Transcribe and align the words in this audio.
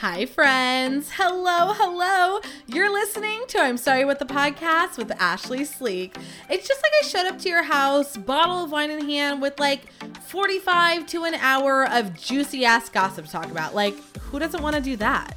Hi, 0.00 0.24
friends. 0.24 1.10
Hello, 1.12 1.74
hello. 1.74 2.40
You're 2.66 2.90
listening 2.90 3.42
to 3.48 3.58
I'm 3.58 3.76
Sorry 3.76 4.06
with 4.06 4.18
the 4.18 4.24
podcast 4.24 4.96
with 4.96 5.10
Ashlee 5.10 5.66
Sleek. 5.66 6.16
It's 6.48 6.66
just 6.66 6.82
like 6.82 6.92
I 7.02 7.06
showed 7.06 7.26
up 7.26 7.38
to 7.40 7.50
your 7.50 7.62
house, 7.62 8.16
bottle 8.16 8.64
of 8.64 8.72
wine 8.72 8.90
in 8.90 9.04
hand, 9.04 9.42
with 9.42 9.60
like 9.60 9.92
45 10.22 11.06
to 11.08 11.24
an 11.24 11.34
hour 11.34 11.86
of 11.86 12.18
juicy 12.18 12.64
ass 12.64 12.88
gossip 12.88 13.26
to 13.26 13.30
talk 13.30 13.50
about. 13.50 13.74
Like, 13.74 13.94
who 14.16 14.38
doesn't 14.38 14.62
want 14.62 14.74
to 14.74 14.80
do 14.80 14.96
that? 14.96 15.36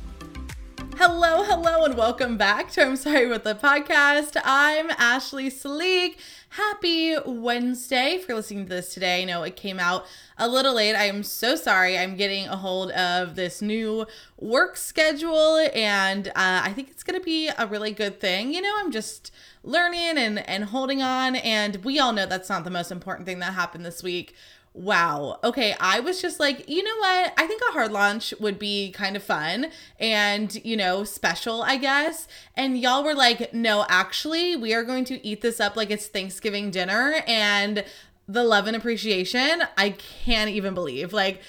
Hello, 0.98 1.44
hello, 1.44 1.86
and 1.86 1.98
welcome 1.98 2.38
back 2.38 2.70
to 2.74 2.86
I'm 2.86 2.96
Sorry 2.96 3.26
with 3.26 3.44
the 3.44 3.56
podcast. 3.56 4.40
I'm 4.44 4.90
Ashlee 4.90 5.52
Sleek. 5.52 6.20
Happy 6.50 7.16
Wednesday 7.26 8.20
for 8.20 8.36
listening 8.36 8.66
to 8.66 8.70
this 8.70 8.94
today. 8.94 9.24
I 9.24 9.26
know 9.26 9.42
it 9.42 9.56
came 9.56 9.80
out 9.80 10.06
a 10.38 10.48
little 10.48 10.76
late. 10.76 10.94
I 10.94 11.06
am 11.06 11.24
so 11.24 11.56
sorry. 11.56 11.98
I'm 11.98 12.16
getting 12.16 12.46
a 12.46 12.58
hold 12.58 12.92
of 12.92 13.34
this 13.34 13.60
new 13.60 14.06
work 14.40 14.78
schedule, 14.78 15.68
and 15.74 16.28
uh, 16.28 16.32
I 16.36 16.72
think 16.74 16.92
it's 16.92 17.04
going 17.04 17.20
to 17.20 17.26
be 17.26 17.50
a 17.58 17.66
really 17.66 17.92
good 17.92 18.20
thing. 18.20 18.54
You 18.54 18.62
know, 18.62 18.76
I'm 18.78 18.92
just 18.92 19.32
learning 19.64 20.18
and, 20.20 20.48
and 20.48 20.66
holding 20.66 21.02
on, 21.02 21.36
and 21.38 21.84
we 21.84 21.98
all 21.98 22.14
know 22.14 22.28
that's 22.28 22.50
not 22.50 22.66
the 22.66 22.70
most 22.70 22.92
important 22.92 23.26
thing 23.26 23.40
that 23.40 23.54
happened 23.54 23.84
this 23.84 24.04
week 24.04 24.36
wow. 24.74 25.40
Okay, 25.44 25.76
I 25.80 26.00
was 26.00 26.22
just 26.22 26.40
like, 26.40 26.68
you 26.68 26.84
know 26.84 26.98
what? 26.98 27.34
I 27.38 27.46
think 27.46 27.62
a 27.62 27.74
hard 27.74 27.92
launch 27.92 28.34
would 28.40 28.58
be 28.58 28.92
kind 28.92 29.16
of 29.16 29.24
fun 29.24 29.68
and, 30.00 30.54
you 30.66 30.76
know, 30.76 31.04
special, 31.04 31.62
I 31.62 31.78
guess. 31.78 32.28
And 32.56 32.80
y'all 32.80 33.04
were 33.04 33.14
like, 33.14 33.54
no, 33.54 33.86
actually, 33.88 34.56
we 34.56 34.74
are 34.74 34.84
going 34.84 35.06
to 35.06 35.26
eat 35.26 35.42
this 35.42 35.60
up 35.60 35.76
like 35.76 35.92
it's 35.92 36.08
Thanksgiving 36.08 36.72
dinner. 36.72 37.24
And 37.28 37.86
the 38.28 38.44
love 38.44 38.68
and 38.68 38.76
appreciation, 38.76 39.64
I 39.78 39.92
can't 39.92 40.50
even 40.50 40.74
believe. 40.74 41.14
Like, 41.14 41.42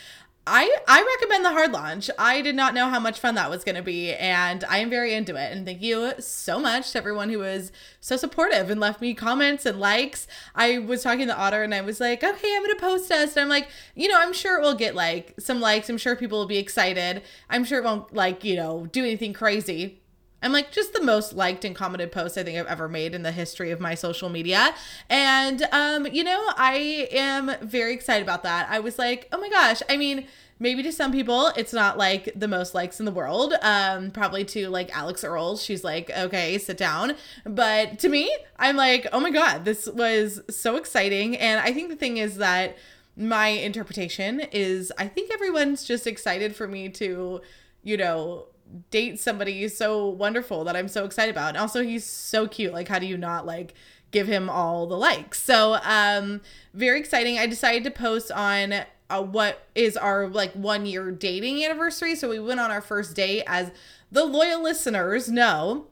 I 0.47 0.77
I 0.87 1.03
recommend 1.03 1.45
the 1.45 1.53
hard 1.53 1.73
launch. 1.73 2.11
I 2.19 2.43
did 2.43 2.55
not 2.55 2.75
know 2.75 2.91
how 2.91 3.01
much 3.01 3.19
fun 3.19 3.35
that 3.37 3.49
was 3.49 3.65
going 3.65 3.77
to 3.77 3.83
be 3.83 4.13
and 4.13 4.63
I 4.65 4.79
am 4.79 4.91
very 4.91 5.15
into 5.15 5.37
it. 5.37 5.53
And 5.53 5.65
thank 5.65 5.81
you 5.81 6.13
so 6.19 6.61
much 6.61 6.93
to 6.93 6.99
everyone 6.99 7.31
who 7.31 7.39
was 7.39 7.73
so 8.01 8.17
supportive 8.19 8.69
and 8.69 8.79
left 8.79 9.01
me 9.01 9.15
comments 9.15 9.65
and 9.65 9.81
likes. 9.81 10.27
I 10.55 10.79
was 10.79 11.03
talking 11.03 11.29
to 11.29 11.37
Otter 11.37 11.63
and 11.63 11.75
I 11.75 11.81
was 11.81 11.99
like, 11.99 12.23
"Okay, 12.23 12.55
I'm 12.55 12.63
going 12.63 12.75
to 12.75 12.81
post 12.81 13.11
us." 13.11 13.37
And 13.37 13.45
I'm 13.45 13.49
like, 13.49 13.69
"You 13.95 14.09
know, 14.09 14.21
I'm 14.21 14.35
sure 14.35 14.59
it 14.59 14.63
will 14.63 14.75
get 14.75 14.95
like 14.95 15.35
some 15.39 15.61
likes. 15.61 15.89
I'm 15.89 15.99
sure 15.99 16.15
people 16.15 16.39
will 16.39 16.47
be 16.47 16.59
excited. 16.59 17.23
I'm 17.49 17.65
sure 17.65 17.79
it 17.79 17.85
won't 17.85 18.13
like, 18.15 18.45
you 18.45 18.57
know, 18.57 18.87
do 18.93 19.03
anything 19.03 19.33
crazy." 19.33 20.04
I'm 20.45 20.53
like 20.53 20.71
just 20.71 20.93
the 20.93 21.03
most 21.03 21.33
liked 21.33 21.65
and 21.65 21.75
commented 21.75 22.13
post 22.13 22.37
I 22.37 22.45
think 22.45 22.59
I've 22.59 22.67
ever 22.67 22.89
made 22.89 23.15
in 23.15 23.23
the 23.23 23.33
history 23.33 23.71
of 23.71 23.81
my 23.81 23.95
social 23.95 24.29
media. 24.29 24.75
And 25.09 25.67
um, 25.73 26.07
you 26.07 26.23
know, 26.23 26.51
I 26.57 27.09
am 27.11 27.51
very 27.63 27.95
excited 27.95 28.23
about 28.23 28.43
that. 28.43 28.69
I 28.71 28.79
was 28.81 28.99
like, 28.99 29.29
"Oh 29.33 29.41
my 29.41 29.49
gosh." 29.49 29.83
I 29.89 29.97
mean, 29.97 30.27
maybe 30.59 30.83
to 30.83 30.93
some 30.93 31.13
people 31.13 31.49
it's 31.57 31.73
not 31.73 31.99
like 31.99 32.31
the 32.37 32.47
most 32.47 32.75
likes 32.75 33.01
in 33.01 33.07
the 33.07 33.13
world. 33.13 33.55
Um, 33.63 34.11
probably 34.11 34.45
to 34.47 34.69
like 34.69 34.95
Alix 34.95 35.25
Earle, 35.25 35.57
she's 35.57 35.83
like, 35.83 36.11
"Okay, 36.11 36.59
sit 36.59 36.77
down." 36.77 37.15
But 37.45 37.99
to 38.01 38.11
me, 38.11 38.31
I'm 38.59 38.77
like, 38.77 39.07
"Oh 39.13 39.21
my 39.21 39.31
god, 39.31 39.65
this 39.65 39.87
was 39.87 40.43
so 40.51 40.77
exciting." 40.77 41.37
And 41.39 41.61
I 41.61 41.73
think 41.73 41.89
the 41.89 41.97
thing 41.97 42.19
is 42.19 42.37
that 42.37 42.77
my 43.17 43.49
interpretation 43.49 44.41
is 44.53 44.93
I 44.99 45.09
think 45.09 45.33
everyone's 45.33 45.85
just 45.85 46.07
excited 46.07 46.55
for 46.55 46.67
me 46.67 46.89
to, 46.91 47.41
you 47.83 47.97
know, 47.97 48.49
date 48.91 49.21
somebody 49.21 49.67
so 49.69 50.09
wonderful 50.09 50.65
that 50.65 50.77
I'm 50.77 50.89
so 50.89 51.05
excited 51.05 51.35
about. 51.35 51.51
And 51.51 51.59
also 51.59 51.83
he's 51.83 52.05
so 52.05 52.47
cute. 52.47 52.73
Like 52.73 52.89
how 52.89 52.99
do 52.99 53.07
you 53.07 53.17
not 53.17 53.47
like 53.47 53.75
give 54.11 54.27
him 54.27 54.49
all 54.49 54.87
the 54.87 54.97
likes? 54.97 55.43
So 55.43 55.79
um 55.83 56.41
very 56.73 56.99
exciting. 56.99 57.39
I 57.39 57.47
decided 57.47 57.85
to 57.85 57.91
post 57.91 58.31
on 58.33 58.85
uh, 59.11 59.23
what 59.23 59.67
is 59.75 59.97
our 59.97 60.29
like 60.29 60.53
1 60.53 60.87
year 60.87 61.11
dating 61.11 61.65
anniversary. 61.65 62.15
So 62.15 62.29
we 62.29 62.39
went 62.39 62.61
on 62.61 62.71
our 62.71 62.81
first 62.81 63.15
date 63.17 63.45
as 63.47 63.71
the 64.11 64.25
loyal 64.25 64.63
listeners 64.63 65.29
know 65.29 65.89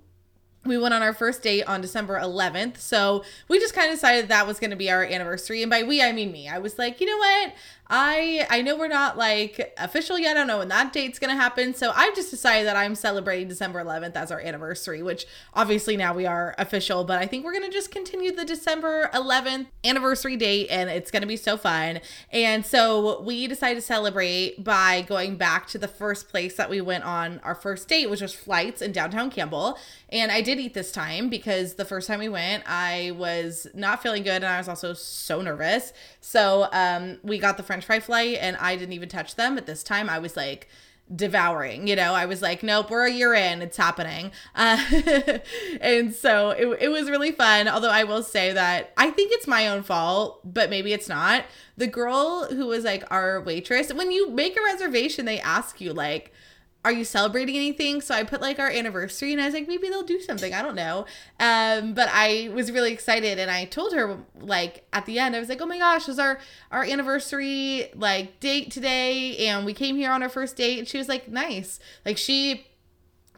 we 0.65 0.79
went 0.79 0.95
on 0.95 1.03
our 1.03 1.13
first 1.13 1.43
date 1.43 1.65
on 1.65 1.81
December 1.81 2.19
11th. 2.21 2.79
So 2.79 3.25
we 3.49 3.59
just 3.59 3.75
kind 3.75 3.89
of 3.89 3.97
decided 3.97 4.29
that 4.29 4.47
was 4.47 4.61
going 4.61 4.71
to 4.71 4.77
be 4.77 4.91
our 4.91 5.03
anniversary. 5.05 5.63
And 5.63 5.71
by 5.71 5.83
we, 5.83 6.01
I 6.03 6.13
mean 6.13 6.31
me. 6.31 6.49
I 6.49 6.59
was 6.59 6.79
like, 6.79 7.01
you 7.01 7.07
know 7.07 7.17
what? 7.17 7.55
I 7.95 8.47
I 8.49 8.63
know 8.63 8.75
we're 8.75 8.89
not 8.89 9.19
like 9.19 9.75
official 9.77 10.19
yet. 10.19 10.35
I 10.35 10.41
don't 10.41 10.47
know 10.47 10.61
when 10.61 10.69
that 10.69 10.95
date's 10.95 11.19
gonna 11.19 11.37
happen. 11.37 11.75
So 11.75 11.93
I've 11.95 12.15
just 12.15 12.31
decided 12.31 12.67
that 12.67 12.75
I'm 12.75 12.95
celebrating 12.95 13.49
December 13.49 13.85
11th 13.85 14.17
as 14.17 14.33
our 14.33 14.41
anniversary, 14.41 15.03
which 15.03 15.27
obviously 15.53 15.99
now 15.99 16.15
we 16.15 16.25
are 16.25 16.55
official, 16.57 17.05
but 17.05 17.19
I 17.19 17.27
think 17.27 17.45
we're 17.45 17.53
gonna 17.53 17.69
just 17.69 17.91
continue 17.91 18.35
the 18.35 18.47
December 18.47 19.11
11th 19.13 19.67
anniversary 19.85 20.39
date 20.39 20.69
and 20.71 20.89
it's 20.89 21.11
gonna 21.11 21.27
be 21.27 21.37
so 21.37 21.59
fun. 21.59 22.01
And 22.31 22.65
so 22.65 23.21
we 23.21 23.47
decided 23.47 23.75
to 23.75 23.83
celebrate 23.83 24.65
by 24.65 25.03
going 25.03 25.37
back 25.37 25.67
to 25.69 25.79
the 25.79 25.89
first 25.89 26.31
place 26.31 26.57
that 26.57 26.71
we 26.71 26.81
went 26.81 27.05
on 27.05 27.41
our 27.45 27.55
first 27.55 27.89
date, 27.89 28.09
which 28.09 28.23
was 28.23 28.33
flights 28.33 28.81
in 28.81 28.93
downtown 28.93 29.31
Campbell. 29.31 29.77
And 30.09 30.33
I 30.33 30.41
did 30.41 30.59
eat 30.59 30.73
this 30.73 30.93
time 30.93 31.29
because 31.29 31.75
the 31.75 31.85
first 31.85 32.09
time 32.09 32.21
we 32.21 32.31
went, 32.31 32.65
I 32.67 33.13
was 33.17 33.67
not 33.75 34.03
feeling 34.03 34.23
good 34.23 34.37
and 34.37 34.47
I 34.47 34.57
was 34.57 34.69
also 34.69 34.95
so 34.95 35.43
nervous. 35.43 35.93
So 36.23 36.69
um, 36.73 37.19
we 37.23 37.39
got 37.39 37.59
the 37.59 37.63
French 37.63 37.82
french 37.85 38.05
fry 38.05 38.15
flight 38.15 38.39
and 38.41 38.57
I 38.57 38.77
didn't 38.77 38.93
even 38.93 39.09
touch 39.09 39.37
them. 39.37 39.59
At 39.59 39.67
this 39.67 39.83
time, 39.83 40.09
I 40.09 40.19
was 40.19 40.37
like, 40.37 40.69
devouring 41.15 41.89
you 41.89 41.97
know? 41.97 42.15
I 42.15 42.25
was 42.25 42.41
like 42.41 42.63
nope 42.63 42.89
we're 42.89 43.07
a 43.07 43.11
year 43.13 43.35
in. 43.35 43.61
It's 43.61 43.77
happening. 43.77 44.31
Uh, 44.55 44.79
and 45.81 46.15
so 46.15 46.51
it, 46.51 46.67
it 46.83 46.89
was 46.89 47.11
really 47.11 47.33
fun. 47.33 47.69
Although 47.69 47.91
i 47.91 48.05
will 48.05 48.23
say 48.23 48.53
that 48.53 48.93
i 48.97 49.11
think 49.11 49.33
it's 49.33 49.47
my 49.47 49.69
own 49.69 49.83
fault 49.83 50.41
but 50.45 50.71
maybe 50.71 50.93
it's 50.93 51.09
not. 51.09 51.45
The 51.77 51.87
girl 51.87 52.47
who 52.47 52.67
was 52.67 52.85
like 52.85 53.05
our 53.11 53.41
waitress 53.41 53.93
when 53.93 54.11
you 54.13 54.31
make 54.31 54.57
a 54.57 54.63
reservation 54.63 55.25
they 55.25 55.41
ask 55.41 55.81
you 55.81 55.93
like 55.93 56.33
are 56.85 56.93
you 56.93 57.05
celebrating 57.05 57.55
anything? 57.55 58.01
So 58.01 58.15
I 58.15 58.25
put 58.25 58.41
like 58.41 58.59
our 58.59 58.69
anniversary 58.69 59.33
and 59.33 59.41
I 59.41 59.45
was 59.45 59.55
like, 59.55 59.69
maybe 59.69 59.89
they'll 59.89 60.03
do 60.03 60.21
something. 60.21 60.53
I 60.53 60.63
don't 60.63 60.75
know. 60.75 61.07
Um, 61.39 61.95
but 61.95 62.09
I 62.13 62.51
was 62.53 62.73
really 62.73 62.93
excited 62.93 63.39
and 63.39 63.51
I 63.51 63.67
told 63.67 63.93
her 63.93 64.19
like 64.41 64.85
at 64.93 65.07
the 65.07 65.19
end, 65.19 65.37
I 65.37 65.39
was 65.39 65.49
like, 65.49 65.61
oh 65.61 65.67
my 65.67 65.79
gosh, 65.79 66.03
it 66.03 66.09
was 66.09 66.19
our, 66.19 66.41
our 66.73 66.83
anniversary 66.83 67.91
like 67.95 68.41
date 68.41 68.73
today. 68.73 69.47
And 69.47 69.65
we 69.65 69.75
came 69.75 69.97
here 69.97 70.11
on 70.11 70.23
our 70.23 70.29
first 70.29 70.57
date. 70.57 70.81
And 70.81 70.89
she 70.89 70.99
was 70.99 71.09
like, 71.09 71.29
nice. 71.29 71.79
Like 72.05 72.19
she 72.19 72.67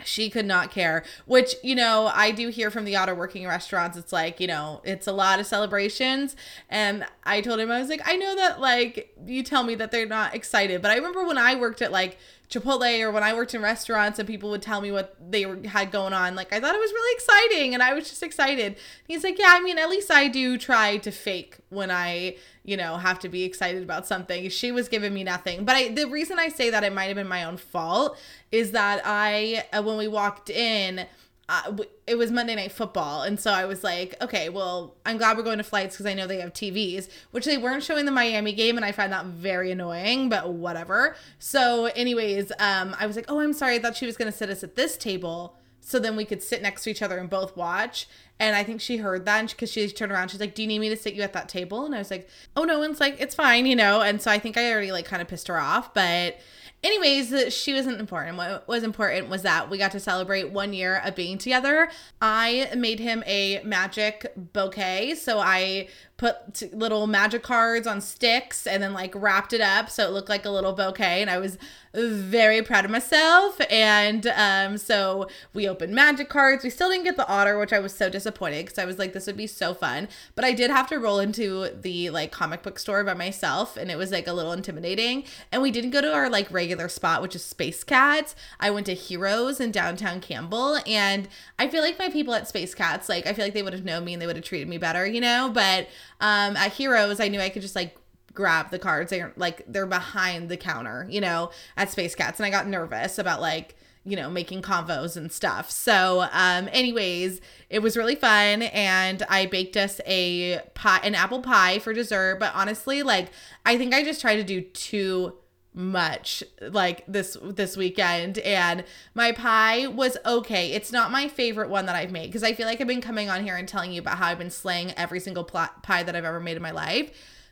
she 0.02 0.28
could 0.28 0.44
not 0.44 0.72
care 0.72 1.04
which 1.24 1.54
you 1.62 1.72
know 1.72 2.10
i 2.14 2.32
do 2.32 2.48
hear 2.48 2.68
from 2.68 2.84
the 2.84 2.96
otter 2.96 3.14
working 3.14 3.46
restaurants 3.46 3.96
it's 3.96 4.12
like 4.12 4.40
you 4.40 4.46
know 4.46 4.80
it's 4.82 5.06
a 5.06 5.12
lot 5.12 5.38
of 5.38 5.46
celebrations 5.46 6.34
and 6.68 7.06
i 7.22 7.40
told 7.40 7.60
him 7.60 7.70
i 7.70 7.78
was 7.78 7.88
like 7.88 8.02
i 8.04 8.16
know 8.16 8.34
that 8.34 8.60
like 8.60 9.14
you 9.24 9.40
tell 9.42 9.62
me 9.62 9.76
that 9.76 9.92
they're 9.92 10.04
not 10.04 10.34
excited 10.34 10.82
but 10.82 10.90
i 10.90 10.96
remember 10.96 11.24
when 11.24 11.38
i 11.38 11.54
worked 11.54 11.80
at 11.80 11.92
like 11.92 12.18
Chipotle 12.50 13.00
or 13.00 13.10
when 13.10 13.22
I 13.22 13.34
worked 13.34 13.54
in 13.54 13.62
restaurants 13.62 14.18
and 14.18 14.28
people 14.28 14.50
would 14.50 14.62
tell 14.62 14.80
me 14.80 14.92
what 14.92 15.16
they 15.30 15.46
were, 15.46 15.58
had 15.66 15.90
going 15.90 16.12
on. 16.12 16.34
Like 16.34 16.52
I 16.52 16.60
thought 16.60 16.74
it 16.74 16.80
was 16.80 16.92
really 16.92 17.14
exciting 17.14 17.74
and 17.74 17.82
I 17.82 17.94
was 17.94 18.08
just 18.08 18.22
excited. 18.22 18.76
He's 19.06 19.24
like, 19.24 19.38
"Yeah, 19.38 19.50
I 19.50 19.60
mean, 19.60 19.78
at 19.78 19.88
least 19.88 20.10
I 20.10 20.28
do 20.28 20.58
try 20.58 20.98
to 20.98 21.10
fake 21.10 21.56
when 21.70 21.90
I, 21.90 22.36
you 22.62 22.76
know, 22.76 22.96
have 22.96 23.18
to 23.20 23.28
be 23.28 23.44
excited 23.44 23.82
about 23.82 24.06
something." 24.06 24.48
She 24.50 24.70
was 24.70 24.88
giving 24.88 25.14
me 25.14 25.24
nothing. 25.24 25.64
But 25.64 25.76
I 25.76 25.88
the 25.88 26.06
reason 26.06 26.38
I 26.38 26.48
say 26.48 26.70
that 26.70 26.84
it 26.84 26.92
might 26.92 27.06
have 27.06 27.16
been 27.16 27.28
my 27.28 27.44
own 27.44 27.56
fault 27.56 28.18
is 28.52 28.72
that 28.72 29.02
I 29.04 29.64
uh, 29.72 29.82
when 29.82 29.96
we 29.96 30.06
walked 30.06 30.50
in, 30.50 31.06
uh, 31.48 31.76
it 32.06 32.16
was 32.16 32.30
Monday 32.30 32.54
Night 32.54 32.72
Football, 32.72 33.22
and 33.22 33.38
so 33.38 33.50
I 33.50 33.66
was 33.66 33.84
like, 33.84 34.14
okay, 34.22 34.48
well, 34.48 34.94
I'm 35.04 35.18
glad 35.18 35.36
we're 35.36 35.42
going 35.42 35.58
to 35.58 35.64
flights 35.64 35.94
because 35.94 36.06
I 36.06 36.14
know 36.14 36.26
they 36.26 36.40
have 36.40 36.52
TVs, 36.52 37.08
which 37.32 37.44
they 37.44 37.58
weren't 37.58 37.82
showing 37.82 38.06
the 38.06 38.10
Miami 38.10 38.52
game, 38.52 38.76
and 38.76 38.84
I 38.84 38.92
find 38.92 39.12
that 39.12 39.26
very 39.26 39.70
annoying, 39.70 40.28
but 40.30 40.50
whatever. 40.52 41.16
So, 41.38 41.86
anyways, 41.86 42.50
um, 42.58 42.96
I 42.98 43.06
was 43.06 43.16
like, 43.16 43.26
oh, 43.28 43.40
I'm 43.40 43.52
sorry, 43.52 43.76
I 43.76 43.78
thought 43.78 43.96
she 43.96 44.06
was 44.06 44.16
gonna 44.16 44.32
sit 44.32 44.48
us 44.48 44.64
at 44.64 44.74
this 44.74 44.96
table, 44.96 45.56
so 45.80 45.98
then 45.98 46.16
we 46.16 46.24
could 46.24 46.42
sit 46.42 46.62
next 46.62 46.84
to 46.84 46.90
each 46.90 47.02
other 47.02 47.18
and 47.18 47.28
both 47.28 47.56
watch. 47.56 48.08
And 48.40 48.56
I 48.56 48.64
think 48.64 48.80
she 48.80 48.96
heard 48.96 49.26
that 49.26 49.50
because 49.50 49.70
she 49.70 49.86
turned 49.88 50.10
around. 50.10 50.30
She's 50.30 50.40
like, 50.40 50.54
"Do 50.54 50.62
you 50.62 50.68
need 50.68 50.78
me 50.78 50.88
to 50.88 50.96
sit 50.96 51.14
you 51.14 51.22
at 51.22 51.34
that 51.34 51.48
table?" 51.48 51.84
And 51.84 51.94
I 51.94 51.98
was 51.98 52.10
like, 52.10 52.28
"Oh 52.56 52.64
no." 52.64 52.82
It's 52.82 53.00
like, 53.00 53.20
"It's 53.20 53.34
fine," 53.34 53.66
you 53.66 53.76
know. 53.76 54.00
And 54.00 54.20
so 54.20 54.30
I 54.30 54.38
think 54.38 54.56
I 54.56 54.72
already 54.72 54.90
like 54.92 55.04
kind 55.04 55.22
of 55.22 55.28
pissed 55.28 55.46
her 55.48 55.58
off, 55.58 55.92
but 55.94 56.38
anyways, 56.84 57.52
she 57.52 57.72
wasn't 57.72 57.98
important. 57.98 58.36
What 58.36 58.68
was 58.68 58.84
important 58.84 59.28
was 59.28 59.42
that 59.42 59.70
we 59.70 59.78
got 59.78 59.90
to 59.92 60.00
celebrate 60.00 60.50
one 60.50 60.72
year 60.72 61.00
of 61.04 61.16
being 61.16 61.38
together. 61.38 61.90
I 62.20 62.70
made 62.76 63.00
him 63.00 63.24
a 63.26 63.60
magic 63.64 64.32
bouquet. 64.36 65.14
So 65.16 65.40
I 65.40 65.88
put 66.16 66.72
little 66.72 67.06
magic 67.06 67.42
cards 67.42 67.86
on 67.86 68.00
sticks 68.00 68.66
and 68.66 68.82
then 68.82 68.92
like 68.92 69.12
wrapped 69.14 69.52
it 69.52 69.60
up 69.60 69.90
so 69.90 70.06
it 70.06 70.12
looked 70.12 70.28
like 70.28 70.44
a 70.44 70.50
little 70.50 70.72
bouquet. 70.72 71.20
And 71.20 71.28
I 71.28 71.38
was 71.38 71.58
very 71.94 72.60
proud 72.62 72.84
of 72.84 72.90
myself. 72.90 73.60
And 73.70 74.26
um, 74.28 74.76
so 74.78 75.28
we 75.52 75.68
opened 75.68 75.94
magic 75.94 76.28
cards. 76.28 76.64
We 76.64 76.70
still 76.70 76.90
didn't 76.90 77.04
get 77.04 77.16
the 77.16 77.28
otter, 77.28 77.58
which 77.58 77.72
I 77.72 77.78
was 77.78 77.94
so 77.94 78.08
disappointed 78.08 78.66
because 78.66 78.78
I 78.78 78.84
was 78.84 78.98
like, 78.98 79.12
this 79.12 79.26
would 79.26 79.36
be 79.36 79.46
so 79.46 79.74
fun. 79.74 80.08
But 80.34 80.44
I 80.44 80.52
did 80.52 80.70
have 80.70 80.88
to 80.88 80.98
roll 80.98 81.20
into 81.20 81.68
the 81.68 82.10
like 82.10 82.32
comic 82.32 82.62
book 82.62 82.78
store 82.78 83.04
by 83.04 83.14
myself, 83.14 83.76
and 83.76 83.90
it 83.90 83.96
was 83.96 84.10
like 84.10 84.26
a 84.26 84.32
little 84.32 84.52
intimidating. 84.52 85.24
And 85.52 85.62
we 85.62 85.70
didn't 85.70 85.90
go 85.90 86.00
to 86.00 86.12
our 86.12 86.28
like 86.28 86.50
regular 86.50 86.88
spot, 86.88 87.22
which 87.22 87.36
is 87.36 87.44
Space 87.44 87.84
Cats. 87.84 88.34
I 88.58 88.70
went 88.70 88.86
to 88.86 88.94
Heroes 88.94 89.60
in 89.60 89.70
downtown 89.70 90.20
Campbell, 90.20 90.78
and 90.86 91.28
I 91.58 91.68
feel 91.68 91.82
like 91.82 91.98
my 91.98 92.08
people 92.08 92.34
at 92.34 92.48
Space 92.48 92.74
Cats, 92.74 93.08
like 93.08 93.26
I 93.26 93.32
feel 93.32 93.44
like 93.44 93.54
they 93.54 93.62
would 93.62 93.72
have 93.72 93.84
known 93.84 94.04
me 94.04 94.14
and 94.14 94.20
they 94.20 94.26
would 94.26 94.36
have 94.36 94.44
treated 94.44 94.68
me 94.68 94.78
better, 94.78 95.06
you 95.06 95.20
know. 95.20 95.50
But 95.52 95.88
um, 96.20 96.56
at 96.56 96.72
Heroes, 96.72 97.20
I 97.20 97.28
knew 97.28 97.40
I 97.40 97.48
could 97.48 97.62
just 97.62 97.76
like 97.76 97.96
grab 98.32 98.70
the 98.70 98.78
cards. 98.78 99.10
They're 99.10 99.32
like 99.36 99.64
they're 99.66 99.86
behind 99.86 100.48
the 100.48 100.56
counter, 100.56 101.06
you 101.08 101.20
know, 101.20 101.50
at 101.76 101.90
Space 101.90 102.14
Cats, 102.14 102.38
and 102.38 102.46
I 102.46 102.50
got 102.50 102.66
nervous 102.66 103.18
about 103.18 103.40
like 103.40 103.76
you 104.04 104.16
know 104.16 104.30
making 104.30 104.62
convos 104.62 105.16
and 105.16 105.32
stuff. 105.32 105.70
So, 105.70 106.26
um, 106.32 106.68
anyways, 106.72 107.40
it 107.70 107.80
was 107.80 107.96
really 107.96 108.16
fun, 108.16 108.62
and 108.62 109.22
I 109.28 109.46
baked 109.46 109.76
us 109.76 110.00
a 110.06 110.60
pie, 110.74 111.00
an 111.02 111.14
apple 111.14 111.40
pie 111.40 111.78
for 111.78 111.92
dessert. 111.92 112.38
But 112.38 112.52
honestly, 112.54 113.02
like 113.02 113.30
I 113.64 113.78
think 113.78 113.94
I 113.94 114.04
just 114.04 114.20
tried 114.20 114.36
to 114.36 114.44
do 114.44 114.60
two 114.60 115.34
much 115.74 116.42
like 116.60 117.04
this 117.08 117.36
this 117.42 117.76
weekend 117.76 118.38
and 118.38 118.84
my 119.14 119.32
pie 119.32 119.86
was 119.88 120.16
okay. 120.24 120.72
It's 120.72 120.92
not 120.92 121.10
my 121.10 121.28
favorite 121.28 121.68
one 121.68 121.86
that 121.86 121.96
i've 121.96 122.12
made 122.12 122.26
because 122.26 122.44
i 122.44 122.52
feel 122.52 122.66
like 122.66 122.80
i've 122.80 122.86
been 122.86 123.00
coming 123.00 123.28
on 123.28 123.42
here 123.42 123.56
and 123.56 123.66
telling 123.66 123.92
you 123.92 124.00
about 124.00 124.18
how 124.18 124.28
i've 124.28 124.38
been 124.38 124.50
slaying 124.50 124.92
every 124.92 125.18
single 125.18 125.44
pie 125.44 126.02
that 126.02 126.14
i've 126.14 126.24
ever 126.24 126.40
made 126.40 126.56
in 126.56 126.62
my 126.62 126.70
life 126.70 127.10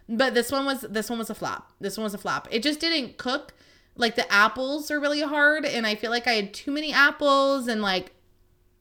but 0.09 0.35
this 0.35 0.53
one 0.53 0.65
was 0.65 0.83
this 0.83 1.09
one 1.09 1.19
was 1.19 1.31
a 1.31 1.35
flop. 1.35 1.73
This 1.81 1.97
one 1.97 2.05
was 2.05 2.15
a 2.15 2.19
flop. 2.19 2.49
It 2.51 2.63
just 2.63 2.81
didn't 2.81 3.19
cook. 3.19 3.55
Like 3.97 4.15
the 4.15 4.31
apples 4.33 4.91
are 4.91 4.99
really 4.99 5.21
hard 5.21 5.67
and 5.67 5.87
i 5.87 5.95
feel 5.95 6.11
like 6.11 6.27
i 6.27 6.33
had 6.33 6.55
too 6.55 6.71
many 6.71 6.95
apples 6.95 7.69
and 7.69 7.83
like 7.83 8.15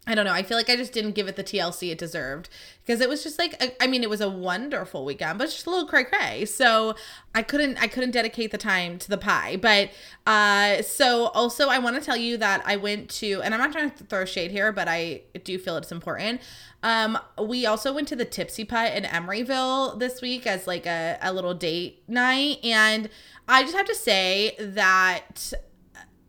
I 0.07 0.15
don't 0.15 0.25
know. 0.25 0.33
I 0.33 0.41
feel 0.41 0.57
like 0.57 0.69
I 0.69 0.75
just 0.75 0.93
didn't 0.93 1.11
give 1.11 1.27
it 1.27 1.35
the 1.35 1.43
TLC 1.43 1.91
it 1.91 1.99
deserved 1.99 2.49
because 2.83 3.01
it 3.01 3.09
was 3.09 3.21
just 3.21 3.37
like 3.37 3.53
a, 3.61 3.83
I 3.83 3.85
mean, 3.85 4.01
it 4.01 4.09
was 4.09 4.19
a 4.19 4.29
wonderful 4.29 5.05
weekend, 5.05 5.37
but 5.37 5.45
just 5.45 5.67
a 5.67 5.69
little 5.69 5.87
cray 5.87 6.05
cray. 6.05 6.45
So 6.45 6.95
I 7.35 7.43
couldn't 7.43 7.77
I 7.77 7.85
couldn't 7.85 8.09
dedicate 8.09 8.49
the 8.49 8.57
time 8.57 8.97
to 8.97 9.09
the 9.09 9.19
pie. 9.19 9.57
But 9.57 9.91
uh, 10.25 10.81
so 10.81 11.27
also 11.27 11.69
I 11.69 11.77
want 11.77 11.97
to 11.97 12.01
tell 12.01 12.17
you 12.17 12.37
that 12.37 12.63
I 12.65 12.77
went 12.77 13.11
to, 13.11 13.43
and 13.43 13.53
I'm 13.53 13.59
not 13.59 13.71
trying 13.71 13.91
to 13.91 14.03
throw 14.05 14.25
shade 14.25 14.49
here, 14.49 14.71
but 14.71 14.87
I 14.87 15.21
do 15.43 15.59
feel 15.59 15.77
it's 15.77 15.91
important. 15.91 16.41
Um, 16.81 17.19
we 17.39 17.67
also 17.67 17.93
went 17.93 18.07
to 18.07 18.15
the 18.15 18.25
Tipsy 18.25 18.65
Putt 18.65 18.93
in 18.95 19.03
Emeryville 19.03 19.99
this 19.99 20.19
week 20.19 20.47
as 20.47 20.65
like 20.65 20.87
a, 20.87 21.19
a 21.21 21.31
little 21.31 21.53
date 21.53 22.01
night, 22.07 22.57
and 22.63 23.07
I 23.47 23.61
just 23.61 23.75
have 23.75 23.85
to 23.85 23.95
say 23.95 24.55
that 24.59 25.53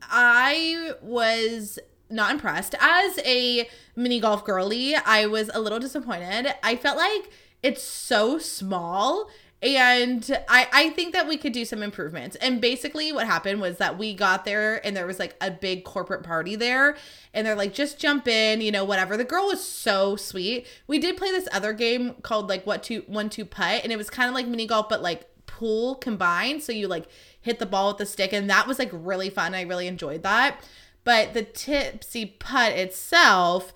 I 0.02 0.92
was 1.00 1.78
not 2.12 2.32
impressed. 2.32 2.74
As 2.80 3.18
a 3.24 3.68
mini 3.96 4.20
golf 4.20 4.44
girly, 4.44 4.94
I 4.94 5.26
was 5.26 5.50
a 5.52 5.60
little 5.60 5.78
disappointed. 5.78 6.54
I 6.62 6.76
felt 6.76 6.96
like 6.96 7.30
it's 7.62 7.82
so 7.82 8.38
small 8.38 9.28
and 9.62 10.28
I, 10.48 10.66
I 10.72 10.90
think 10.90 11.12
that 11.12 11.28
we 11.28 11.36
could 11.36 11.52
do 11.52 11.64
some 11.64 11.84
improvements. 11.84 12.34
And 12.36 12.60
basically, 12.60 13.12
what 13.12 13.26
happened 13.26 13.60
was 13.60 13.78
that 13.78 13.96
we 13.96 14.12
got 14.12 14.44
there 14.44 14.84
and 14.84 14.96
there 14.96 15.06
was 15.06 15.20
like 15.20 15.36
a 15.40 15.52
big 15.52 15.84
corporate 15.84 16.24
party 16.24 16.56
there. 16.56 16.96
And 17.32 17.46
they're 17.46 17.54
like, 17.54 17.72
just 17.72 17.98
jump 18.00 18.26
in, 18.26 18.60
you 18.60 18.72
know, 18.72 18.84
whatever. 18.84 19.16
The 19.16 19.24
girl 19.24 19.46
was 19.46 19.64
so 19.64 20.16
sweet. 20.16 20.66
We 20.88 20.98
did 20.98 21.16
play 21.16 21.30
this 21.30 21.48
other 21.52 21.72
game 21.72 22.14
called 22.22 22.48
like 22.48 22.66
what 22.66 22.82
two 22.82 23.04
one 23.06 23.30
two 23.30 23.44
putt. 23.44 23.82
And 23.84 23.92
it 23.92 23.96
was 23.96 24.10
kind 24.10 24.28
of 24.28 24.34
like 24.34 24.48
mini 24.48 24.66
golf, 24.66 24.88
but 24.88 25.00
like 25.00 25.28
pool 25.46 25.94
combined. 25.94 26.64
So 26.64 26.72
you 26.72 26.88
like 26.88 27.06
hit 27.40 27.60
the 27.60 27.66
ball 27.66 27.88
with 27.88 27.98
the 27.98 28.06
stick. 28.06 28.32
And 28.32 28.50
that 28.50 28.66
was 28.66 28.80
like 28.80 28.90
really 28.92 29.30
fun. 29.30 29.54
I 29.54 29.62
really 29.62 29.86
enjoyed 29.86 30.24
that. 30.24 30.60
But 31.04 31.34
the 31.34 31.42
tipsy 31.42 32.26
putt 32.26 32.72
itself, 32.72 33.72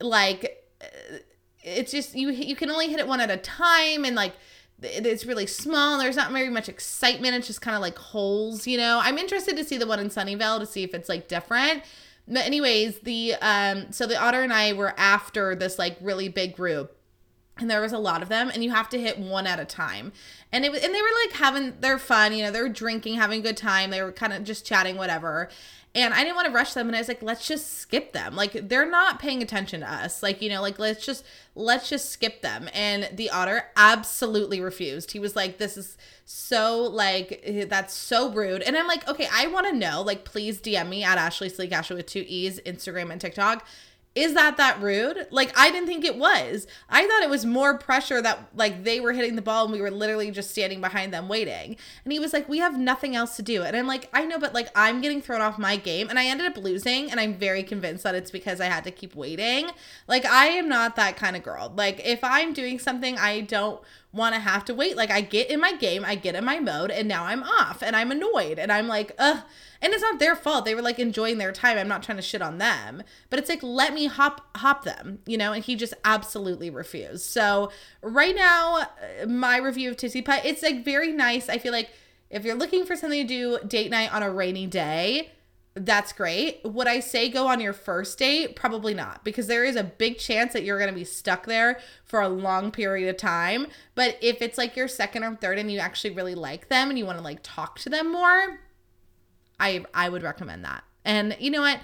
like 0.00 0.64
it's 1.62 1.92
just 1.92 2.14
you 2.14 2.30
you 2.30 2.56
can 2.56 2.70
only 2.70 2.88
hit 2.88 3.00
it 3.00 3.06
one 3.06 3.20
at 3.20 3.30
a 3.30 3.36
time 3.36 4.04
and 4.04 4.16
like 4.16 4.32
it's 4.82 5.26
really 5.26 5.46
small 5.46 5.98
there's 5.98 6.16
not 6.16 6.32
very 6.32 6.48
much 6.48 6.68
excitement. 6.68 7.34
It's 7.34 7.46
just 7.46 7.60
kind 7.60 7.76
of 7.76 7.82
like 7.82 7.98
holes 7.98 8.66
you 8.66 8.78
know? 8.78 9.00
I'm 9.02 9.18
interested 9.18 9.56
to 9.56 9.64
see 9.64 9.76
the 9.76 9.86
one 9.86 10.00
in 10.00 10.08
sunnyvale 10.08 10.58
to 10.58 10.66
see 10.66 10.82
if 10.82 10.94
it's 10.94 11.08
like 11.08 11.28
different. 11.28 11.82
But 12.26 12.46
anyways 12.46 13.00
the 13.00 13.34
um 13.42 13.92
so 13.92 14.06
the 14.06 14.20
otter 14.20 14.42
and 14.42 14.52
i 14.52 14.72
were 14.72 14.94
after 14.96 15.54
this 15.54 15.78
like 15.78 15.96
really 16.00 16.28
big 16.28 16.56
group 16.56 16.96
and 17.58 17.70
there 17.70 17.82
was 17.82 17.92
a 17.92 17.98
lot 17.98 18.22
of 18.22 18.30
them 18.30 18.50
and 18.52 18.64
you 18.64 18.70
have 18.70 18.88
to 18.88 18.98
hit 18.98 19.18
one 19.18 19.46
at 19.46 19.60
a 19.60 19.66
time. 19.66 20.12
And 20.50 20.64
it 20.64 20.72
was 20.72 20.82
and 20.82 20.94
they 20.94 21.02
were 21.02 21.08
like 21.26 21.36
having 21.36 21.78
their 21.80 21.98
fun 21.98 22.32
you 22.32 22.42
know 22.42 22.50
they 22.50 22.62
were 22.62 22.70
drinking 22.70 23.16
having 23.16 23.40
a 23.40 23.42
good 23.42 23.58
time. 23.58 23.90
They 23.90 24.02
were 24.02 24.12
kind 24.12 24.32
of 24.32 24.44
just 24.44 24.64
chatting 24.64 24.96
whatever 24.96 25.50
and 25.94 26.14
I 26.14 26.22
didn't 26.22 26.36
want 26.36 26.46
to 26.46 26.52
rush 26.52 26.74
them 26.74 26.86
and 26.86 26.94
I 26.94 27.00
was 27.00 27.08
like 27.08 27.22
let's 27.22 27.46
just 27.46 27.78
skip 27.78 28.12
them. 28.12 28.36
Like 28.36 28.68
they're 28.68 28.88
not 28.88 29.18
paying 29.18 29.42
attention 29.42 29.80
to 29.80 29.92
us. 29.92 30.22
Like 30.22 30.40
you 30.40 30.48
know 30.48 30.62
like 30.62 30.78
let's 30.78 31.04
just 31.04 31.24
let's 31.54 31.88
just 31.88 32.10
skip 32.10 32.42
them. 32.42 32.68
And 32.72 33.08
the 33.12 33.30
otter 33.30 33.64
absolutely 33.76 34.60
refused. 34.60 35.10
He 35.12 35.18
was 35.18 35.34
like 35.34 35.58
this 35.58 35.76
is 35.76 35.96
so 36.24 36.82
like 36.82 37.66
that's 37.68 37.94
so 37.94 38.30
rude. 38.30 38.62
And 38.62 38.76
I'm 38.76 38.86
like 38.86 39.08
okay 39.08 39.28
I 39.32 39.48
want 39.48 39.66
to 39.66 39.72
know 39.72 40.02
like 40.02 40.24
please 40.24 40.60
DM 40.60 40.88
me 40.88 41.02
at 41.02 41.18
Ashlee 41.18 41.50
Sleek 41.50 41.70
Ashlee 41.70 41.96
with 41.96 42.06
two 42.06 42.24
E's 42.26 42.60
Instagram 42.60 43.10
and 43.10 43.20
TikTok 43.20 43.66
is 44.20 44.34
that 44.34 44.58
that 44.58 44.80
rude? 44.82 45.26
Like 45.30 45.58
I 45.58 45.70
didn't 45.70 45.86
think 45.86 46.04
it 46.04 46.16
was. 46.16 46.66
I 46.88 47.06
thought 47.06 47.22
it 47.22 47.30
was 47.30 47.46
more 47.46 47.78
pressure 47.78 48.20
that 48.20 48.50
like 48.54 48.84
they 48.84 49.00
were 49.00 49.12
hitting 49.12 49.34
the 49.34 49.42
ball 49.42 49.64
and 49.64 49.72
we 49.72 49.80
were 49.80 49.90
literally 49.90 50.30
just 50.30 50.50
standing 50.50 50.80
behind 50.80 51.12
them 51.12 51.26
waiting. 51.26 51.76
And 52.04 52.12
he 52.12 52.18
was 52.18 52.32
like, 52.32 52.48
"We 52.48 52.58
have 52.58 52.78
nothing 52.78 53.16
else 53.16 53.36
to 53.36 53.42
do." 53.42 53.62
And 53.62 53.76
I'm 53.76 53.86
like, 53.86 54.10
"I 54.12 54.26
know, 54.26 54.38
but 54.38 54.52
like 54.52 54.68
I'm 54.76 55.00
getting 55.00 55.22
thrown 55.22 55.40
off 55.40 55.58
my 55.58 55.76
game." 55.76 56.10
And 56.10 56.18
I 56.18 56.26
ended 56.26 56.46
up 56.46 56.58
losing, 56.58 57.10
and 57.10 57.18
I'm 57.18 57.34
very 57.34 57.62
convinced 57.62 58.04
that 58.04 58.14
it's 58.14 58.30
because 58.30 58.60
I 58.60 58.66
had 58.66 58.84
to 58.84 58.90
keep 58.90 59.14
waiting. 59.14 59.70
Like 60.06 60.26
I 60.26 60.48
am 60.48 60.68
not 60.68 60.96
that 60.96 61.16
kind 61.16 61.34
of 61.36 61.42
girl. 61.42 61.72
Like 61.74 62.00
if 62.04 62.22
I'm 62.22 62.52
doing 62.52 62.78
something, 62.78 63.16
I 63.16 63.40
don't 63.40 63.80
want 64.12 64.34
to 64.34 64.40
have 64.40 64.64
to 64.66 64.74
wait. 64.74 64.96
Like 64.96 65.10
I 65.10 65.20
get 65.20 65.50
in 65.50 65.60
my 65.60 65.74
game, 65.74 66.04
I 66.04 66.14
get 66.14 66.34
in 66.34 66.44
my 66.44 66.58
mode, 66.58 66.90
and 66.90 67.06
now 67.06 67.24
I'm 67.24 67.42
off 67.42 67.82
and 67.82 67.94
I'm 67.94 68.10
annoyed 68.10 68.58
and 68.58 68.72
I'm 68.72 68.88
like, 68.88 69.12
ugh. 69.18 69.42
And 69.82 69.92
it's 69.94 70.02
not 70.02 70.18
their 70.18 70.36
fault. 70.36 70.64
They 70.64 70.74
were 70.74 70.82
like 70.82 70.98
enjoying 70.98 71.38
their 71.38 71.52
time. 71.52 71.78
I'm 71.78 71.88
not 71.88 72.02
trying 72.02 72.18
to 72.18 72.22
shit 72.22 72.42
on 72.42 72.58
them. 72.58 73.02
But 73.30 73.38
it's 73.38 73.48
like, 73.48 73.62
let 73.62 73.94
me 73.94 74.06
hop 74.06 74.56
hop 74.58 74.84
them, 74.84 75.20
you 75.26 75.38
know? 75.38 75.52
And 75.52 75.64
he 75.64 75.74
just 75.74 75.94
absolutely 76.04 76.68
refused. 76.70 77.24
So 77.24 77.70
right 78.02 78.36
now, 78.36 78.80
uh, 79.22 79.26
my 79.26 79.56
review 79.56 79.90
of 79.90 79.96
Tipsy 79.96 80.22
Putt, 80.22 80.44
it's 80.44 80.62
like 80.62 80.84
very 80.84 81.12
nice. 81.12 81.48
I 81.48 81.58
feel 81.58 81.72
like 81.72 81.90
if 82.28 82.44
you're 82.44 82.56
looking 82.56 82.84
for 82.84 82.94
something 82.94 83.26
to 83.26 83.28
do 83.28 83.66
date 83.66 83.90
night 83.90 84.12
on 84.12 84.22
a 84.22 84.30
rainy 84.30 84.66
day, 84.66 85.30
that's 85.74 86.12
great. 86.12 86.60
Would 86.64 86.88
I 86.88 87.00
say 87.00 87.28
go 87.28 87.46
on 87.46 87.60
your 87.60 87.72
first 87.72 88.18
date? 88.18 88.56
Probably 88.56 88.92
not, 88.92 89.24
because 89.24 89.46
there 89.46 89.64
is 89.64 89.76
a 89.76 89.84
big 89.84 90.18
chance 90.18 90.52
that 90.52 90.64
you're 90.64 90.78
going 90.78 90.90
to 90.90 90.98
be 90.98 91.04
stuck 91.04 91.46
there 91.46 91.78
for 92.04 92.20
a 92.20 92.28
long 92.28 92.72
period 92.72 93.08
of 93.08 93.16
time. 93.16 93.68
But 93.94 94.18
if 94.20 94.42
it's 94.42 94.58
like 94.58 94.76
your 94.76 94.88
second 94.88 95.22
or 95.22 95.36
third 95.36 95.58
and 95.58 95.70
you 95.70 95.78
actually 95.78 96.10
really 96.10 96.34
like 96.34 96.68
them 96.68 96.88
and 96.90 96.98
you 96.98 97.06
want 97.06 97.18
to 97.18 97.24
like 97.24 97.40
talk 97.42 97.78
to 97.80 97.88
them 97.88 98.10
more, 98.10 98.60
I 99.60 99.84
I 99.94 100.08
would 100.08 100.22
recommend 100.22 100.64
that. 100.64 100.82
And 101.04 101.36
you 101.38 101.50
know 101.50 101.60
what? 101.60 101.80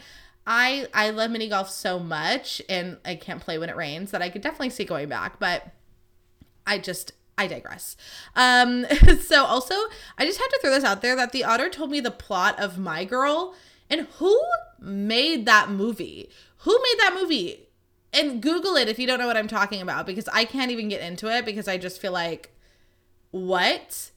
I 0.47 0.89
I 0.93 1.11
love 1.11 1.31
mini 1.31 1.49
golf 1.49 1.71
so 1.71 1.99
much 1.99 2.61
and 2.69 2.99
I 3.05 3.15
can't 3.15 3.41
play 3.41 3.59
when 3.59 3.69
it 3.69 3.77
rains 3.77 4.11
that 4.11 4.23
I 4.23 4.31
could 4.31 4.43
definitely 4.43 4.71
see 4.71 4.85
going 4.85 5.09
back, 5.09 5.39
but 5.39 5.69
I 6.67 6.79
just 6.79 7.13
I 7.39 7.47
digress. 7.47 7.97
Um 8.35 8.87
so 9.21 9.45
also 9.45 9.75
I 10.19 10.25
just 10.25 10.41
had 10.41 10.49
to 10.49 10.59
throw 10.61 10.71
this 10.71 10.85
out 10.85 11.03
there 11.03 11.15
that 11.15 11.33
the 11.33 11.45
otter 11.45 11.69
told 11.69 11.91
me 11.91 12.01
the 12.01 12.11
plot 12.11 12.59
of 12.59 12.79
My 12.79 13.05
Girl 13.05 13.55
and 13.91 14.07
who 14.19 14.41
made 14.81 15.47
that 15.47 15.71
movie? 15.71 16.31
Who 16.59 16.73
made 16.73 16.99
that 16.99 17.15
movie? 17.15 17.69
And 18.13 18.43
Google 18.43 18.77
it 18.77 18.89
if 18.89 18.99
you 18.99 19.07
don't 19.07 19.19
know 19.19 19.27
what 19.27 19.37
I'm 19.37 19.49
talking 19.49 19.83
about 19.83 20.07
because 20.07 20.29
I 20.33 20.45
can't 20.45 20.71
even 20.71 20.89
get 20.89 21.03
into 21.03 21.35
it 21.35 21.45
because 21.45 21.69
I 21.69 21.77
just 21.77 22.01
feel 22.01 22.13
like, 22.13 22.51
what? 23.31 24.11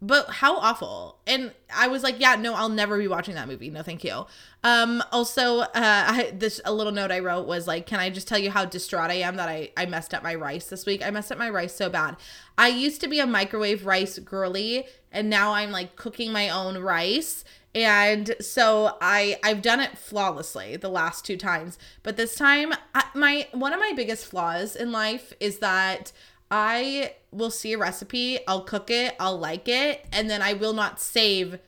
But 0.00 0.28
how 0.30 0.56
awful. 0.56 1.20
And 1.28 1.52
I 1.72 1.86
was 1.86 2.02
like, 2.02 2.18
yeah, 2.18 2.34
no, 2.34 2.54
I'll 2.54 2.68
never 2.68 2.98
be 2.98 3.06
watching 3.06 3.36
that 3.36 3.46
movie. 3.46 3.70
No, 3.70 3.82
thank 3.82 4.02
you. 4.02 4.26
Um, 4.64 5.02
also, 5.12 5.60
uh, 5.60 5.68
I, 5.74 6.32
this 6.34 6.60
a 6.64 6.72
little 6.72 6.92
note 6.92 7.12
I 7.12 7.20
wrote 7.20 7.46
was 7.46 7.68
like, 7.68 7.86
can 7.86 8.00
I 8.00 8.10
just 8.10 8.26
tell 8.26 8.38
you 8.38 8.50
how 8.50 8.64
distraught 8.64 9.10
I 9.10 9.14
am 9.14 9.36
that 9.36 9.48
I, 9.48 9.70
I 9.76 9.86
messed 9.86 10.12
up 10.12 10.24
my 10.24 10.34
rice 10.34 10.66
this 10.66 10.86
week? 10.86 11.06
I 11.06 11.10
messed 11.10 11.30
up 11.30 11.38
my 11.38 11.50
rice 11.50 11.74
so 11.74 11.88
bad. 11.88 12.16
I 12.58 12.68
used 12.68 13.00
to 13.02 13.08
be 13.08 13.20
a 13.20 13.26
microwave 13.26 13.86
rice 13.86 14.18
girly, 14.18 14.86
and 15.12 15.30
now 15.30 15.52
I'm 15.52 15.70
like 15.70 15.94
cooking 15.94 16.32
my 16.32 16.48
own 16.48 16.78
rice 16.78 17.44
and 17.74 18.34
so 18.40 18.96
i 19.00 19.38
i've 19.42 19.62
done 19.62 19.80
it 19.80 19.96
flawlessly 19.96 20.76
the 20.76 20.88
last 20.88 21.24
two 21.24 21.36
times 21.36 21.78
but 22.02 22.16
this 22.16 22.34
time 22.34 22.72
I, 22.94 23.04
my 23.14 23.48
one 23.52 23.72
of 23.72 23.80
my 23.80 23.92
biggest 23.96 24.26
flaws 24.26 24.76
in 24.76 24.92
life 24.92 25.32
is 25.40 25.58
that 25.60 26.12
i 26.50 27.14
will 27.30 27.50
see 27.50 27.72
a 27.72 27.78
recipe 27.78 28.40
i'll 28.46 28.64
cook 28.64 28.90
it 28.90 29.14
i'll 29.18 29.38
like 29.38 29.68
it 29.68 30.04
and 30.12 30.28
then 30.28 30.42
i 30.42 30.52
will 30.52 30.74
not 30.74 31.00
save 31.00 31.58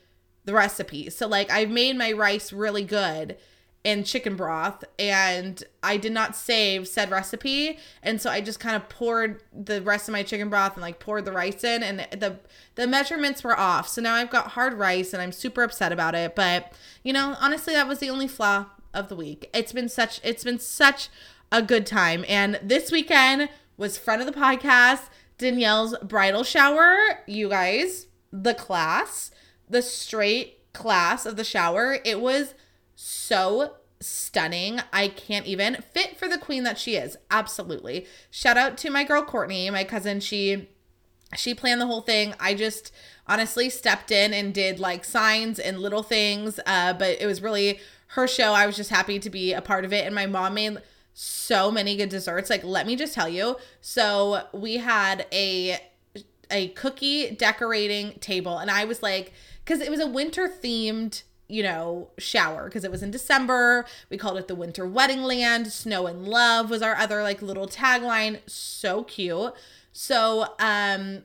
the 0.45 0.53
recipe. 0.53 1.09
So 1.09 1.27
like 1.27 1.51
i've 1.51 1.69
made 1.71 1.97
my 1.97 2.11
rice 2.11 2.53
really 2.53 2.83
good 2.83 3.37
in 3.85 4.03
chicken 4.03 4.35
broth 4.35 4.83
and 4.97 5.63
I 5.83 5.97
did 5.97 6.11
not 6.11 6.35
save 6.35 6.87
said 6.87 7.11
recipe 7.11 7.77
and 8.01 8.19
so 8.19 8.31
I 8.31 8.41
just 8.41 8.59
kind 8.59 8.75
of 8.75 8.89
poured 8.89 9.43
the 9.53 9.79
rest 9.83 10.09
of 10.09 10.11
my 10.11 10.23
chicken 10.23 10.49
broth 10.49 10.73
and 10.73 10.81
like 10.81 10.99
poured 10.99 11.25
the 11.25 11.31
rice 11.31 11.63
in 11.63 11.83
and 11.83 11.99
the 12.11 12.39
the 12.73 12.87
measurements 12.87 13.43
were 13.43 13.57
off. 13.57 13.87
So 13.87 14.01
now 14.01 14.15
I've 14.15 14.31
got 14.31 14.49
hard 14.49 14.73
rice 14.73 15.13
and 15.13 15.21
I'm 15.21 15.31
super 15.31 15.61
upset 15.61 15.91
about 15.91 16.15
it, 16.15 16.35
but 16.35 16.73
you 17.03 17.13
know, 17.13 17.35
honestly 17.39 17.75
that 17.75 17.87
was 17.87 17.99
the 17.99 18.09
only 18.09 18.27
flaw 18.27 18.65
of 18.91 19.07
the 19.07 19.15
week. 19.15 19.51
It's 19.53 19.71
been 19.71 19.87
such 19.87 20.19
it's 20.23 20.43
been 20.43 20.59
such 20.59 21.09
a 21.51 21.61
good 21.61 21.85
time 21.85 22.25
and 22.27 22.59
this 22.63 22.91
weekend 22.91 23.49
was 23.77 23.99
front 23.99 24.19
of 24.19 24.25
the 24.25 24.33
podcast 24.33 25.09
Danielle's 25.37 25.95
bridal 25.99 26.43
shower. 26.43 27.19
You 27.27 27.49
guys, 27.49 28.07
the 28.31 28.55
class, 28.55 29.29
the 29.69 29.83
straight 29.83 30.73
class 30.73 31.27
of 31.27 31.35
the 31.35 31.43
shower, 31.43 31.99
it 32.03 32.19
was 32.19 32.55
so 32.95 33.75
stunning. 33.99 34.79
I 34.91 35.07
can't 35.07 35.45
even 35.45 35.75
fit 35.75 36.17
for 36.17 36.27
the 36.27 36.37
queen 36.37 36.63
that 36.63 36.77
she 36.77 36.95
is. 36.95 37.17
Absolutely. 37.31 38.05
Shout 38.29 38.57
out 38.57 38.77
to 38.79 38.89
my 38.89 39.03
girl 39.03 39.23
Courtney, 39.23 39.69
my 39.69 39.83
cousin. 39.83 40.19
She 40.19 40.69
she 41.35 41.53
planned 41.53 41.81
the 41.81 41.87
whole 41.87 42.01
thing. 42.01 42.33
I 42.39 42.53
just 42.53 42.91
honestly 43.27 43.69
stepped 43.69 44.11
in 44.11 44.33
and 44.33 44.53
did 44.53 44.79
like 44.79 45.03
signs 45.03 45.59
and 45.59 45.79
little 45.79 46.03
things. 46.03 46.59
Uh, 46.65 46.93
but 46.93 47.19
it 47.19 47.25
was 47.25 47.41
really 47.41 47.79
her 48.09 48.27
show. 48.27 48.53
I 48.53 48.65
was 48.65 48.75
just 48.75 48.89
happy 48.89 49.19
to 49.19 49.29
be 49.29 49.53
a 49.53 49.61
part 49.61 49.85
of 49.85 49.91
it. 49.91 50.05
And 50.05 50.13
my 50.13 50.27
mom 50.27 50.53
made 50.53 50.77
so 51.13 51.71
many 51.71 51.95
good 51.95 52.09
desserts. 52.09 52.49
Like, 52.49 52.63
let 52.63 52.85
me 52.85 52.95
just 52.95 53.13
tell 53.13 53.29
you. 53.29 53.57
So 53.81 54.47
we 54.53 54.77
had 54.77 55.25
a 55.31 55.79
a 56.51 56.67
cookie 56.69 57.31
decorating 57.31 58.19
table, 58.19 58.59
and 58.59 58.69
I 58.69 58.85
was 58.85 59.01
like, 59.01 59.33
because 59.63 59.81
it 59.81 59.89
was 59.89 59.99
a 59.99 60.05
winter 60.05 60.47
themed 60.47 61.23
you 61.47 61.63
know, 61.63 62.09
shower 62.17 62.65
because 62.65 62.83
it 62.83 62.91
was 62.91 63.03
in 63.03 63.11
December. 63.11 63.85
We 64.09 64.17
called 64.17 64.37
it 64.37 64.47
the 64.47 64.55
Winter 64.55 64.85
Wedding 64.85 65.23
Land. 65.23 65.67
Snow 65.67 66.07
and 66.07 66.27
Love 66.27 66.69
was 66.69 66.81
our 66.81 66.95
other 66.95 67.21
like 67.23 67.41
little 67.41 67.67
tagline. 67.67 68.39
So 68.47 69.03
cute. 69.03 69.53
So, 69.91 70.53
um 70.59 71.23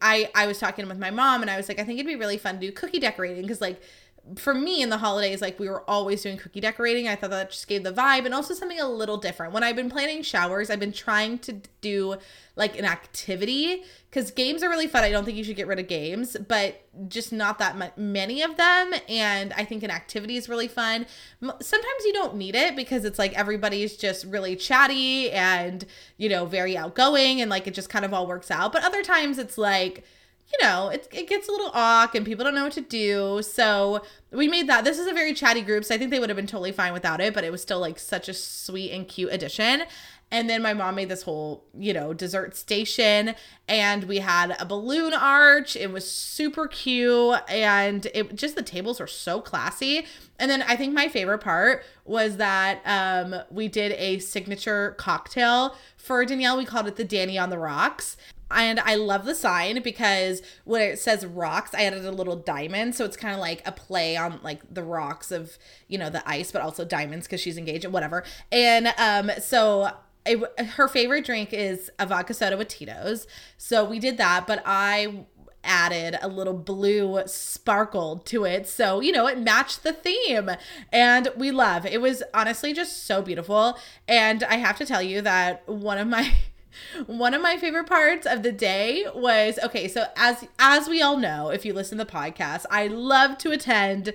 I 0.00 0.30
I 0.34 0.46
was 0.46 0.58
talking 0.58 0.86
with 0.88 0.98
my 0.98 1.10
mom 1.10 1.42
and 1.42 1.50
I 1.50 1.56
was 1.56 1.68
like 1.68 1.78
I 1.78 1.84
think 1.84 1.98
it'd 1.98 2.06
be 2.06 2.16
really 2.16 2.38
fun 2.38 2.54
to 2.54 2.60
do 2.60 2.72
cookie 2.72 2.98
decorating 2.98 3.42
because 3.42 3.60
like 3.60 3.80
for 4.36 4.54
me 4.54 4.82
in 4.82 4.90
the 4.90 4.98
holidays, 4.98 5.40
like 5.40 5.58
we 5.58 5.68
were 5.68 5.82
always 5.88 6.22
doing 6.22 6.36
cookie 6.36 6.60
decorating. 6.60 7.08
I 7.08 7.16
thought 7.16 7.30
that 7.30 7.50
just 7.50 7.68
gave 7.68 7.84
the 7.84 7.92
vibe 7.92 8.24
and 8.24 8.34
also 8.34 8.54
something 8.54 8.80
a 8.80 8.88
little 8.88 9.16
different. 9.16 9.52
When 9.52 9.62
I've 9.62 9.76
been 9.76 9.90
planning 9.90 10.22
showers, 10.22 10.70
I've 10.70 10.80
been 10.80 10.92
trying 10.92 11.38
to 11.40 11.60
do 11.80 12.16
like 12.56 12.78
an 12.78 12.84
activity 12.84 13.84
because 14.10 14.30
games 14.30 14.62
are 14.62 14.68
really 14.68 14.86
fun. 14.86 15.04
I 15.04 15.10
don't 15.10 15.24
think 15.24 15.36
you 15.36 15.44
should 15.44 15.56
get 15.56 15.66
rid 15.66 15.78
of 15.78 15.86
games, 15.86 16.36
but 16.48 16.82
just 17.08 17.32
not 17.32 17.58
that 17.58 17.96
many 17.96 18.42
of 18.42 18.56
them. 18.56 18.92
And 19.08 19.52
I 19.52 19.64
think 19.64 19.82
an 19.82 19.90
activity 19.90 20.36
is 20.36 20.48
really 20.48 20.68
fun. 20.68 21.06
Sometimes 21.40 22.04
you 22.04 22.12
don't 22.12 22.36
need 22.36 22.54
it 22.54 22.74
because 22.74 23.04
it's 23.04 23.18
like 23.18 23.32
everybody's 23.34 23.96
just 23.96 24.24
really 24.26 24.56
chatty 24.56 25.30
and, 25.30 25.84
you 26.16 26.28
know, 26.28 26.46
very 26.46 26.76
outgoing 26.76 27.40
and 27.40 27.50
like 27.50 27.66
it 27.66 27.74
just 27.74 27.90
kind 27.90 28.04
of 28.04 28.12
all 28.12 28.26
works 28.26 28.50
out. 28.50 28.72
But 28.72 28.84
other 28.84 29.02
times 29.02 29.38
it's 29.38 29.56
like, 29.56 30.04
you 30.52 30.66
know, 30.66 30.88
it, 30.88 31.08
it 31.12 31.28
gets 31.28 31.48
a 31.48 31.52
little 31.52 31.70
awk 31.74 32.14
and 32.14 32.24
people 32.24 32.44
don't 32.44 32.54
know 32.54 32.64
what 32.64 32.72
to 32.72 32.80
do. 32.80 33.42
So 33.42 34.02
we 34.30 34.48
made 34.48 34.68
that. 34.68 34.84
This 34.84 34.98
is 34.98 35.06
a 35.06 35.12
very 35.12 35.34
chatty 35.34 35.60
group, 35.62 35.84
so 35.84 35.94
I 35.94 35.98
think 35.98 36.10
they 36.10 36.18
would 36.18 36.30
have 36.30 36.36
been 36.36 36.46
totally 36.46 36.72
fine 36.72 36.92
without 36.92 37.20
it, 37.20 37.34
but 37.34 37.44
it 37.44 37.52
was 37.52 37.60
still 37.60 37.80
like 37.80 37.98
such 37.98 38.28
a 38.28 38.34
sweet 38.34 38.90
and 38.92 39.06
cute 39.06 39.32
addition. 39.32 39.82
And 40.30 40.48
then 40.48 40.60
my 40.60 40.74
mom 40.74 40.94
made 40.94 41.08
this 41.08 41.22
whole, 41.22 41.64
you 41.74 41.94
know, 41.94 42.12
dessert 42.12 42.54
station 42.54 43.34
and 43.66 44.04
we 44.04 44.18
had 44.18 44.54
a 44.60 44.66
balloon 44.66 45.14
arch. 45.14 45.74
It 45.74 45.90
was 45.90 46.10
super 46.10 46.66
cute 46.66 47.40
and 47.48 48.06
it 48.14 48.34
just 48.34 48.54
the 48.54 48.62
tables 48.62 49.00
were 49.00 49.06
so 49.06 49.40
classy. 49.40 50.06
And 50.38 50.50
then 50.50 50.62
I 50.62 50.76
think 50.76 50.94
my 50.94 51.08
favorite 51.08 51.40
part 51.40 51.84
was 52.04 52.36
that 52.36 52.80
um 52.84 53.34
we 53.50 53.68
did 53.68 53.92
a 53.92 54.18
signature 54.18 54.92
cocktail 54.98 55.76
for 55.96 56.24
Danielle. 56.24 56.56
We 56.56 56.64
called 56.64 56.86
it 56.86 56.96
the 56.96 57.04
Danny 57.04 57.38
on 57.38 57.50
the 57.50 57.58
Rocks 57.58 58.16
and 58.50 58.80
I 58.80 58.94
love 58.94 59.24
the 59.24 59.34
sign 59.34 59.82
because 59.82 60.42
when 60.64 60.80
it 60.80 60.98
says 60.98 61.26
rocks, 61.26 61.74
I 61.74 61.84
added 61.84 62.04
a 62.04 62.10
little 62.10 62.36
diamond. 62.36 62.94
So 62.94 63.04
it's 63.04 63.16
kind 63.16 63.34
of 63.34 63.40
like 63.40 63.66
a 63.66 63.72
play 63.72 64.16
on 64.16 64.40
like 64.42 64.62
the 64.72 64.82
rocks 64.82 65.30
of, 65.30 65.58
you 65.86 65.98
know, 65.98 66.08
the 66.08 66.26
ice, 66.28 66.50
but 66.50 66.62
also 66.62 66.84
diamonds 66.84 67.26
because 67.26 67.40
she's 67.40 67.58
engaged 67.58 67.84
and 67.84 67.92
whatever. 67.92 68.24
And 68.50 68.88
um, 68.96 69.30
so 69.40 69.90
it, 70.24 70.60
her 70.70 70.88
favorite 70.88 71.26
drink 71.26 71.52
is 71.52 71.90
a 71.98 72.06
vodka 72.06 72.32
soda 72.32 72.56
with 72.56 72.68
Tito's. 72.68 73.26
So 73.58 73.84
we 73.84 73.98
did 73.98 74.16
that, 74.16 74.46
but 74.46 74.62
I 74.64 75.26
added 75.68 76.18
a 76.20 76.28
little 76.28 76.54
blue 76.54 77.20
sparkle 77.26 78.18
to 78.26 78.44
it. 78.44 78.66
So, 78.66 79.00
you 79.00 79.12
know, 79.12 79.26
it 79.26 79.38
matched 79.38 79.82
the 79.84 79.92
theme. 79.92 80.50
And 80.92 81.28
we 81.36 81.50
love. 81.50 81.86
It 81.86 82.00
was 82.00 82.22
honestly 82.34 82.72
just 82.72 83.04
so 83.04 83.22
beautiful. 83.22 83.78
And 84.08 84.42
I 84.44 84.56
have 84.56 84.78
to 84.78 84.86
tell 84.86 85.02
you 85.02 85.20
that 85.22 85.68
one 85.68 85.98
of 85.98 86.08
my 86.08 86.32
one 87.06 87.34
of 87.34 87.42
my 87.42 87.56
favorite 87.56 87.86
parts 87.86 88.26
of 88.26 88.42
the 88.42 88.52
day 88.52 89.04
was 89.14 89.58
okay, 89.62 89.88
so 89.88 90.06
as 90.16 90.46
as 90.58 90.88
we 90.88 91.02
all 91.02 91.16
know, 91.16 91.50
if 91.50 91.64
you 91.64 91.72
listen 91.72 91.98
to 91.98 92.04
the 92.04 92.10
podcast, 92.10 92.64
I 92.70 92.86
love 92.86 93.38
to 93.38 93.50
attend 93.50 94.14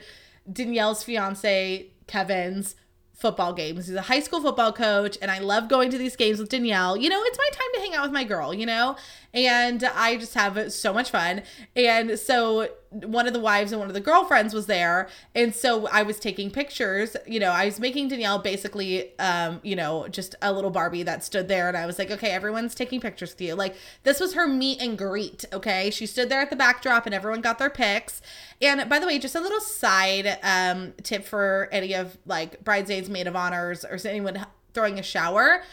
Danielle's 0.52 1.04
fiance 1.04 1.88
Kevin's 2.08 2.76
football 3.14 3.54
games. 3.54 3.88
He's 3.88 3.96
a 3.96 4.02
high 4.02 4.20
school 4.20 4.42
football 4.42 4.74
coach, 4.74 5.18
and 5.22 5.32
I 5.32 5.40
love 5.40 5.70
going 5.70 5.90
to 5.92 5.98
these 5.98 6.16
games 6.16 6.40
with 6.40 6.50
Danielle. 6.50 6.98
You 6.98 7.10
know, 7.10 7.22
it's 7.24 7.38
my 7.38 7.50
time 7.54 7.70
to 7.76 7.80
hang 7.80 7.96
out 7.96 8.04
with 8.04 8.12
my 8.12 8.24
girl, 8.24 8.54
you 8.54 8.66
know? 8.66 8.98
And 9.34 9.84
I 9.84 10.18
just 10.18 10.36
have 10.36 10.72
so 10.72 10.94
much 10.94 11.10
fun. 11.10 11.42
And 11.76 12.20
so 12.20 12.70
one 12.92 13.26
of 13.26 13.34
the 13.34 13.40
wives 13.40 13.72
and 13.72 13.80
one 13.80 13.88
of 13.88 13.96
the 13.96 14.00
girlfriends 14.00 14.54
was 14.54 14.68
there. 14.68 15.10
And 15.34 15.56
so 15.56 15.88
I 15.88 16.04
was 16.04 16.20
taking 16.20 16.52
pictures. 16.52 17.18
You 17.26 17.40
know, 17.40 17.50
I 17.50 17.66
was 17.66 17.80
making 17.80 18.10
Danielle 18.10 18.38
basically, 18.38 19.18
um, 19.20 19.60
you 19.64 19.76
know, 19.76 20.08
just 20.08 20.36
a 20.44 20.54
little 20.54 20.70
Barbie 20.70 21.02
that 21.04 21.24
stood 21.24 21.48
there. 21.48 21.68
And 21.68 21.76
I 21.76 21.88
was 21.88 21.98
like, 21.98 22.12
okay, 22.12 22.30
everyone's 22.30 22.76
taking 22.76 23.02
pictures 23.02 23.32
with 23.32 23.42
you. 23.42 23.56
Like, 23.56 23.76
this 24.04 24.20
was 24.20 24.36
her 24.36 24.48
meet 24.48 24.80
and 24.80 24.98
greet. 24.98 25.46
Okay. 25.52 25.90
She 25.90 26.06
stood 26.06 26.30
there 26.30 26.42
at 26.42 26.52
the 26.52 26.56
backdrop 26.56 27.08
and 27.08 27.16
everyone 27.16 27.42
got 27.42 27.58
their 27.58 27.72
pics. 27.72 28.22
And 28.62 28.88
by 28.88 29.00
the 29.00 29.08
way, 29.08 29.18
just 29.18 29.36
a 29.36 29.42
little 29.42 29.62
side 29.62 30.38
um, 30.44 30.94
tip 31.02 31.26
for 31.26 31.70
any 31.72 31.94
of 31.96 32.18
like 32.28 32.64
bridesmaids, 32.64 33.10
maid 33.10 33.26
of 33.26 33.36
honors, 33.36 33.84
or 33.84 33.98
anyone 34.06 34.46
throwing 34.74 35.00
a 35.00 35.04
shower 35.04 35.64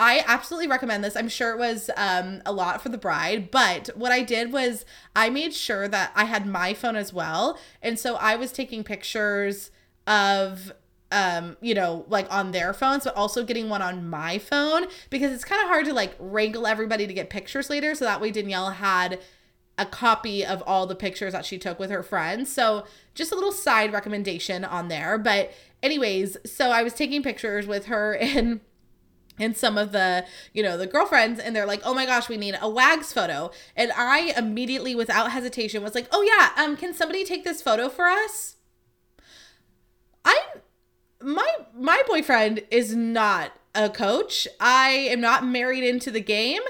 I 0.00 0.24
absolutely 0.26 0.66
recommend 0.66 1.04
this. 1.04 1.14
I'm 1.14 1.28
sure 1.28 1.52
it 1.52 1.58
was 1.58 1.90
um, 1.94 2.40
a 2.46 2.52
lot 2.52 2.80
for 2.80 2.88
the 2.88 2.96
bride, 2.96 3.50
but 3.50 3.90
what 3.94 4.10
I 4.10 4.22
did 4.22 4.50
was 4.50 4.86
I 5.14 5.28
made 5.28 5.52
sure 5.52 5.88
that 5.88 6.12
I 6.14 6.24
had 6.24 6.46
my 6.46 6.72
phone 6.72 6.96
as 6.96 7.12
well. 7.12 7.58
And 7.82 7.98
so 7.98 8.16
I 8.16 8.34
was 8.34 8.50
taking 8.50 8.82
pictures 8.82 9.70
of 10.06 10.72
um 11.12 11.56
you 11.60 11.74
know 11.74 12.04
like 12.08 12.32
on 12.32 12.52
their 12.52 12.72
phones 12.72 13.02
but 13.02 13.16
also 13.16 13.44
getting 13.44 13.68
one 13.68 13.82
on 13.82 14.08
my 14.08 14.38
phone 14.38 14.86
because 15.10 15.32
it's 15.32 15.44
kind 15.44 15.60
of 15.60 15.66
hard 15.66 15.84
to 15.84 15.92
like 15.92 16.14
wrangle 16.20 16.68
everybody 16.68 17.04
to 17.04 17.12
get 17.12 17.28
pictures 17.28 17.68
later 17.68 17.96
so 17.96 18.04
that 18.04 18.20
way 18.20 18.30
Danielle 18.30 18.70
had 18.70 19.18
a 19.76 19.84
copy 19.84 20.46
of 20.46 20.62
all 20.68 20.86
the 20.86 20.94
pictures 20.94 21.32
that 21.32 21.44
she 21.44 21.58
took 21.58 21.80
with 21.80 21.90
her 21.90 22.04
friends 22.04 22.50
so 22.50 22.84
just 23.12 23.32
a 23.32 23.34
little 23.34 23.50
side 23.50 23.92
recommendation 23.92 24.64
on 24.64 24.86
there 24.86 25.18
but 25.18 25.52
anyways 25.82 26.36
so 26.46 26.70
I 26.70 26.84
was 26.84 26.94
taking 26.94 27.24
pictures 27.24 27.66
with 27.66 27.86
her 27.86 28.12
and 28.20 28.60
and 29.38 29.56
some 29.56 29.78
of 29.78 29.92
the 29.92 30.24
you 30.52 30.62
know 30.62 30.76
the 30.76 30.86
girlfriends 30.86 31.40
and 31.40 31.54
they're 31.54 31.66
like 31.66 31.80
oh 31.84 31.94
my 31.94 32.06
gosh 32.06 32.28
we 32.28 32.36
need 32.36 32.56
a 32.60 32.68
wags 32.68 33.12
photo. 33.12 33.50
And 33.76 33.92
i 33.96 34.34
immediately 34.36 34.94
without 34.94 35.32
hesitation 35.32 35.82
was 35.82 35.94
like 35.94 36.08
oh 36.12 36.22
yeah 36.22 36.62
um 36.62 36.76
can 36.76 36.94
somebody 36.94 37.24
take 37.24 37.44
this 37.44 37.62
photo 37.62 37.88
for 37.88 38.06
us? 38.06 38.56
I 40.24 40.38
my 41.22 41.48
my 41.74 42.02
boyfriend 42.06 42.62
is 42.70 42.94
not 42.94 43.52
a 43.74 43.88
coach. 43.88 44.48
I 44.58 44.88
am 44.88 45.20
not 45.20 45.44
married 45.44 45.84
into 45.84 46.10
the 46.10 46.20
game 46.20 46.62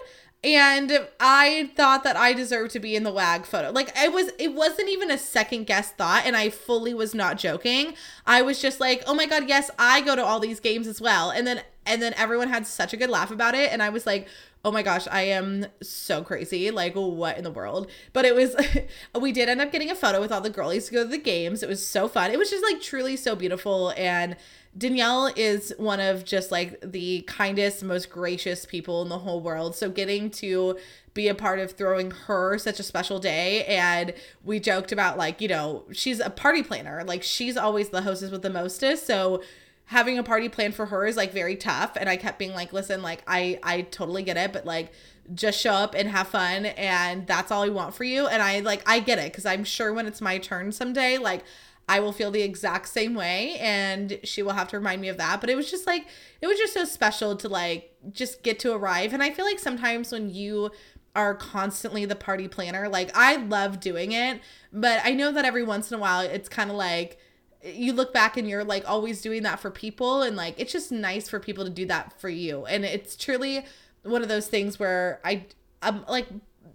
and 0.43 1.07
i 1.19 1.71
thought 1.76 2.02
that 2.02 2.17
i 2.17 2.33
deserved 2.33 2.71
to 2.71 2.81
be 2.81 2.97
in 2.97 3.02
the 3.02 3.12
wag 3.12 3.45
photo. 3.45 3.71
Like 3.71 3.93
it 3.97 4.12
was 4.12 4.31
it 4.38 4.55
wasn't 4.55 4.88
even 4.88 5.11
a 5.11 5.19
second 5.19 5.67
guess 5.67 5.90
thought 5.93 6.25
and 6.25 6.37
i 6.37 6.49
fully 6.49 6.95
was 6.95 7.14
not 7.14 7.38
joking. 7.38 7.95
I 8.26 8.43
was 8.43 8.61
just 8.61 8.81
like 8.81 9.02
oh 9.07 9.14
my 9.14 9.26
god 9.26 9.49
yes 9.49 9.71
i 9.79 10.00
go 10.00 10.17
to 10.17 10.25
all 10.25 10.40
these 10.40 10.61
games 10.61 10.87
as 10.87 11.00
well. 11.00 11.31
And 11.31 11.47
then 11.47 11.62
and 11.87 12.00
then 12.00 12.12
everyone 12.16 12.49
had 12.49 12.66
such 12.66 12.92
a 12.92 12.96
good 12.96 13.10
laugh 13.10 13.30
about 13.30 13.54
it 13.54 13.72
and 13.72 13.82
i 13.82 13.88
was 13.88 14.06
like 14.06 14.28
oh 14.64 14.70
my 14.70 14.82
gosh 14.82 15.06
i 15.10 15.22
am 15.22 15.66
so 15.82 16.22
crazy 16.22 16.70
like 16.70 16.94
what 16.94 17.38
in 17.38 17.44
the 17.44 17.50
world 17.50 17.90
but 18.12 18.25
it 18.25 18.34
was 18.34 18.54
we 19.20 19.32
did 19.32 19.49
end 19.49 19.60
up 19.60 19.72
getting 19.72 19.90
a 19.90 19.94
photo 19.94 20.20
with 20.20 20.30
all 20.30 20.40
the 20.40 20.50
girlies 20.50 20.87
to 20.87 20.92
go 20.92 21.02
to 21.02 21.08
the 21.08 21.18
games 21.18 21.62
it 21.62 21.68
was 21.68 21.87
so 21.87 22.08
fun 22.08 22.30
it 22.30 22.38
was 22.38 22.50
just 22.50 22.64
like 22.64 22.80
truly 22.80 23.16
so 23.16 23.34
beautiful 23.34 23.92
and 23.96 24.37
Danielle 24.76 25.32
is 25.34 25.75
one 25.78 25.99
of 25.99 26.25
just 26.25 26.52
like 26.52 26.80
the 26.80 27.22
kindest, 27.22 27.82
most 27.82 28.08
gracious 28.08 28.64
people 28.64 29.02
in 29.02 29.08
the 29.08 29.18
whole 29.18 29.40
world. 29.40 29.75
So 29.75 29.90
getting 29.90 30.30
to 30.32 30.78
be 31.12 31.26
a 31.26 31.34
part 31.34 31.58
of 31.58 31.72
throwing 31.72 32.12
her 32.12 32.56
such 32.56 32.78
a 32.78 32.84
special 32.84 33.18
day 33.18 33.64
and 33.64 34.14
we 34.44 34.60
joked 34.60 34.92
about 34.92 35.18
like, 35.18 35.40
you 35.40 35.49
know, 35.49 35.84
she's 35.90 36.20
a 36.20 36.30
party 36.30 36.62
planner. 36.62 37.02
Like 37.04 37.25
she's 37.25 37.56
always 37.56 37.88
the 37.88 38.02
hostess 38.02 38.30
with 38.30 38.42
the 38.42 38.50
mostest. 38.50 39.06
So 39.08 39.42
having 39.90 40.16
a 40.18 40.23
party 40.23 40.49
planned 40.49 40.73
for 40.73 40.87
her 40.87 41.04
is 41.04 41.16
like 41.16 41.32
very 41.32 41.56
tough 41.56 41.97
and 41.97 42.09
I 42.09 42.16
kept 42.16 42.38
being 42.38 42.54
like, 42.54 42.73
"Listen, 42.73 43.02
like 43.02 43.23
I 43.26 43.59
I 43.62 43.82
totally 43.82 44.23
get 44.23 44.37
it, 44.37 44.52
but 44.52 44.64
like 44.64 44.92
just 45.35 45.61
show 45.61 45.73
up 45.73 45.94
and 45.97 46.09
have 46.09 46.28
fun 46.28 46.66
and 46.66 47.26
that's 47.26 47.50
all 47.50 47.64
I 47.64 47.70
want 47.70 47.94
for 47.94 48.04
you." 48.04 48.28
And 48.28 48.40
I 48.40 48.61
like 48.61 48.88
I 48.88 49.00
get 49.00 49.18
it 49.18 49.32
cuz 49.32 49.44
I'm 49.44 49.64
sure 49.64 49.92
when 49.92 50.06
it's 50.06 50.20
my 50.20 50.38
turn 50.38 50.70
someday, 50.70 51.18
like 51.18 51.42
I 51.88 51.99
will 51.99 52.12
feel 52.12 52.30
the 52.30 52.42
exact 52.42 52.88
same 52.88 53.14
way 53.16 53.56
and 53.59 54.20
she 54.23 54.44
will 54.44 54.52
have 54.52 54.68
to 54.68 54.78
remind 54.78 55.00
me 55.00 55.09
of 55.09 55.16
that. 55.16 55.40
But 55.40 55.50
it 55.50 55.56
was 55.56 55.68
just 55.68 55.88
like 55.88 56.06
it 56.40 56.47
was 56.47 56.56
just 56.56 56.73
so 56.73 56.85
special 56.85 57.35
to 57.37 57.49
like 57.49 57.92
just 58.12 58.44
get 58.44 58.61
to 58.61 58.73
arrive. 58.73 59.12
And 59.12 59.25
I 59.25 59.30
feel 59.30 59.44
like 59.44 59.59
sometimes 59.59 60.12
when 60.12 60.30
you 60.30 60.70
are 61.16 61.35
constantly 61.35 62.04
the 62.04 62.14
party 62.14 62.47
planner, 62.47 62.88
like 62.88 63.11
I 63.16 63.35
love 63.37 63.80
doing 63.80 64.12
it, 64.12 64.40
but 64.73 65.00
I 65.04 65.14
know 65.14 65.32
that 65.32 65.44
every 65.44 65.64
once 65.64 65.90
in 65.90 65.99
a 65.99 66.00
while 66.00 66.20
it's 66.20 66.49
kind 66.49 66.70
of 66.70 66.76
like 66.76 67.18
you 67.62 67.93
look 67.93 68.12
back 68.12 68.37
and 68.37 68.49
you're 68.49 68.64
like 68.64 68.88
always 68.88 69.21
doing 69.21 69.43
that 69.43 69.61
for 69.61 69.71
people 69.71 70.23
and 70.23 70.37
like 70.37 70.55
it's 70.59 70.73
just 70.73 70.90
nice 70.90 71.29
for 71.29 71.38
people 71.38 71.64
to 71.64 71.71
do 71.71 71.87
that 71.87 72.19
for 72.21 72.29
you. 72.29 72.64
And 72.67 72.85
it's 72.85 73.17
truly 73.17 73.64
one 74.02 74.23
of 74.23 74.29
those 74.29 74.47
things 74.47 74.79
where 74.79 75.21
I 75.25 75.45
I'm 75.83 76.05
like 76.07 76.29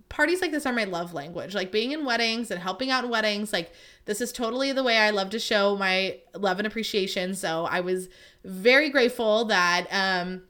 parties 0.10 0.42
like 0.42 0.52
this 0.52 0.66
are 0.66 0.74
my 0.74 0.84
love 0.84 1.14
language. 1.14 1.56
Like 1.56 1.72
being 1.72 1.92
in 1.92 2.06
weddings 2.06 2.52
and 2.52 2.62
helping 2.62 2.92
out 2.92 3.04
in 3.04 3.10
weddings, 3.10 3.52
like 3.52 3.72
this 4.06 4.22
is 4.22 4.32
totally 4.32 4.72
the 4.72 4.84
way 4.84 4.98
I 4.98 5.10
love 5.10 5.30
to 5.32 5.40
show 5.40 5.76
my 5.76 6.20
love 6.36 6.60
and 6.60 6.68
appreciation. 6.68 7.34
So 7.34 7.66
I 7.66 7.80
was 7.80 8.08
very 8.44 8.90
grateful 8.90 9.46
that 9.46 9.88
um 9.92 10.44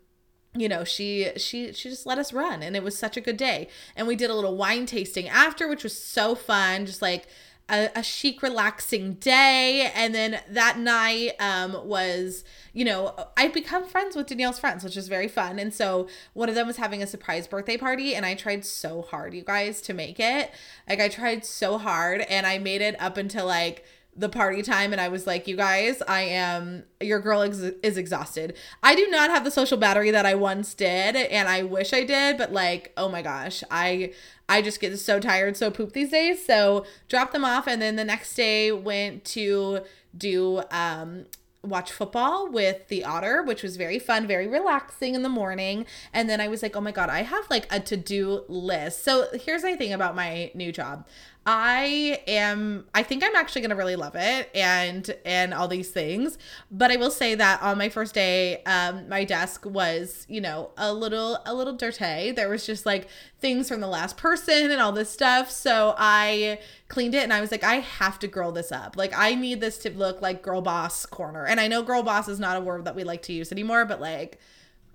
you 0.54 0.70
know 0.70 0.84
she 0.84 1.32
she 1.38 1.74
she 1.74 1.90
just 1.90 2.06
let 2.06 2.18
us 2.18 2.32
run 2.32 2.64
and 2.64 2.76
it 2.76 2.84
was 2.84 2.98
such 2.98 3.18
a 3.18 3.22
good 3.22 3.38
day 3.38 3.68
and 3.96 4.08
we 4.08 4.16
did 4.16 4.30
a 4.30 4.34
little 4.34 4.56
wine 4.56 4.86
tasting 4.86 5.28
after 5.28 5.68
which 5.68 5.84
was 5.84 5.98
so 5.98 6.34
fun 6.34 6.86
just 6.86 7.02
like 7.02 7.28
a, 7.70 7.90
a 7.96 8.04
chic 8.04 8.42
relaxing 8.42 9.16
day. 9.16 9.92
And 9.94 10.14
then 10.14 10.40
that 10.50 10.78
night 10.80 11.34
um 11.40 11.88
was 11.88 12.44
you 12.74 12.86
know 12.86 13.14
I've 13.38 13.54
become 13.54 13.86
friends 13.86 14.16
with 14.16 14.28
danielle's 14.28 14.60
friends 14.60 14.84
which 14.84 14.98
is 14.98 15.08
very 15.08 15.28
fun. 15.28 15.60
And 15.60 15.74
so 15.74 16.08
one 16.34 16.50
of 16.50 16.56
them 16.56 16.68
was 16.68 16.78
having 16.78 17.02
a 17.02 17.08
surprise 17.08 17.48
birthday 17.48 17.78
party 17.78 18.16
and 18.16 18.26
i 18.26 18.36
tried 18.36 18.66
so 18.66 19.02
hard 19.02 19.34
you 19.34 19.44
guys 19.44 19.82
to 19.84 19.94
make 19.94 20.20
it. 20.20 20.52
Like 20.88 21.00
i 21.00 21.10
tried 21.10 21.46
so 21.46 21.78
hard 21.78 22.22
and 22.22 22.46
i 22.46 22.58
made 22.58 22.82
it 22.82 23.00
up 23.02 23.18
until 23.18 23.46
like 23.46 23.86
the 24.16 24.30
party 24.30 24.62
time 24.62 24.94
and 24.94 25.02
I 25.02 25.10
was 25.10 25.28
like, 25.28 25.48
you 25.48 25.58
guys, 25.58 26.02
I 26.08 26.22
am 26.22 26.84
your 27.02 27.20
girl 27.20 27.42
ex- 27.42 27.58
is 27.84 27.98
exhausted. 27.98 28.56
I 28.82 28.96
do 28.96 29.08
not 29.08 29.30
have 29.30 29.44
the 29.44 29.52
social 29.52 29.78
battery 29.78 30.10
that 30.12 30.26
I 30.26 30.36
once 30.36 30.74
did 30.74 31.16
and 31.16 31.50
I 31.50 31.64
wish 31.64 31.92
I 31.92 32.04
did, 32.06 32.38
but 32.38 32.54
like, 32.54 32.94
oh 32.96 33.10
my 33.10 33.22
gosh, 33.22 33.64
I 33.70 34.14
I 34.48 34.62
just 34.62 34.80
get 34.80 34.98
so 35.00 35.20
tired, 35.20 35.58
so 35.58 35.70
poop 35.70 35.94
these 35.94 36.12
days. 36.12 36.46
So, 36.46 36.86
dropped 37.10 37.34
them 37.34 37.44
off 37.44 37.68
and 37.68 37.82
then 37.82 37.96
the 37.96 38.06
next 38.06 38.36
day 38.36 38.72
went 38.72 39.26
to 39.26 39.82
do 40.18 40.62
um 40.72 41.26
watch 41.66 41.92
football 41.92 42.50
with 42.50 42.88
the 42.88 43.04
otter, 43.04 43.44
which 43.44 43.64
was 43.64 43.76
very 43.76 44.00
fun, 44.00 44.28
very 44.28 44.48
relaxing 44.48 45.16
in 45.16 45.24
the 45.24 45.30
morning. 45.30 45.86
And 46.14 46.30
then 46.30 46.40
I 46.40 46.48
was 46.48 46.62
like, 46.62 46.76
oh 46.76 46.82
my 46.82 46.92
God, 46.92 47.10
I 47.10 47.24
have 47.24 47.50
like 47.50 47.68
a 47.72 47.80
to 47.82 47.98
do 47.98 48.44
list. 48.48 49.04
So 49.04 49.28
here's 49.34 49.64
the 49.64 49.76
thing 49.76 49.94
about 49.94 50.16
my 50.16 50.52
new 50.54 50.72
job 50.72 51.06
I 51.48 52.22
am 52.26 52.86
I 52.96 53.04
think 53.04 53.24
I'm 53.24 53.36
actually 53.36 53.62
going 53.62 53.70
to 53.70 53.76
really 53.76 53.96
love 53.96 54.16
it 54.16 54.50
and 54.56 55.16
and 55.24 55.54
all 55.54 55.68
these 55.68 55.92
things. 55.92 56.40
But 56.72 56.90
I 56.90 56.96
will 56.96 57.12
say 57.12 57.36
that 57.36 57.62
on 57.62 57.78
my 57.78 57.88
first 57.90 58.16
day 58.16 58.64
um 58.64 59.08
my 59.10 59.26
desk 59.26 59.64
was, 59.64 60.26
you 60.28 60.42
know, 60.42 60.72
a 60.76 60.92
little 60.92 61.38
a 61.46 61.54
little 61.54 61.74
dirty. 61.74 62.32
There 62.32 62.50
was 62.50 62.66
just 62.66 62.88
like 62.88 63.10
things 63.40 63.70
from 63.70 63.80
the 63.80 63.88
last 63.88 64.18
person 64.18 64.72
and 64.72 64.82
all 64.82 64.92
this 64.92 65.12
stuff. 65.12 65.52
So 65.52 65.94
I 66.00 66.60
cleaned 66.88 67.14
it 67.14 67.22
and 67.24 67.34
I 67.34 67.42
was 67.42 67.52
like 67.52 67.64
I 67.64 67.76
have 67.76 68.18
to 68.20 68.28
girl 68.28 68.52
this 68.52 68.72
up. 68.72 68.98
Like 68.98 69.14
I 69.16 69.36
need 69.36 69.62
this 69.62 69.78
to 69.80 69.92
look 69.92 70.24
like 70.24 70.42
girl 70.42 70.62
boss 70.62 71.06
corner. 71.06 71.46
And 71.46 71.60
I 71.60 71.68
know 71.68 71.84
girl 71.84 72.02
boss 72.02 72.28
is 72.28 72.40
not 72.40 72.58
a 72.58 72.62
word 72.62 72.86
that 72.86 72.96
we 72.96 73.04
like 73.04 73.22
to 73.24 73.34
use 73.34 73.52
anymore, 73.52 73.86
but 73.86 74.02
like 74.02 74.40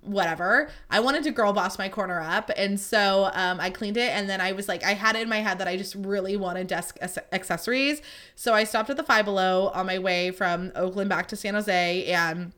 whatever. 0.01 0.69
I 0.89 0.99
wanted 0.99 1.23
to 1.23 1.31
girl 1.31 1.53
boss 1.53 1.77
my 1.77 1.89
corner 1.89 2.19
up. 2.19 2.51
And 2.57 2.79
so 2.79 3.29
um, 3.33 3.59
I 3.59 3.69
cleaned 3.69 3.97
it. 3.97 4.11
And 4.11 4.29
then 4.29 4.41
I 4.41 4.51
was 4.51 4.67
like, 4.67 4.83
I 4.83 4.93
had 4.93 5.15
it 5.15 5.21
in 5.21 5.29
my 5.29 5.37
head 5.37 5.59
that 5.59 5.67
I 5.67 5.77
just 5.77 5.95
really 5.95 6.35
wanted 6.37 6.67
desk 6.67 6.97
accessories. 7.31 8.01
So 8.35 8.53
I 8.53 8.63
stopped 8.63 8.89
at 8.89 8.97
the 8.97 9.03
Five 9.03 9.25
Below 9.25 9.69
on 9.69 9.85
my 9.85 9.99
way 9.99 10.31
from 10.31 10.71
Oakland 10.75 11.09
back 11.09 11.27
to 11.29 11.35
San 11.35 11.53
Jose 11.53 12.05
and 12.05 12.53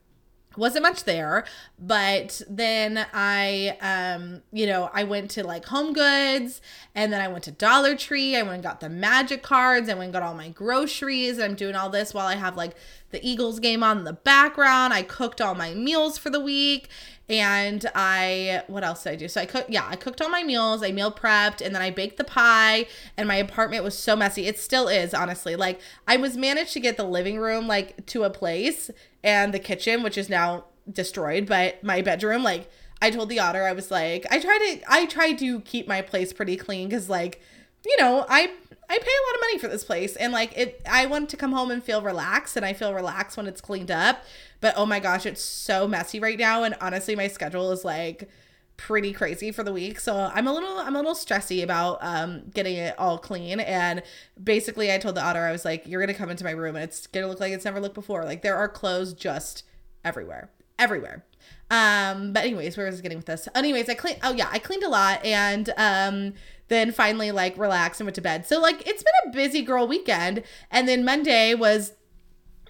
wasn't 0.56 0.84
much 0.84 1.04
there 1.04 1.46
but 1.80 2.42
then 2.50 3.06
i 3.14 3.76
um 3.82 4.42
you 4.52 4.66
know 4.66 4.90
i 4.94 5.04
went 5.04 5.32
to 5.32 5.44
like 5.44 5.66
home 5.66 5.94
goods 5.94 6.62
and 6.94 7.12
then 7.12 7.22
i 7.22 7.28
went 7.28 7.44
to 7.44 7.52
dollar 7.52 7.96
tree 7.96 8.36
i 8.36 8.42
went 8.42 8.56
and 8.56 8.64
got 8.64 8.80
the 8.80 8.90
magic 8.90 9.42
cards 9.42 9.90
i 9.90 9.94
went 9.94 10.06
and 10.06 10.14
got 10.14 10.22
all 10.22 10.36
my 10.36 10.50
groceries 10.50 11.38
and 11.38 11.44
i'm 11.44 11.56
doing 11.56 11.76
all 11.76 11.90
this 11.90 12.14
while 12.14 12.28
i 12.28 12.36
have 12.36 12.56
like 12.56 12.76
the 13.14 13.26
eagles 13.28 13.60
game 13.60 13.82
on 13.82 14.00
in 14.00 14.04
the 14.04 14.14
background 14.14 14.94
i 14.94 15.02
cooked 15.02 15.40
all 15.40 15.56
my 15.56 15.74
meals 15.74 16.18
for 16.18 16.30
the 16.30 16.40
week 16.40 16.90
and 17.30 17.90
I 17.96 18.64
what 18.68 18.84
else 18.84 19.04
did 19.04 19.14
I 19.14 19.16
do? 19.16 19.28
So 19.28 19.42
I 19.42 19.46
cooked 19.46 19.70
yeah, 19.70 19.88
I 19.88 19.96
cooked 19.96 20.22
all 20.22 20.30
my 20.30 20.44
meals, 20.44 20.84
I 20.84 20.92
meal 20.92 21.12
prepped, 21.12 21.66
and 21.66 21.74
then 21.74 21.82
I 21.82 21.90
baked 21.90 22.18
the 22.18 22.24
pie, 22.24 22.86
and 23.16 23.28
my 23.28 23.36
apartment 23.36 23.84
was 23.84 23.98
so 23.98 24.16
messy. 24.16 24.46
It 24.46 24.60
still 24.60 24.88
is, 24.88 25.14
honestly. 25.14 25.56
Like 25.56 25.80
I 26.08 26.18
was 26.18 26.36
managed 26.36 26.74
to 26.74 26.80
get 26.80 26.98
the 26.98 27.06
living 27.06 27.40
room 27.40 27.68
like 27.68 28.06
to 28.08 28.24
a 28.24 28.30
place 28.30 28.92
and 29.24 29.54
the 29.54 29.60
kitchen, 29.60 30.04
which 30.04 30.18
is 30.18 30.30
now 30.30 30.66
destroyed, 30.92 31.46
but 31.46 31.82
my 31.84 32.02
bedroom, 32.02 32.44
like 32.44 32.70
I 33.02 33.10
told 33.10 33.30
the 33.30 33.40
otter, 33.40 33.64
I 33.64 33.74
was 33.74 33.90
like, 33.90 34.26
I 34.30 34.40
try 34.40 34.58
to 34.58 34.92
I 34.92 35.06
try 35.06 35.34
to 35.34 35.62
keep 35.62 35.88
my 35.88 36.02
place 36.02 36.34
pretty 36.34 36.58
clean 36.58 36.90
because 36.90 37.10
like, 37.10 37.42
you 37.86 37.98
know, 37.98 38.26
I 38.28 38.50
I 38.90 38.98
pay 39.00 39.12
a 39.12 39.26
lot 39.28 39.36
of 39.36 39.42
money 39.42 39.58
for 39.60 39.68
this 39.68 39.84
place 39.84 40.16
and 40.16 40.34
like 40.34 40.56
it 40.58 40.82
I 40.90 41.06
want 41.06 41.30
to 41.30 41.38
come 41.38 41.52
home 41.52 41.72
and 41.72 41.84
feel 41.84 42.02
relaxed 42.02 42.56
and 42.58 42.66
I 42.66 42.74
feel 42.74 42.94
relaxed 42.94 43.38
when 43.38 43.48
it's 43.48 43.62
cleaned 43.62 43.92
up. 43.92 44.24
But 44.62 44.74
oh 44.78 44.86
my 44.86 45.00
gosh, 45.00 45.26
it's 45.26 45.42
so 45.42 45.88
messy 45.88 46.20
right 46.20 46.38
now 46.38 46.64
and 46.64 46.76
honestly 46.82 47.16
my 47.16 47.28
schedule 47.28 47.72
is 47.72 47.84
like 47.84 48.30
pretty 48.78 49.14
crazy 49.14 49.52
for 49.52 49.64
the 49.64 49.74
week. 49.74 50.00
So 50.00 50.32
I'm 50.34 50.48
a 50.48 50.54
little 50.54 50.78
I'm 50.78 50.96
a 50.96 51.00
little 51.00 51.16
stressy 51.16 51.64
about 51.64 52.00
um 52.02 52.44
getting 52.54 52.76
it 52.78 52.98
all 53.00 53.18
clean 53.18 53.60
and 53.60 54.04
basically 54.42 54.92
I 54.92 54.98
told 54.98 55.16
the 55.16 55.24
otter 55.24 55.44
I 55.46 55.52
was 55.52 55.66
like 55.66 55.88
you're 55.88 56.02
going 56.02 56.14
to 56.14 56.20
come 56.20 56.30
into 56.30 56.44
my 56.44 56.52
room 56.52 56.76
and 56.76 56.84
it's 56.84 57.08
going 57.08 57.24
to 57.24 57.30
look 57.30 57.40
like 57.40 57.54
it's 57.54 57.66
never 57.66 57.80
looked 57.80 57.96
before. 57.96 58.24
Like 58.26 58.42
there 58.42 58.58
are 58.58 58.70
clothes 58.70 59.14
just 59.14 59.64
everywhere. 60.04 60.50
Everywhere. 60.78 61.24
Um 61.72 62.34
but 62.34 62.44
anyways, 62.44 62.78
where 62.78 62.86
was 62.86 63.00
I 63.00 63.02
getting 63.02 63.18
with 63.18 63.26
this? 63.26 63.48
Anyways, 63.56 63.90
I 63.90 63.94
cleaned 63.94 64.20
oh 64.24 64.34
yeah, 64.34 64.50
I 64.52 64.60
cleaned 64.60 64.84
a 64.84 64.90
lot 64.90 65.24
and 65.26 65.74
um 65.78 66.34
then 66.70 66.92
finally 66.92 67.32
like 67.32 67.58
relaxed 67.58 68.00
and 68.00 68.08
went 68.08 68.16
to 68.16 68.22
bed. 68.22 68.46
So 68.46 68.60
like 68.60 68.88
it's 68.88 69.04
been 69.04 69.32
a 69.32 69.34
busy 69.34 69.62
girl 69.62 69.88
weekend. 69.88 70.44
And 70.72 70.88
then 70.88 71.04
Monday 71.04 71.54
was 71.54 71.94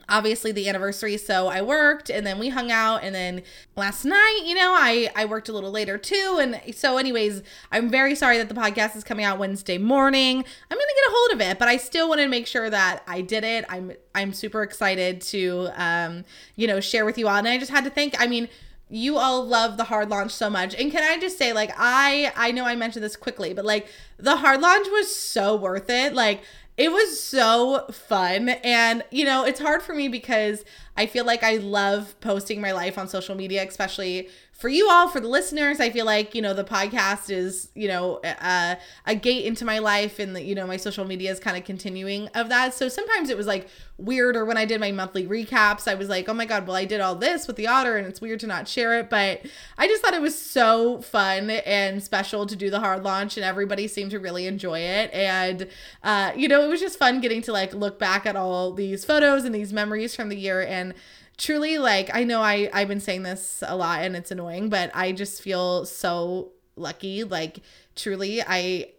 obviously 0.09 0.51
the 0.51 0.67
anniversary 0.67 1.17
so 1.17 1.47
i 1.47 1.61
worked 1.61 2.09
and 2.09 2.25
then 2.27 2.37
we 2.37 2.49
hung 2.49 2.71
out 2.71 3.03
and 3.03 3.15
then 3.15 3.41
last 3.75 4.03
night 4.03 4.41
you 4.43 4.53
know 4.53 4.73
i 4.73 5.09
i 5.15 5.23
worked 5.23 5.47
a 5.47 5.53
little 5.53 5.71
later 5.71 5.97
too 5.97 6.39
and 6.41 6.59
so 6.75 6.97
anyways 6.97 7.41
i'm 7.71 7.89
very 7.89 8.13
sorry 8.13 8.37
that 8.37 8.49
the 8.49 8.55
podcast 8.55 8.95
is 8.95 9.03
coming 9.03 9.23
out 9.23 9.39
wednesday 9.39 9.77
morning 9.77 10.37
i'm 10.37 10.77
gonna 10.77 10.81
get 10.81 11.07
a 11.07 11.11
hold 11.11 11.31
of 11.31 11.41
it 11.41 11.57
but 11.57 11.67
i 11.67 11.77
still 11.77 12.09
want 12.09 12.19
to 12.19 12.27
make 12.27 12.45
sure 12.45 12.69
that 12.69 13.01
i 13.07 13.21
did 13.21 13.43
it 13.43 13.63
i'm 13.69 13.93
i'm 14.13 14.33
super 14.33 14.61
excited 14.61 15.21
to 15.21 15.69
um 15.75 16.25
you 16.55 16.67
know 16.67 16.79
share 16.79 17.05
with 17.05 17.17
you 17.17 17.27
all 17.27 17.35
and 17.35 17.47
i 17.47 17.57
just 17.57 17.71
had 17.71 17.83
to 17.83 17.89
thank 17.89 18.13
i 18.19 18.27
mean 18.27 18.49
you 18.93 19.17
all 19.17 19.43
love 19.43 19.75
the 19.75 19.85
hard 19.85 20.09
launch 20.09 20.31
so 20.31 20.49
much. 20.51 20.75
And 20.75 20.91
can 20.91 21.03
i 21.03 21.19
just 21.19 21.37
say 21.37 21.51
like 21.51 21.71
i 21.77 22.31
i 22.35 22.51
know 22.51 22.63
i 22.63 22.75
mentioned 22.75 23.03
this 23.03 23.15
quickly 23.15 23.53
but 23.53 23.65
like 23.65 23.87
the 24.17 24.35
hard 24.37 24.61
launch 24.61 24.87
was 24.91 25.13
so 25.13 25.55
worth 25.55 25.89
it. 25.89 26.13
Like 26.13 26.43
it 26.77 26.91
was 26.91 27.19
so 27.19 27.87
fun. 27.91 28.49
And 28.49 29.03
you 29.09 29.25
know 29.25 29.45
it's 29.45 29.59
hard 29.59 29.81
for 29.81 29.95
me 29.95 30.07
because 30.09 30.63
i 30.95 31.07
feel 31.07 31.25
like 31.25 31.43
i 31.43 31.57
love 31.57 32.19
posting 32.21 32.61
my 32.61 32.71
life 32.71 32.99
on 32.99 33.07
social 33.07 33.33
media 33.33 33.65
especially 33.67 34.29
for 34.53 34.69
you 34.69 34.87
all, 34.87 35.07
for 35.09 35.19
the 35.19 35.27
listeners, 35.27 35.79
I 35.79 35.89
feel 35.89 36.05
like, 36.05 36.35
you 36.35 36.41
know, 36.41 36.53
the 36.53 36.63
podcast 36.63 37.29
is, 37.29 37.69
you 37.73 37.87
know, 37.87 38.21
a, 38.23 38.77
a 39.05 39.15
gate 39.15 39.45
into 39.45 39.65
my 39.65 39.79
life 39.79 40.19
and, 40.19 40.35
the, 40.35 40.43
you 40.43 40.53
know, 40.53 40.67
my 40.67 40.77
social 40.77 41.05
media 41.05 41.31
is 41.31 41.39
kind 41.39 41.57
of 41.57 41.65
continuing 41.65 42.27
of 42.29 42.49
that. 42.49 42.73
So 42.73 42.87
sometimes 42.87 43.29
it 43.29 43.35
was 43.35 43.47
like 43.47 43.67
weird, 43.97 44.37
or 44.37 44.45
when 44.45 44.55
I 44.55 44.65
did 44.65 44.79
my 44.79 44.91
monthly 44.91 45.27
recaps, 45.27 45.87
I 45.87 45.95
was 45.95 46.07
like, 46.07 46.29
oh 46.29 46.33
my 46.33 46.45
God, 46.45 46.67
well, 46.67 46.77
I 46.77 46.85
did 46.85 47.01
all 47.01 47.15
this 47.15 47.47
with 47.47 47.55
the 47.55 47.67
otter 47.67 47.97
and 47.97 48.07
it's 48.07 48.21
weird 48.21 48.39
to 48.41 48.47
not 48.47 48.67
share 48.67 48.97
it. 48.99 49.09
But 49.09 49.41
I 49.77 49.87
just 49.87 50.03
thought 50.03 50.13
it 50.13 50.21
was 50.21 50.37
so 50.39 51.01
fun 51.01 51.49
and 51.49 52.01
special 52.01 52.45
to 52.45 52.55
do 52.55 52.69
the 52.69 52.79
hard 52.79 53.03
launch 53.03 53.35
and 53.35 53.43
everybody 53.43 53.87
seemed 53.87 54.11
to 54.11 54.19
really 54.19 54.45
enjoy 54.45 54.79
it. 54.79 55.11
And, 55.11 55.67
uh, 56.03 56.31
you 56.35 56.47
know, 56.47 56.63
it 56.63 56.67
was 56.67 56.79
just 56.79 56.99
fun 56.99 57.21
getting 57.21 57.41
to 57.41 57.51
like 57.51 57.73
look 57.73 57.97
back 57.97 58.25
at 58.27 58.35
all 58.35 58.71
these 58.71 59.03
photos 59.03 59.45
and 59.45 59.53
these 59.53 59.73
memories 59.73 60.15
from 60.15 60.29
the 60.29 60.37
year 60.37 60.61
and, 60.61 60.93
truly 61.37 61.77
like 61.77 62.09
I 62.13 62.23
know 62.23 62.41
I 62.41 62.69
I've 62.73 62.87
been 62.87 62.99
saying 62.99 63.23
this 63.23 63.63
a 63.65 63.75
lot 63.75 64.01
and 64.03 64.15
it's 64.15 64.31
annoying, 64.31 64.69
but 64.69 64.91
I 64.93 65.11
just 65.11 65.41
feel 65.41 65.85
so 65.85 66.51
lucky. 66.75 67.23
Like 67.23 67.59
truly, 67.95 68.41
I 68.41 68.91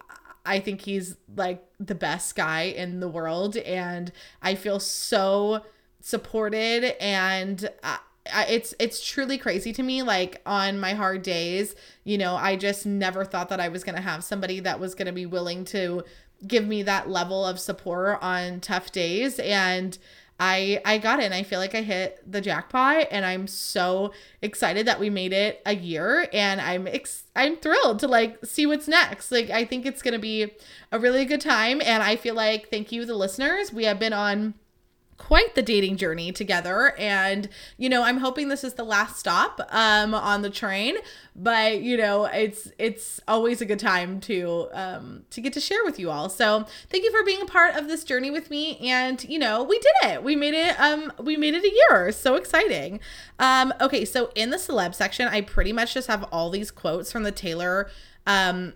I 0.45 0.59
think 0.59 0.81
he's 0.81 1.17
like 1.35 1.63
the 1.79 1.95
best 1.95 2.35
guy 2.35 2.63
in 2.63 2.99
the 2.99 3.07
world, 3.07 3.57
and 3.57 4.11
I 4.41 4.55
feel 4.55 4.79
so 4.79 5.63
supported 6.01 7.01
and. 7.01 7.69
I, 8.33 8.45
it's 8.49 8.73
it's 8.79 9.07
truly 9.07 9.37
crazy 9.37 9.71
to 9.73 9.83
me 9.83 10.01
like 10.01 10.41
on 10.47 10.79
my 10.79 10.95
hard 10.95 11.21
days 11.21 11.75
you 12.03 12.17
know 12.17 12.35
i 12.35 12.55
just 12.55 12.83
never 12.83 13.23
thought 13.23 13.49
that 13.49 13.59
i 13.59 13.67
was 13.67 13.83
going 13.83 13.95
to 13.95 14.01
have 14.01 14.23
somebody 14.23 14.59
that 14.61 14.79
was 14.79 14.95
going 14.95 15.05
to 15.05 15.11
be 15.11 15.27
willing 15.27 15.63
to 15.65 16.03
give 16.47 16.65
me 16.65 16.81
that 16.83 17.07
level 17.07 17.45
of 17.45 17.59
support 17.59 18.17
on 18.23 18.59
tough 18.61 18.91
days 18.91 19.37
and 19.37 19.99
I 20.39 20.81
I 20.83 20.97
got 20.97 21.19
it 21.19 21.25
and 21.25 21.33
I 21.33 21.43
feel 21.43 21.59
like 21.59 21.75
I 21.75 21.81
hit 21.81 22.21
the 22.29 22.41
jackpot 22.41 23.07
and 23.09 23.25
I'm 23.25 23.47
so 23.47 24.11
excited 24.41 24.85
that 24.85 24.99
we 24.99 25.09
made 25.09 25.31
it 25.31 25.61
a 25.65 25.73
year 25.75 26.27
and 26.33 26.59
I'm 26.59 26.87
ex- 26.87 27.23
I'm 27.35 27.55
thrilled 27.57 27.99
to 27.99 28.07
like 28.07 28.45
see 28.45 28.65
what's 28.65 28.87
next. 28.87 29.31
Like 29.31 29.49
I 29.49 29.63
think 29.63 29.85
it's 29.85 30.01
going 30.01 30.13
to 30.13 30.19
be 30.19 30.51
a 30.91 30.99
really 30.99 31.23
good 31.25 31.39
time 31.41 31.81
and 31.81 32.03
I 32.03 32.17
feel 32.17 32.35
like 32.35 32.69
thank 32.69 32.91
you 32.91 33.05
the 33.05 33.15
listeners. 33.15 33.71
We 33.71 33.85
have 33.85 33.97
been 33.99 34.13
on 34.13 34.55
quite 35.17 35.55
the 35.55 35.61
dating 35.61 35.97
journey 35.97 36.31
together. 36.31 36.93
And 36.97 37.49
you 37.77 37.89
know 37.89 38.03
i'm 38.03 38.17
hoping 38.17 38.49
this 38.49 38.63
is 38.63 38.73
the 38.75 38.83
last 38.83 39.17
stop 39.17 39.59
um 39.69 40.13
on 40.13 40.41
the 40.41 40.49
train 40.49 40.95
but 41.35 41.81
you 41.81 41.97
know 41.97 42.25
it's 42.25 42.71
it's 42.77 43.19
always 43.27 43.61
a 43.61 43.65
good 43.65 43.79
time 43.79 44.19
to 44.21 44.67
um 44.73 45.23
to 45.29 45.41
get 45.41 45.53
to 45.53 45.59
share 45.59 45.83
with 45.83 45.99
you 45.99 46.09
all. 46.09 46.29
So 46.29 46.65
thank 46.89 47.03
you 47.03 47.11
for 47.11 47.23
being 47.23 47.41
a 47.41 47.45
part 47.45 47.75
of 47.75 47.87
this 47.87 48.03
journey 48.03 48.31
with 48.31 48.49
me. 48.49 48.77
And 48.79 49.23
you 49.25 49.39
know 49.39 49.63
we 49.63 49.79
did 49.79 50.11
it. 50.11 50.23
We 50.23 50.35
made 50.35 50.53
it 50.53 50.79
um 50.79 51.11
we 51.19 51.37
made 51.37 51.53
it 51.53 51.63
a 51.63 51.73
year. 51.73 52.11
So 52.11 52.35
exciting. 52.35 52.99
Um 53.39 53.73
okay. 53.81 54.05
So 54.05 54.31
in 54.35 54.49
the 54.49 54.57
celeb 54.57 54.95
section 54.95 55.27
i 55.27 55.41
pretty 55.41 55.73
much 55.73 55.93
just 55.93 56.07
have 56.07 56.23
all 56.31 56.49
these 56.49 56.71
quotes 56.71 57.11
from 57.11 57.23
the 57.23 57.31
taylor 57.31 57.89
um 58.27 58.73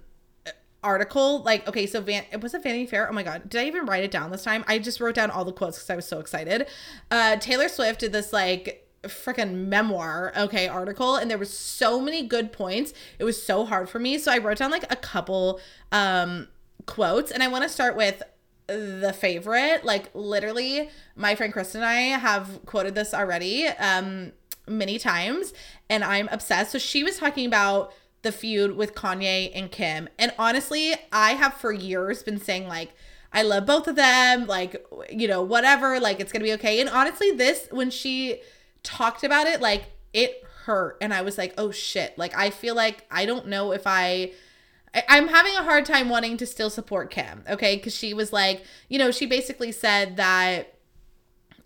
article 0.84 1.42
like 1.44 1.68
okay 1.68 1.86
so 1.86 2.00
van 2.00 2.24
it 2.32 2.40
was 2.42 2.54
a 2.54 2.60
vanity 2.60 2.86
fair 2.86 3.10
oh 3.10 3.14
my 3.14 3.22
god 3.22 3.50
did 3.50 3.62
i 3.62 3.66
even 3.66 3.86
write 3.86 4.04
it 4.04 4.12
down 4.12 4.32
this 4.32 4.44
time 4.44 4.64
i 4.68 4.80
just 4.80 5.02
wrote 5.02 5.16
down 5.16 5.30
all 5.30 5.44
the 5.44 5.52
quotes 5.52 5.78
because 5.78 5.90
i 5.90 5.96
was 5.96 6.08
so 6.08 6.20
excited 6.20 6.66
uh 7.12 7.36
taylor 7.36 7.68
swift 7.68 8.00
did 8.00 8.14
this 8.14 8.32
like 8.32 8.90
freaking 9.04 9.68
memoir, 9.68 10.34
okay, 10.36 10.68
article 10.68 11.16
and 11.16 11.30
there 11.30 11.38
was 11.38 11.52
so 11.52 12.02
many 12.02 12.26
good 12.26 12.52
points. 12.52 12.94
It 13.18 13.24
was 13.24 13.42
so 13.42 13.66
hard 13.66 13.90
for 13.90 14.00
me. 14.00 14.18
So 14.18 14.32
I 14.32 14.38
wrote 14.38 14.58
down 14.58 14.72
like 14.72 14.92
a 14.92 14.96
couple 14.96 15.60
um 15.92 16.48
quotes 16.86 17.32
and 17.32 17.44
I 17.44 17.48
want 17.48 17.64
to 17.64 17.70
start 17.70 17.96
with 17.96 18.22
the 18.68 19.16
favorite. 19.18 19.86
Like 19.86 20.10
literally 20.14 20.90
my 21.16 21.36
friend 21.36 21.54
Kristen 21.54 21.82
and 21.82 21.90
I 21.90 22.18
have 22.18 22.66
quoted 22.66 22.96
this 22.96 23.14
already 23.14 23.68
um 23.68 24.34
many 24.68 25.00
times 25.00 25.54
and 25.90 26.04
I'm 26.04 26.28
obsessed. 26.30 26.72
So 26.72 26.78
she 26.78 27.04
was 27.04 27.18
talking 27.18 27.46
about 27.46 27.94
the 28.22 28.32
feud 28.32 28.76
with 28.76 28.96
Kanye 28.96 29.52
and 29.54 29.72
Kim. 29.72 30.10
And 30.18 30.34
honestly, 30.38 30.96
I 31.12 31.32
have 31.32 31.54
for 31.56 31.72
years 31.72 32.24
been 32.24 32.40
saying 32.40 32.68
like 32.68 32.94
I 33.32 33.44
love 33.44 33.66
both 33.66 33.88
of 33.88 33.96
them, 33.96 34.48
like 34.48 34.86
you 35.10 35.28
know, 35.28 35.42
whatever, 35.42 36.00
like 36.00 36.20
it's 36.20 36.32
to 36.32 36.40
be 36.40 36.54
okay. 36.54 36.80
And 36.80 36.90
honestly, 36.90 37.32
this 37.32 37.68
when 37.72 37.90
she 37.90 38.42
talked 38.84 39.24
about 39.24 39.48
it, 39.48 39.62
like 39.62 39.86
it 40.14 40.44
hurt 40.66 40.98
and 41.02 41.14
I 41.14 41.22
was 41.22 41.38
like, 41.38 41.54
"Oh 41.58 41.72
shit." 41.72 42.18
Like 42.18 42.36
I 42.36 42.50
feel 42.50 42.76
like 42.76 43.06
I 43.12 43.26
don't 43.26 43.48
know 43.48 43.72
if 43.72 43.84
I 43.86 44.32
I'm 45.08 45.28
having 45.28 45.56
a 45.56 45.64
hard 45.64 45.86
time 45.86 46.10
wanting 46.10 46.38
to 46.38 46.46
still 46.48 46.70
support 46.72 47.12
Kim, 47.12 47.44
okay? 47.48 47.78
Cuz 47.78 47.96
she 47.96 48.14
was 48.14 48.34
like, 48.34 48.64
you 48.88 48.98
know, 48.98 49.12
she 49.12 49.26
basically 49.28 49.72
said 49.72 50.18
that 50.18 50.74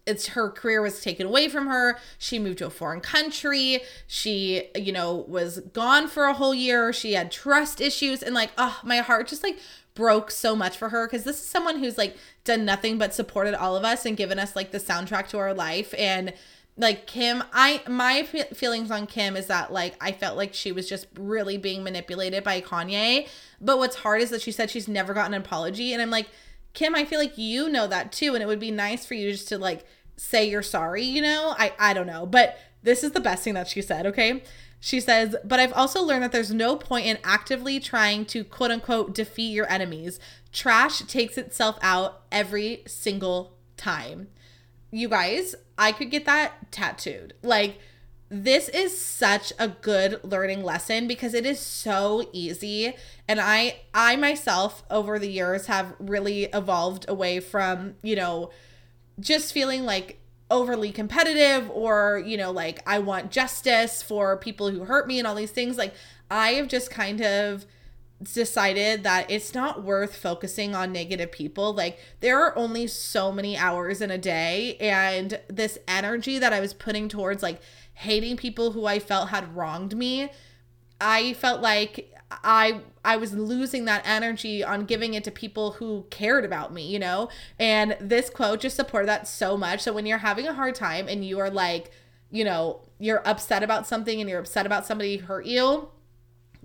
it's 0.05 0.27
her 0.27 0.49
career 0.49 0.81
was 0.81 1.01
taken 1.01 1.27
away 1.27 1.47
from 1.47 1.67
her. 1.67 1.97
She 2.17 2.39
moved 2.39 2.57
to 2.57 2.65
a 2.65 2.69
foreign 2.69 2.99
country. 2.99 3.81
She, 4.05 4.69
you 4.75 4.91
know, 4.91 5.25
was 5.27 5.59
gone 5.59 6.07
for 6.07 6.25
a 6.25 6.33
whole 6.33 6.53
year. 6.53 6.91
She 6.91 7.13
had 7.13 7.31
trust 7.31 7.79
issues 7.79 8.21
and 8.21 8.35
like, 8.35 8.51
oh, 8.57 8.81
my 8.83 8.97
heart 8.97 9.27
just 9.27 9.43
like 9.43 9.59
broke 9.95 10.31
so 10.31 10.55
much 10.55 10.77
for 10.77 10.89
her 10.89 11.07
because 11.07 11.23
this 11.23 11.39
is 11.39 11.45
someone 11.45 11.79
who's 11.79 11.97
like 11.97 12.17
done 12.43 12.65
nothing 12.65 12.97
but 12.97 13.13
supported 13.13 13.53
all 13.53 13.77
of 13.77 13.83
us 13.83 14.05
and 14.05 14.17
given 14.17 14.39
us 14.39 14.55
like 14.55 14.71
the 14.71 14.79
soundtrack 14.79 15.27
to 15.27 15.37
our 15.37 15.53
life 15.53 15.93
and 15.97 16.33
like 16.75 17.05
Kim, 17.05 17.43
I 17.53 17.81
my 17.87 18.23
feelings 18.23 18.89
on 18.89 19.05
Kim 19.05 19.37
is 19.37 19.47
that 19.47 19.71
like 19.71 19.95
I 20.01 20.11
felt 20.11 20.37
like 20.37 20.53
she 20.53 20.71
was 20.71 20.89
just 20.89 21.05
really 21.17 21.57
being 21.57 21.83
manipulated 21.83 22.43
by 22.43 22.61
Kanye. 22.61 23.27
But 23.61 23.77
what's 23.77 23.97
hard 23.97 24.21
is 24.21 24.31
that 24.31 24.41
she 24.41 24.51
said 24.51 24.71
she's 24.71 24.87
never 24.87 25.13
gotten 25.13 25.35
an 25.35 25.41
apology 25.41 25.93
and 25.93 26.01
I'm 26.01 26.09
like 26.09 26.29
Kim, 26.73 26.95
I 26.95 27.05
feel 27.05 27.19
like 27.19 27.37
you 27.37 27.69
know 27.69 27.87
that 27.87 28.11
too, 28.11 28.33
and 28.33 28.43
it 28.43 28.47
would 28.47 28.59
be 28.59 28.71
nice 28.71 29.05
for 29.05 29.13
you 29.13 29.31
just 29.31 29.47
to 29.49 29.57
like 29.57 29.85
say 30.15 30.47
you're 30.47 30.61
sorry, 30.61 31.03
you 31.03 31.21
know? 31.21 31.55
I 31.57 31.73
I 31.79 31.93
don't 31.93 32.07
know, 32.07 32.25
but 32.25 32.57
this 32.81 33.03
is 33.03 33.11
the 33.11 33.19
best 33.19 33.43
thing 33.43 33.53
that 33.53 33.67
she 33.67 33.81
said, 33.81 34.05
okay? 34.05 34.43
She 34.79 34.99
says, 34.99 35.35
but 35.45 35.61
I've 35.61 35.71
also 35.71 36.03
learned 36.03 36.23
that 36.23 36.33
there's 36.33 36.53
no 36.53 36.75
point 36.75 37.05
in 37.05 37.17
actively 37.23 37.79
trying 37.79 38.25
to 38.25 38.43
quote 38.43 38.71
unquote 38.71 39.15
defeat 39.15 39.53
your 39.53 39.69
enemies. 39.71 40.19
Trash 40.51 40.99
takes 41.03 41.37
itself 41.37 41.77
out 41.81 42.23
every 42.31 42.83
single 42.85 43.53
time. 43.77 44.27
You 44.91 45.07
guys, 45.07 45.55
I 45.77 45.93
could 45.93 46.11
get 46.11 46.25
that 46.25 46.71
tattooed. 46.71 47.33
Like, 47.41 47.79
this 48.33 48.67
is 48.69 48.99
such 48.99 49.53
a 49.59 49.67
good 49.67 50.19
learning 50.23 50.63
lesson 50.63 51.07
because 51.07 51.35
it 51.35 51.45
is 51.45 51.59
so 51.59 52.27
easy. 52.33 52.95
And 53.27 53.39
i 53.39 53.81
i 53.93 54.15
myself 54.15 54.83
over 54.89 55.19
the 55.19 55.29
years 55.29 55.67
have 55.67 55.93
really 55.99 56.45
evolved 56.45 57.05
away 57.07 57.39
from 57.39 57.93
you 58.01 58.15
know 58.15 58.49
just 59.19 59.53
feeling 59.53 59.85
like 59.85 60.19
overly 60.49 60.91
competitive 60.91 61.69
or 61.69 62.23
you 62.25 62.35
know 62.35 62.51
like 62.51 62.81
i 62.87 62.97
want 62.99 63.31
justice 63.31 64.01
for 64.01 64.35
people 64.35 64.69
who 64.69 64.85
hurt 64.85 65.07
me 65.07 65.19
and 65.19 65.27
all 65.27 65.35
these 65.35 65.51
things. 65.51 65.77
Like 65.77 65.93
i 66.31 66.53
have 66.53 66.67
just 66.67 66.89
kind 66.89 67.21
of 67.21 67.67
decided 68.23 69.03
that 69.03 69.29
it's 69.29 69.53
not 69.53 69.83
worth 69.83 70.15
focusing 70.15 70.73
on 70.73 70.93
negative 70.93 71.31
people. 71.31 71.73
Like 71.73 71.99
there 72.21 72.41
are 72.41 72.57
only 72.57 72.87
so 72.87 73.31
many 73.31 73.57
hours 73.57 74.01
in 74.01 74.11
a 74.11 74.17
day 74.17 74.77
and 74.77 75.39
this 75.47 75.77
energy 75.87 76.39
that 76.39 76.53
i 76.53 76.59
was 76.59 76.73
putting 76.73 77.09
towards 77.09 77.43
like 77.43 77.61
hating 77.93 78.37
people 78.37 78.71
who 78.71 78.85
I 78.85 78.99
felt 78.99 79.29
had 79.29 79.55
wronged 79.55 79.95
me, 79.95 80.29
I 80.99 81.33
felt 81.33 81.61
like 81.61 82.09
I 82.31 82.81
I 83.05 83.17
was 83.17 83.33
losing 83.33 83.85
that 83.85 84.03
energy 84.05 84.63
on 84.63 84.85
giving 84.85 85.13
it 85.13 85.23
to 85.25 85.31
people 85.31 85.73
who 85.73 86.05
cared 86.09 86.45
about 86.45 86.73
me, 86.73 86.87
you 86.87 86.99
know? 86.99 87.29
And 87.59 87.97
this 87.99 88.29
quote 88.29 88.61
just 88.61 88.75
supported 88.75 89.07
that 89.07 89.27
so 89.27 89.57
much. 89.57 89.81
So 89.81 89.93
when 89.93 90.05
you're 90.05 90.19
having 90.19 90.47
a 90.47 90.53
hard 90.53 90.75
time 90.75 91.07
and 91.07 91.25
you 91.25 91.39
are 91.39 91.49
like, 91.49 91.91
you 92.31 92.43
know, 92.43 92.81
you're 92.99 93.27
upset 93.27 93.61
about 93.61 93.85
something 93.85 94.19
and 94.19 94.29
you're 94.29 94.39
upset 94.39 94.65
about 94.65 94.85
somebody 94.85 95.17
hurt 95.17 95.45
you, 95.45 95.89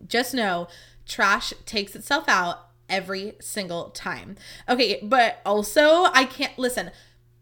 just 0.06 0.32
know 0.32 0.68
trash 1.06 1.52
takes 1.64 1.96
itself 1.96 2.24
out 2.28 2.68
every 2.88 3.34
single 3.40 3.90
time. 3.90 4.36
Okay, 4.68 5.00
but 5.02 5.40
also 5.44 6.04
I 6.12 6.24
can't 6.24 6.58
listen. 6.58 6.90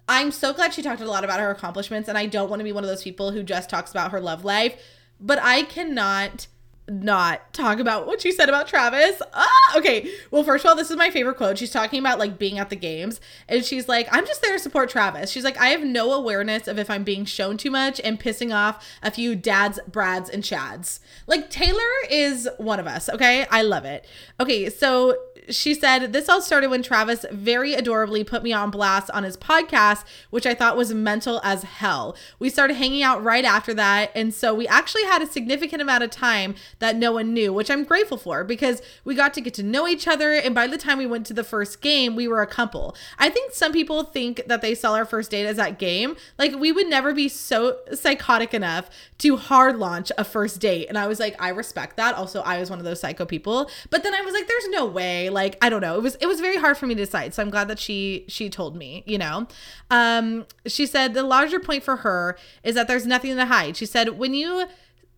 I'm 0.09 0.31
so 0.31 0.53
glad 0.53 0.73
she 0.73 0.83
talked 0.83 1.01
a 1.01 1.05
lot 1.05 1.25
about 1.25 1.41
her 1.41 1.51
accomplishments, 1.51 2.09
and 2.09 2.17
I 2.17 2.27
don't 2.27 2.49
want 2.49 2.61
to 2.61 2.65
be 2.65 2.73
one 2.73 2.85
of 2.85 2.91
those 2.91 3.03
people 3.03 3.33
who 3.33 3.43
just 3.43 3.69
talks 3.69 3.91
about 3.91 4.13
her 4.13 4.21
love 4.21 4.45
life, 4.45 4.81
but 5.21 5.39
I 5.43 5.63
cannot 5.63 6.47
not 6.89 7.53
talk 7.53 7.81
about 7.81 8.07
what 8.07 8.21
she 8.21 8.31
said 8.31 8.49
about 8.49 8.69
Travis. 8.69 9.21
Ah, 9.35 9.77
okay. 9.77 10.09
Well, 10.31 10.45
first 10.45 10.65
of 10.65 10.69
all, 10.69 10.77
this 10.77 10.91
is 10.91 10.97
my 10.97 11.11
favorite 11.11 11.37
quote. 11.37 11.59
She's 11.59 11.71
talking 11.73 11.99
about 11.99 12.19
like 12.19 12.39
being 12.39 12.59
at 12.59 12.71
the 12.71 12.77
games, 12.77 13.21
and 13.49 13.65
she's 13.65 13.89
like, 13.89 14.09
I'm 14.13 14.27
just 14.27 14.43
there 14.43 14.53
to 14.53 14.59
support 14.59 14.89
Travis. 14.89 15.31
She's 15.31 15.45
like, 15.45 15.59
I 15.59 15.69
have 15.69 15.83
no 15.83 16.13
awareness 16.13 16.69
of 16.69 16.79
if 16.79 16.89
I'm 16.89 17.03
being 17.03 17.25
shown 17.25 17.57
too 17.57 17.71
much 17.71 18.01
and 18.05 18.21
pissing 18.21 18.55
off 18.55 18.85
a 19.03 19.11
few 19.11 19.35
dads, 19.35 19.81
Brads, 19.89 20.31
and 20.31 20.43
Chads. 20.43 21.01
Like, 21.27 21.51
Taylor 21.51 21.81
is 22.09 22.49
one 22.59 22.79
of 22.79 22.87
us, 22.87 23.09
okay? 23.09 23.47
I 23.51 23.63
love 23.63 23.85
it. 23.85 24.07
Okay, 24.39 24.71
so 24.71 25.17
she 25.51 25.75
said, 25.75 26.13
This 26.13 26.29
all 26.29 26.41
started 26.41 26.71
when 26.71 26.83
Travis 26.83 27.25
very 27.31 27.75
adorably 27.75 28.25
put 28.25 28.43
me 28.43 28.53
on 28.53 28.71
blast 28.71 29.11
on 29.11 29.25
his 29.25 29.37
podcast, 29.37 30.05
which 30.31 30.47
I 30.47 30.55
thought 30.55 30.77
was 30.77 30.93
mental 30.93 31.41
as 31.45 31.63
hell. 31.63 32.17
We 32.39 32.51
started 32.51 32.75
hanging 32.75 33.03
out 33.03 33.23
right 33.23 33.45
after 33.45 33.75
that. 33.75 34.11
And 34.15 34.33
so 34.33 34.55
we 34.55 34.67
actually 34.67 35.05
had 35.05 35.23
a 35.23 35.27
significant 35.27 35.83
amount 35.83 36.05
of 36.05 36.11
time 36.11 36.55
that 36.79 36.97
no 36.97 37.13
one 37.13 37.33
knew, 37.33 37.53
which 37.53 37.71
I'm 37.71 37.85
grateful 37.85 38.19
for 38.19 38.45
because 38.45 38.83
we 39.05 39.15
got 39.15 39.35
to 39.35 39.41
get 39.41 39.55
to 39.55 39.63
know 39.63 39.87
each 39.87 40.09
other. 40.09 40.33
And 40.33 40.55
by 40.55 40.67
the 40.67 40.79
time 40.79 40.99
we 40.99 41.07
went 41.07 41.27
to 41.27 41.35
the 41.35 41.45
first 41.45 41.81
game, 41.81 42.17
we 42.17 42.29
were 42.29 42.43
a 42.43 42.47
couple. 42.47 42.97
I 43.19 43.29
think 43.29 43.53
some 43.53 43.73
people 43.73 44.03
think 44.05 44.43
that 44.47 44.63
they 44.63 44.75
saw 44.75 44.95
our 44.95 45.05
first 45.05 45.31
date 45.31 45.47
as 45.47 45.57
that 45.57 45.79
game. 45.79 46.17
Like, 46.39 46.55
we 46.55 46.73
would 46.73 46.89
never 46.89 47.15
be 47.15 47.29
so 47.29 47.79
psychotic 47.93 48.55
enough 48.55 48.91
to 49.19 49.37
hard 49.37 49.79
launch 49.79 50.11
a 50.19 50.25
first 50.25 50.61
date. 50.61 50.87
And 50.89 50.99
I 50.99 51.07
was 51.07 51.21
like, 51.21 51.41
I 51.41 51.49
respect 51.51 51.97
that. 51.97 52.15
Also, 52.15 52.43
I 52.43 52.59
was 52.59 52.71
one 52.71 52.79
of 52.79 52.85
those 52.85 53.01
psycho 53.01 53.25
people. 53.25 53.71
But 53.91 54.03
then 54.03 54.15
I 54.15 54.21
was 54.21 54.35
like, 54.35 54.47
there's 54.47 54.69
no 54.69 54.87
way 54.87 55.31
like 55.37 55.57
i 55.63 55.69
don't 55.69 55.83
know 55.83 55.97
it 55.97 56.03
was 56.03 56.17
it 56.17 56.27
was 56.27 56.41
very 56.41 56.57
hard 56.57 56.77
for 56.77 56.87
me 56.87 56.95
to 56.95 57.05
decide 57.05 57.33
so 57.33 57.43
i'm 57.43 57.51
glad 57.51 57.69
that 57.69 57.79
she 57.79 58.25
she 58.27 58.49
told 58.49 58.75
me 58.75 59.05
you 59.07 59.19
know 59.19 59.47
um 59.91 60.45
she 60.67 60.87
said 60.87 61.15
the 61.15 61.23
larger 61.23 61.61
point 61.61 61.85
for 61.85 61.97
her 61.97 62.37
is 62.65 62.75
that 62.75 62.89
there's 62.89 63.07
nothing 63.07 63.37
to 63.37 63.45
hide 63.45 63.77
she 63.77 63.87
said 63.87 64.19
when 64.19 64.35
you 64.35 64.67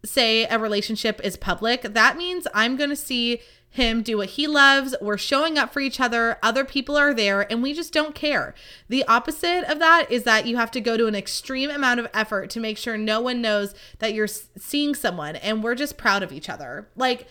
say 0.04 0.44
a 0.46 0.58
relationship 0.58 1.20
is 1.24 1.36
public 1.36 1.82
that 1.82 2.16
means 2.16 2.46
i'm 2.52 2.76
going 2.76 2.90
to 2.90 2.96
see 2.96 3.40
him 3.70 4.02
do 4.02 4.16
what 4.16 4.30
he 4.30 4.46
loves. 4.46 4.94
We're 5.00 5.18
showing 5.18 5.58
up 5.58 5.72
for 5.72 5.80
each 5.80 6.00
other. 6.00 6.38
Other 6.42 6.64
people 6.64 6.96
are 6.96 7.12
there 7.12 7.50
and 7.50 7.62
we 7.62 7.74
just 7.74 7.92
don't 7.92 8.14
care. 8.14 8.54
The 8.88 9.04
opposite 9.06 9.64
of 9.70 9.78
that 9.78 10.10
is 10.10 10.22
that 10.24 10.46
you 10.46 10.56
have 10.56 10.70
to 10.72 10.80
go 10.80 10.96
to 10.96 11.06
an 11.06 11.14
extreme 11.14 11.70
amount 11.70 12.00
of 12.00 12.08
effort 12.14 12.50
to 12.50 12.60
make 12.60 12.78
sure 12.78 12.96
no 12.96 13.20
one 13.20 13.42
knows 13.42 13.74
that 13.98 14.14
you're 14.14 14.26
seeing 14.26 14.94
someone 14.94 15.36
and 15.36 15.62
we're 15.62 15.74
just 15.74 15.98
proud 15.98 16.22
of 16.22 16.32
each 16.32 16.48
other. 16.48 16.88
Like, 16.96 17.28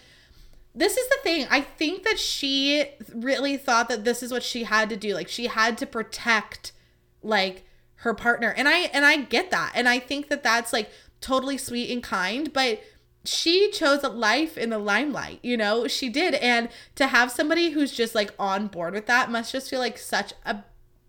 this 0.78 0.96
is 0.96 1.10
the 1.10 1.18
thing. 1.24 1.48
I 1.50 1.62
think 1.62 2.04
that 2.04 2.20
she 2.20 2.86
really 3.13 3.58
thought 3.58 3.90
that 3.90 4.06
this 4.06 4.22
is 4.22 4.32
what 4.32 4.44
she 4.44 4.63
had 4.63 4.90
to 4.90 4.96
do. 4.96 5.16
Like 5.16 5.28
she 5.28 5.48
had 5.48 5.78
to 5.80 5.88
protect 5.88 6.72
like 7.24 7.66
her 8.02 8.13
partner. 8.13 8.54
And 8.56 8.68
I 8.70 8.82
and 8.94 9.04
I 9.04 9.18
get 9.18 9.50
that. 9.50 9.72
And 9.74 9.90
I 9.90 9.98
think 9.98 10.30
that 10.30 10.44
that's 10.44 10.72
like 10.72 10.92
totally 11.20 11.58
sweet 11.58 11.90
and 11.90 12.04
kind, 12.04 12.54
but 12.54 12.82
she 13.26 13.72
chose 13.72 14.04
a 14.04 14.10
life 14.10 14.56
in 14.58 14.70
the 14.70 14.78
limelight, 14.78 15.40
you 15.42 15.58
know? 15.58 15.88
She 15.88 16.10
did. 16.10 16.36
And 16.36 16.70
to 16.96 17.08
have 17.08 17.32
somebody 17.32 17.72
who's 17.72 17.92
just 17.92 18.13
like 18.13 18.32
on 18.38 18.68
board 18.68 18.94
with 18.94 19.08
that 19.08 19.32
must 19.32 19.52
just 19.52 19.70
feel 19.70 19.80
like 19.80 19.98
such 19.98 20.34
a 20.46 20.63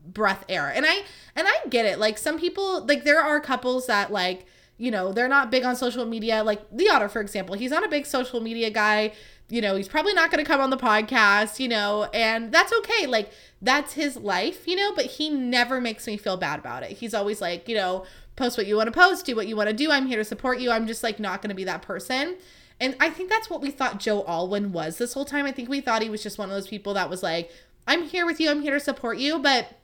breath 0.05 0.47
air. 0.49 0.73
And 0.75 0.87
I 0.87 1.03
and 1.37 1.47
I 1.47 1.69
get 1.69 1.85
it. 1.85 1.99
Like 1.99 2.17
some 2.17 2.39
people 2.39 2.87
like 2.87 3.05
there 3.05 3.21
are 3.21 3.39
couples 3.39 3.87
that 3.87 4.11
like 4.11 4.47
you 4.79 4.91
know, 4.91 5.13
they're 5.13 5.29
not 5.29 5.51
big 5.51 5.65
on 5.65 5.77
social 5.77 6.07
media. 6.07 6.43
Like 6.43 6.63
the 6.71 6.89
Otter, 6.89 7.09
for 7.09 7.21
example, 7.21 7.55
he's 7.55 7.71
not 7.71 7.85
a 7.85 7.89
big 7.89 8.07
social 8.07 8.41
media 8.41 8.71
guy 8.71 9.13
you 9.51 9.63
know, 9.63 9.77
he's 9.77 9.89
probably 9.89 10.13
not 10.13 10.31
going 10.31 10.45
to 10.45 10.49
come 10.49 10.61
on 10.61 10.71
the 10.71 10.77
podcast, 10.77 11.59
you 11.59 11.69
know, 11.69 12.05
and 12.13 12.53
that's 12.53 12.73
okay. 12.73 13.07
Like, 13.07 13.33
that's 13.63 13.95
his 13.95 14.17
life, 14.17 14.69
you 14.69 14.77
know, 14.77 14.93
but 14.95 15.07
he 15.07 15.31
never 15.31 15.81
makes 15.81 16.07
me 16.07 16.17
feel 16.17 16.37
bad 16.37 16.59
about 16.59 16.83
it. 16.83 16.93
He's 16.99 17.15
always 17.15 17.41
like, 17.41 17.67
you 17.69 17.75
know, 17.75 18.05
post 18.37 18.59
what 18.59 18.67
you 18.67 18.77
want 18.77 18.89
to 18.89 18.93
post, 18.93 19.25
do 19.25 19.35
what 19.35 19.49
you 19.49 19.57
want 19.57 19.71
to 19.71 19.75
do. 19.75 19.91
I'm 19.91 20.07
here 20.07 20.19
to 20.19 20.25
support 20.25 20.61
you. 20.61 20.71
I'm 20.71 20.87
just 20.87 21.03
like 21.03 21.19
not 21.19 21.41
going 21.41 21.49
to 21.49 21.55
be 21.55 21.65
that 21.65 21.83
person. 21.83 22.37
And 22.79 22.95
I 23.01 23.11
think 23.11 23.31
that's 23.31 23.49
what 23.49 23.63
we 23.63 23.71
thought 23.71 23.99
Joe 23.99 24.23
Alwyn 24.29 24.71
was 24.71 24.99
this 24.99 25.15
whole 25.15 25.25
time. 25.25 25.47
I 25.47 25.53
think 25.53 25.69
we 25.69 25.81
thought 25.81 26.03
he 26.03 26.11
was 26.11 26.23
just 26.23 26.39
one 26.39 26.51
of 26.51 26.55
those 26.55 26.69
people 26.69 26.95
that 26.95 27.09
was 27.09 27.23
like, 27.23 27.51
I'm 27.87 28.05
here 28.05 28.27
with 28.27 28.39
you. 28.39 28.51
I'm 28.51 28.61
here 28.61 28.75
to 28.75 28.81
support 28.81 29.17
you. 29.19 29.39
But 29.39 29.78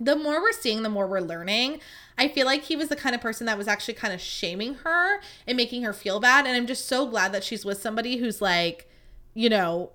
the 0.00 0.16
more 0.16 0.40
we're 0.40 0.52
seeing, 0.52 0.82
the 0.82 0.88
more 0.88 1.06
we're 1.06 1.20
learning. 1.20 1.80
I 2.16 2.28
feel 2.28 2.46
like 2.46 2.64
he 2.64 2.74
was 2.74 2.88
the 2.88 2.96
kind 2.96 3.14
of 3.14 3.20
person 3.20 3.46
that 3.46 3.58
was 3.58 3.68
actually 3.68 3.94
kind 3.94 4.12
of 4.12 4.20
shaming 4.20 4.74
her 4.76 5.20
and 5.46 5.56
making 5.56 5.82
her 5.82 5.92
feel 5.92 6.18
bad. 6.18 6.46
And 6.46 6.56
I'm 6.56 6.66
just 6.66 6.88
so 6.88 7.06
glad 7.06 7.32
that 7.32 7.44
she's 7.44 7.64
with 7.64 7.80
somebody 7.80 8.16
who's 8.16 8.40
like, 8.40 8.90
you 9.34 9.48
know, 9.48 9.92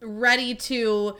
ready 0.00 0.54
to 0.54 1.16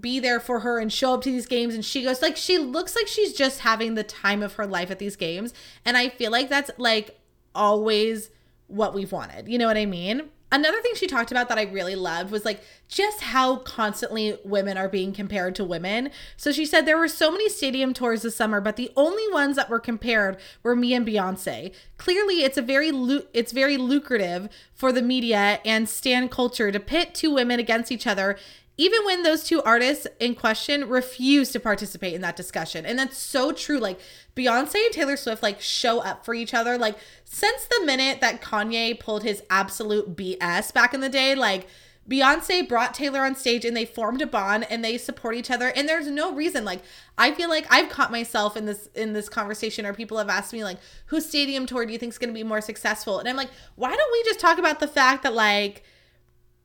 be 0.00 0.18
there 0.18 0.40
for 0.40 0.60
her 0.60 0.78
and 0.78 0.92
show 0.92 1.14
up 1.14 1.22
to 1.22 1.30
these 1.30 1.46
games 1.46 1.72
and 1.72 1.84
she 1.84 2.02
goes 2.02 2.20
like 2.20 2.36
she 2.36 2.58
looks 2.58 2.96
like 2.96 3.06
she's 3.06 3.32
just 3.32 3.60
having 3.60 3.94
the 3.94 4.02
time 4.02 4.42
of 4.42 4.54
her 4.54 4.66
life 4.66 4.90
at 4.90 4.98
these 4.98 5.14
games 5.14 5.54
and 5.84 5.96
I 5.96 6.08
feel 6.08 6.32
like 6.32 6.48
that's 6.48 6.70
like 6.78 7.16
always 7.54 8.30
what 8.66 8.94
we've 8.94 9.12
wanted. 9.12 9.46
You 9.48 9.56
know 9.56 9.66
what 9.66 9.76
I 9.76 9.86
mean? 9.86 10.30
Another 10.50 10.80
thing 10.80 10.92
she 10.94 11.06
talked 11.06 11.30
about 11.30 11.48
that 11.50 11.58
I 11.58 11.64
really 11.64 11.94
loved 11.94 12.30
was 12.30 12.44
like 12.44 12.62
just 12.88 13.20
how 13.20 13.56
constantly 13.56 14.38
women 14.44 14.78
are 14.78 14.88
being 14.88 15.12
compared 15.12 15.54
to 15.56 15.64
women. 15.64 16.10
So 16.38 16.52
she 16.52 16.64
said 16.64 16.86
there 16.86 16.96
were 16.96 17.08
so 17.08 17.30
many 17.30 17.50
stadium 17.50 17.92
tours 17.92 18.22
this 18.22 18.36
summer, 18.36 18.60
but 18.60 18.76
the 18.76 18.90
only 18.96 19.30
ones 19.30 19.56
that 19.56 19.68
were 19.68 19.80
compared 19.80 20.38
were 20.62 20.74
me 20.74 20.94
and 20.94 21.06
Beyonce. 21.06 21.74
Clearly, 21.98 22.44
it's 22.44 22.56
a 22.56 22.62
very 22.62 22.90
lu- 22.90 23.26
it's 23.34 23.52
very 23.52 23.76
lucrative 23.76 24.48
for 24.74 24.90
the 24.90 25.02
media 25.02 25.60
and 25.66 25.88
stan 25.88 26.30
culture 26.30 26.72
to 26.72 26.80
pit 26.80 27.14
two 27.14 27.32
women 27.34 27.60
against 27.60 27.92
each 27.92 28.06
other 28.06 28.38
even 28.80 29.04
when 29.04 29.24
those 29.24 29.42
two 29.42 29.60
artists 29.64 30.06
in 30.20 30.36
question 30.36 30.88
refuse 30.88 31.50
to 31.50 31.58
participate 31.58 32.14
in 32.14 32.20
that 32.20 32.36
discussion. 32.36 32.86
And 32.86 32.96
that's 32.96 33.18
so 33.18 33.50
true. 33.50 33.78
Like 33.78 33.98
Beyonce 34.38 34.76
and 34.76 34.92
Taylor 34.92 35.16
Swift 35.16 35.42
like 35.42 35.60
show 35.60 35.98
up 36.00 36.24
for 36.24 36.32
each 36.32 36.54
other. 36.54 36.78
Like 36.78 36.96
since 37.24 37.66
the 37.66 37.84
minute 37.84 38.20
that 38.20 38.40
Kanye 38.40 38.98
pulled 38.98 39.24
his 39.24 39.42
absolute 39.50 40.16
BS 40.16 40.72
back 40.72 40.94
in 40.94 41.00
the 41.00 41.08
day, 41.08 41.34
like 41.34 41.66
Beyonce 42.08 42.66
brought 42.66 42.94
Taylor 42.94 43.20
on 43.20 43.34
stage 43.34 43.64
and 43.64 43.76
they 43.76 43.84
formed 43.84 44.22
a 44.22 44.26
bond 44.26 44.66
and 44.70 44.82
they 44.82 44.96
support 44.96 45.34
each 45.34 45.50
other 45.50 45.68
and 45.68 45.88
there's 45.88 46.06
no 46.06 46.32
reason 46.32 46.64
like 46.64 46.80
I 47.18 47.32
feel 47.32 47.50
like 47.50 47.66
I've 47.68 47.90
caught 47.90 48.10
myself 48.10 48.56
in 48.56 48.64
this 48.64 48.88
in 48.94 49.12
this 49.12 49.28
conversation 49.28 49.84
or 49.84 49.92
people 49.92 50.16
have 50.16 50.30
asked 50.30 50.54
me 50.54 50.64
like 50.64 50.78
whose 51.06 51.26
stadium 51.26 51.66
tour 51.66 51.84
do 51.84 51.92
you 51.92 51.98
think 51.98 52.12
is 52.12 52.18
going 52.18 52.32
to 52.32 52.34
be 52.34 52.44
more 52.44 52.62
successful 52.62 53.18
and 53.18 53.28
I'm 53.28 53.36
like 53.36 53.50
why 53.74 53.94
don't 53.94 54.12
we 54.12 54.22
just 54.24 54.40
talk 54.40 54.58
about 54.58 54.80
the 54.80 54.88
fact 54.88 55.22
that 55.24 55.34
like 55.34 55.82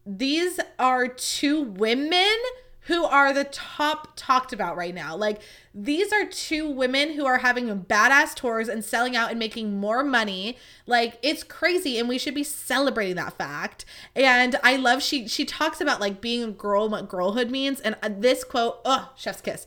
these 0.05 0.61
are 0.79 1.09
two 1.09 1.61
women 1.61 2.37
who 2.85 3.05
are 3.05 3.33
the 3.33 3.45
top 3.45 4.09
talked 4.15 4.51
about 4.51 4.75
right 4.75 4.93
now. 4.93 5.15
Like 5.15 5.41
these 5.73 6.11
are 6.11 6.25
two 6.25 6.69
women 6.69 7.13
who 7.13 7.25
are 7.25 7.39
having 7.39 7.67
badass 7.85 8.35
tours 8.35 8.67
and 8.67 8.83
selling 8.83 9.15
out 9.15 9.29
and 9.29 9.39
making 9.39 9.79
more 9.79 10.03
money. 10.03 10.57
Like 10.85 11.17
it's 11.21 11.43
crazy 11.43 11.97
and 11.97 12.09
we 12.09 12.17
should 12.17 12.35
be 12.35 12.43
celebrating 12.43 13.15
that 13.15 13.37
fact. 13.37 13.85
And 14.15 14.57
I 14.63 14.75
love 14.75 15.01
she 15.01 15.27
she 15.27 15.45
talks 15.45 15.79
about 15.79 16.01
like 16.01 16.21
being 16.21 16.43
a 16.43 16.51
girl 16.51 16.89
what 16.89 17.07
girlhood 17.07 17.49
means 17.49 17.79
and 17.79 17.95
uh, 18.03 18.09
this 18.11 18.43
quote, 18.43 18.79
oh, 18.85 19.11
chef's 19.15 19.41
kiss 19.41 19.65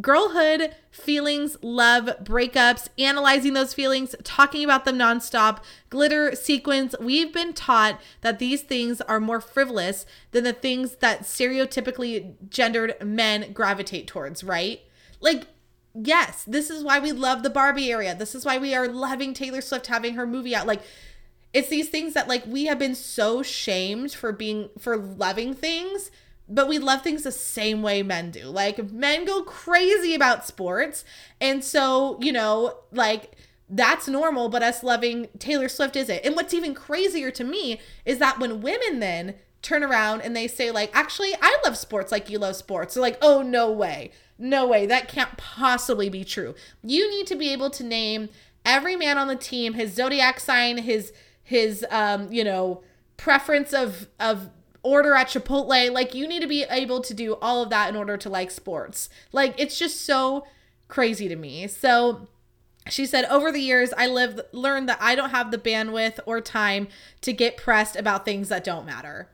girlhood, 0.00 0.74
feelings, 0.90 1.56
love, 1.62 2.10
breakups, 2.22 2.88
analyzing 2.98 3.54
those 3.54 3.74
feelings, 3.74 4.14
talking 4.24 4.64
about 4.64 4.84
them 4.84 4.98
nonstop, 4.98 5.60
glitter, 5.90 6.34
sequins. 6.34 6.94
We've 7.00 7.32
been 7.32 7.52
taught 7.52 8.00
that 8.20 8.38
these 8.38 8.62
things 8.62 9.00
are 9.02 9.20
more 9.20 9.40
frivolous 9.40 10.06
than 10.32 10.44
the 10.44 10.52
things 10.52 10.96
that 10.96 11.22
stereotypically 11.22 12.34
gendered 12.48 12.94
men 13.02 13.52
gravitate 13.52 14.06
towards, 14.06 14.44
right? 14.44 14.80
Like, 15.20 15.46
yes, 15.94 16.44
this 16.44 16.70
is 16.70 16.84
why 16.84 16.98
we 16.98 17.12
love 17.12 17.42
the 17.42 17.50
Barbie 17.50 17.90
area. 17.90 18.14
This 18.14 18.34
is 18.34 18.44
why 18.44 18.58
we 18.58 18.74
are 18.74 18.88
loving 18.88 19.32
Taylor 19.32 19.60
Swift 19.60 19.86
having 19.86 20.14
her 20.14 20.26
movie 20.26 20.54
out. 20.54 20.66
Like, 20.66 20.82
it's 21.52 21.68
these 21.68 21.88
things 21.88 22.12
that 22.12 22.28
like 22.28 22.44
we 22.46 22.66
have 22.66 22.78
been 22.78 22.94
so 22.94 23.42
shamed 23.42 24.12
for 24.12 24.30
being 24.30 24.68
for 24.78 24.94
loving 24.94 25.54
things 25.54 26.10
but 26.48 26.68
we 26.68 26.78
love 26.78 27.02
things 27.02 27.22
the 27.22 27.32
same 27.32 27.82
way 27.82 28.02
men 28.02 28.30
do. 28.30 28.44
Like 28.44 28.90
men 28.90 29.24
go 29.24 29.42
crazy 29.42 30.14
about 30.14 30.46
sports. 30.46 31.04
And 31.40 31.64
so, 31.64 32.18
you 32.20 32.32
know, 32.32 32.78
like 32.92 33.32
that's 33.68 34.06
normal, 34.06 34.48
but 34.48 34.62
us 34.62 34.82
loving 34.82 35.28
Taylor 35.38 35.68
Swift 35.68 35.96
is 35.96 36.08
it. 36.08 36.24
And 36.24 36.36
what's 36.36 36.54
even 36.54 36.74
crazier 36.74 37.30
to 37.32 37.44
me 37.44 37.80
is 38.04 38.18
that 38.18 38.38
when 38.38 38.60
women 38.60 39.00
then 39.00 39.34
turn 39.62 39.82
around 39.82 40.20
and 40.20 40.36
they 40.36 40.46
say, 40.46 40.70
like, 40.70 40.90
actually, 40.94 41.34
I 41.42 41.58
love 41.64 41.76
sports 41.76 42.12
like 42.12 42.30
you 42.30 42.38
love 42.38 42.54
sports. 42.54 42.94
They're 42.94 43.02
like, 43.02 43.18
oh, 43.20 43.42
no 43.42 43.70
way. 43.70 44.12
No 44.38 44.66
way. 44.66 44.86
That 44.86 45.08
can't 45.08 45.36
possibly 45.36 46.08
be 46.08 46.24
true. 46.24 46.54
You 46.84 47.10
need 47.10 47.26
to 47.26 47.34
be 47.34 47.52
able 47.52 47.70
to 47.70 47.82
name 47.82 48.28
every 48.64 48.94
man 48.94 49.18
on 49.18 49.28
the 49.28 49.36
team, 49.36 49.74
his 49.74 49.94
zodiac 49.94 50.40
sign, 50.40 50.78
his 50.78 51.12
his 51.42 51.86
um, 51.90 52.30
you 52.32 52.44
know, 52.44 52.82
preference 53.16 53.72
of 53.72 54.08
of 54.20 54.50
order 54.86 55.14
at 55.14 55.28
Chipotle. 55.28 55.90
Like 55.90 56.14
you 56.14 56.28
need 56.28 56.40
to 56.40 56.46
be 56.46 56.64
able 56.70 57.00
to 57.02 57.12
do 57.12 57.34
all 57.42 57.62
of 57.62 57.70
that 57.70 57.88
in 57.88 57.96
order 57.96 58.16
to 58.16 58.30
like 58.30 58.50
sports. 58.50 59.08
Like 59.32 59.54
it's 59.58 59.78
just 59.78 60.02
so 60.02 60.46
crazy 60.88 61.28
to 61.28 61.36
me. 61.36 61.66
So 61.66 62.28
she 62.88 63.04
said 63.04 63.24
over 63.24 63.50
the 63.50 63.60
years 63.60 63.92
I 63.98 64.06
lived 64.06 64.40
learned 64.52 64.88
that 64.88 64.98
I 65.00 65.16
don't 65.16 65.30
have 65.30 65.50
the 65.50 65.58
bandwidth 65.58 66.20
or 66.24 66.40
time 66.40 66.86
to 67.22 67.32
get 67.32 67.56
pressed 67.56 67.96
about 67.96 68.24
things 68.24 68.48
that 68.48 68.62
don't 68.62 68.86
matter. 68.86 69.28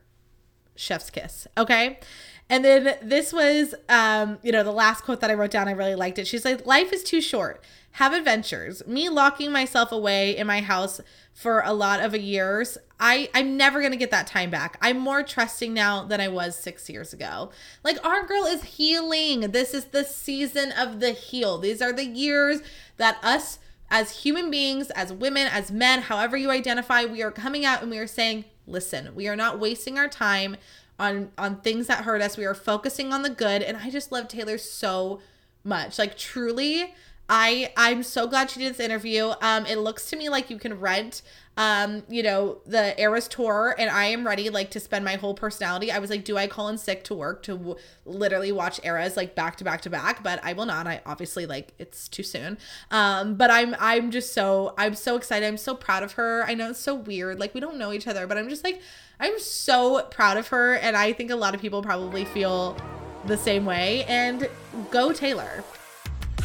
Chef's 0.74 1.10
kiss. 1.10 1.46
Okay? 1.58 2.00
And 2.48 2.64
then 2.64 2.96
this 3.02 3.32
was 3.32 3.74
um, 3.90 4.38
you 4.42 4.52
know, 4.52 4.64
the 4.64 4.72
last 4.72 5.04
quote 5.04 5.20
that 5.20 5.30
I 5.30 5.34
wrote 5.34 5.50
down, 5.50 5.68
I 5.68 5.72
really 5.72 5.94
liked 5.94 6.18
it. 6.18 6.26
She's 6.26 6.46
like, 6.46 6.64
Life 6.64 6.92
is 6.92 7.02
too 7.02 7.20
short. 7.20 7.62
Have 7.96 8.14
adventures. 8.14 8.86
Me 8.86 9.08
locking 9.08 9.52
myself 9.52 9.92
away 9.92 10.36
in 10.36 10.46
my 10.46 10.60
house 10.62 11.00
for 11.34 11.62
a 11.64 11.72
lot 11.72 12.00
of 12.00 12.14
years, 12.16 12.78
I 12.98 13.28
I'm 13.34 13.56
never 13.56 13.80
going 13.80 13.92
to 13.92 13.98
get 13.98 14.10
that 14.10 14.26
time 14.26 14.50
back. 14.50 14.78
I'm 14.80 14.98
more 14.98 15.22
trusting 15.22 15.74
now 15.74 16.04
than 16.04 16.20
I 16.20 16.28
was 16.28 16.56
6 16.56 16.88
years 16.88 17.12
ago. 17.12 17.50
Like 17.84 18.04
our 18.04 18.26
girl 18.26 18.44
is 18.44 18.64
healing. 18.64 19.52
This 19.52 19.74
is 19.74 19.86
the 19.86 20.04
season 20.04 20.72
of 20.72 21.00
the 21.00 21.12
heal. 21.12 21.58
These 21.58 21.82
are 21.82 21.92
the 21.92 22.06
years 22.06 22.60
that 22.96 23.18
us 23.22 23.58
as 23.90 24.22
human 24.22 24.50
beings, 24.50 24.90
as 24.92 25.12
women, 25.12 25.46
as 25.46 25.70
men, 25.70 26.00
however 26.02 26.34
you 26.34 26.50
identify, 26.50 27.04
we 27.04 27.22
are 27.22 27.30
coming 27.30 27.66
out 27.66 27.82
and 27.82 27.90
we 27.90 27.98
are 27.98 28.06
saying, 28.06 28.46
"Listen, 28.66 29.14
we 29.14 29.28
are 29.28 29.36
not 29.36 29.58
wasting 29.58 29.98
our 29.98 30.08
time 30.08 30.56
on 30.98 31.30
on 31.36 31.60
things 31.60 31.88
that 31.88 32.04
hurt 32.04 32.22
us. 32.22 32.38
We 32.38 32.46
are 32.46 32.54
focusing 32.54 33.12
on 33.12 33.22
the 33.22 33.28
good." 33.28 33.60
And 33.62 33.76
I 33.76 33.90
just 33.90 34.10
love 34.10 34.28
Taylor 34.28 34.56
so 34.56 35.20
much. 35.62 35.98
Like 35.98 36.16
truly, 36.16 36.94
I 37.28 37.72
I'm 37.76 38.02
so 38.02 38.26
glad 38.26 38.50
she 38.50 38.60
did 38.60 38.74
this 38.74 38.80
interview. 38.80 39.32
Um, 39.40 39.66
it 39.66 39.78
looks 39.78 40.08
to 40.10 40.16
me 40.16 40.28
like 40.28 40.50
you 40.50 40.58
can 40.58 40.78
rent 40.78 41.22
um, 41.56 42.02
you 42.08 42.22
know, 42.22 42.58
the 42.64 42.98
Eras 43.00 43.28
tour, 43.28 43.74
and 43.78 43.90
I 43.90 44.06
am 44.06 44.26
ready 44.26 44.48
like 44.48 44.70
to 44.70 44.80
spend 44.80 45.04
my 45.04 45.16
whole 45.16 45.34
personality. 45.34 45.92
I 45.92 45.98
was 45.98 46.08
like, 46.08 46.24
do 46.24 46.38
I 46.38 46.46
call 46.46 46.68
in 46.68 46.78
sick 46.78 47.04
to 47.04 47.14
work 47.14 47.42
to 47.42 47.52
w- 47.52 47.76
literally 48.06 48.52
watch 48.52 48.80
Eras 48.84 49.18
like 49.18 49.34
back 49.34 49.56
to 49.56 49.64
back 49.64 49.82
to 49.82 49.90
back? 49.90 50.22
But 50.22 50.40
I 50.42 50.54
will 50.54 50.64
not. 50.64 50.86
I 50.86 51.02
obviously 51.04 51.44
like 51.44 51.74
it's 51.78 52.08
too 52.08 52.22
soon. 52.22 52.56
Um, 52.90 53.34
but 53.34 53.50
I'm 53.50 53.76
I'm 53.78 54.10
just 54.10 54.32
so 54.32 54.72
I'm 54.78 54.94
so 54.94 55.16
excited. 55.16 55.46
I'm 55.46 55.58
so 55.58 55.74
proud 55.74 56.02
of 56.02 56.12
her. 56.12 56.42
I 56.46 56.54
know 56.54 56.70
it's 56.70 56.80
so 56.80 56.94
weird. 56.94 57.38
Like 57.38 57.52
we 57.52 57.60
don't 57.60 57.76
know 57.76 57.92
each 57.92 58.06
other, 58.06 58.26
but 58.26 58.38
I'm 58.38 58.48
just 58.48 58.64
like 58.64 58.80
I'm 59.20 59.38
so 59.38 60.04
proud 60.10 60.38
of 60.38 60.48
her, 60.48 60.76
and 60.76 60.96
I 60.96 61.12
think 61.12 61.30
a 61.30 61.36
lot 61.36 61.54
of 61.54 61.60
people 61.60 61.82
probably 61.82 62.24
feel 62.24 62.78
the 63.26 63.36
same 63.36 63.66
way. 63.66 64.04
And 64.04 64.48
go 64.90 65.12
Taylor. 65.12 65.62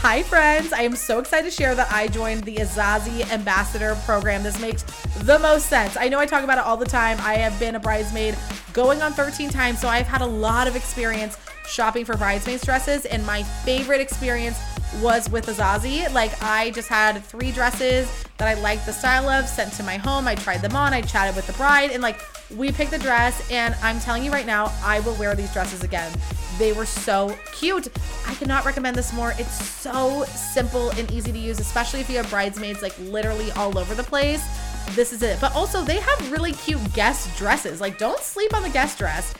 Hi, 0.02 0.22
friends. 0.22 0.74
I 0.74 0.84
am 0.84 0.96
so 0.96 1.18
excited 1.20 1.50
to 1.50 1.52
share 1.52 1.74
that 1.74 1.92
I 1.92 2.08
joined 2.08 2.44
the 2.44 2.58
Azazie 2.58 3.30
Ambassador 3.32 3.98
Program. 4.06 4.44
This 4.44 4.60
makes 4.62 4.84
the 5.24 5.40
most 5.40 5.66
sense. 5.70 5.98
I 5.98 6.08
know 6.08 6.20
I 6.20 6.28
talk 6.28 6.44
about 6.44 6.60
it 6.60 6.64
all 6.66 6.78
the 6.78 6.86
time. 6.86 7.18
I 7.22 7.34
have 7.34 7.60
been 7.60 7.76
a 7.76 7.80
bridesmaid 7.80 8.38
going 8.74 9.02
on 9.02 9.12
13 9.14 9.50
times, 9.50 9.82
so 9.82 9.88
I've 9.88 10.06
had 10.06 10.22
a 10.22 10.26
lot 10.26 10.68
of 10.68 10.76
experience 10.76 11.36
shopping 11.66 12.06
for 12.06 12.16
bridesmaid 12.16 12.62
dresses, 12.62 13.06
and 13.06 13.26
my 13.26 13.42
favorite 13.42 14.00
experience 14.00 14.60
was 15.02 15.30
with 15.30 15.48
Azazie. 15.48 16.12
Like, 16.14 16.32
I 16.42 16.72
just 16.72 16.88
had 16.88 17.24
three 17.24 17.52
dresses 17.52 18.12
that 18.38 18.48
I 18.48 18.60
liked 18.62 18.86
the 18.86 18.94
style 18.94 19.30
of, 19.30 19.48
sent 19.48 19.74
to 19.74 19.84
my 19.84 19.98
home. 19.98 20.28
I 20.28 20.36
tried 20.36 20.62
them 20.62 20.76
on, 20.76 20.94
I 20.94 21.02
chatted 21.02 21.36
with 21.36 21.48
the 21.48 21.54
bride, 21.54 21.92
and 21.92 22.02
like, 22.02 22.20
we 22.56 22.72
picked 22.72 22.92
the 22.92 23.00
dress, 23.00 23.50
and 23.52 23.76
I'm 23.82 24.00
telling 24.00 24.24
you 24.24 24.32
right 24.32 24.46
now, 24.46 24.72
I 24.82 25.02
will 25.02 25.16
wear 25.16 25.36
these 25.36 25.52
dresses 25.52 25.84
again. 25.84 26.12
They 26.58 26.72
were 26.72 26.86
so 26.86 27.38
cute. 27.54 27.90
I 28.26 28.34
cannot 28.36 28.66
recommend 28.66 28.96
this 28.96 29.14
more. 29.14 29.34
It's 29.38 29.66
so 29.66 30.24
simple 30.26 30.92
and 30.92 31.12
easy 31.12 31.32
to 31.32 31.38
use, 31.38 31.60
especially 31.60 32.00
if 32.00 32.10
you 32.10 32.18
have 32.18 32.30
bridesmaids 32.30 32.82
like 32.82 32.98
literally 33.00 33.52
all 33.52 33.78
over 33.78 33.94
the 33.94 34.04
place. 34.04 34.44
This 34.92 35.12
is 35.12 35.22
it. 35.22 35.40
But 35.42 35.54
also, 35.56 35.84
they 35.84 36.00
have 36.00 36.32
really 36.32 36.54
cute 36.54 36.82
guest 36.94 37.38
dresses. 37.38 37.82
Like, 37.82 37.98
don't 37.98 38.22
sleep 38.22 38.56
on 38.56 38.64
the 38.64 38.70
guest 38.70 38.98
dress 38.98 39.34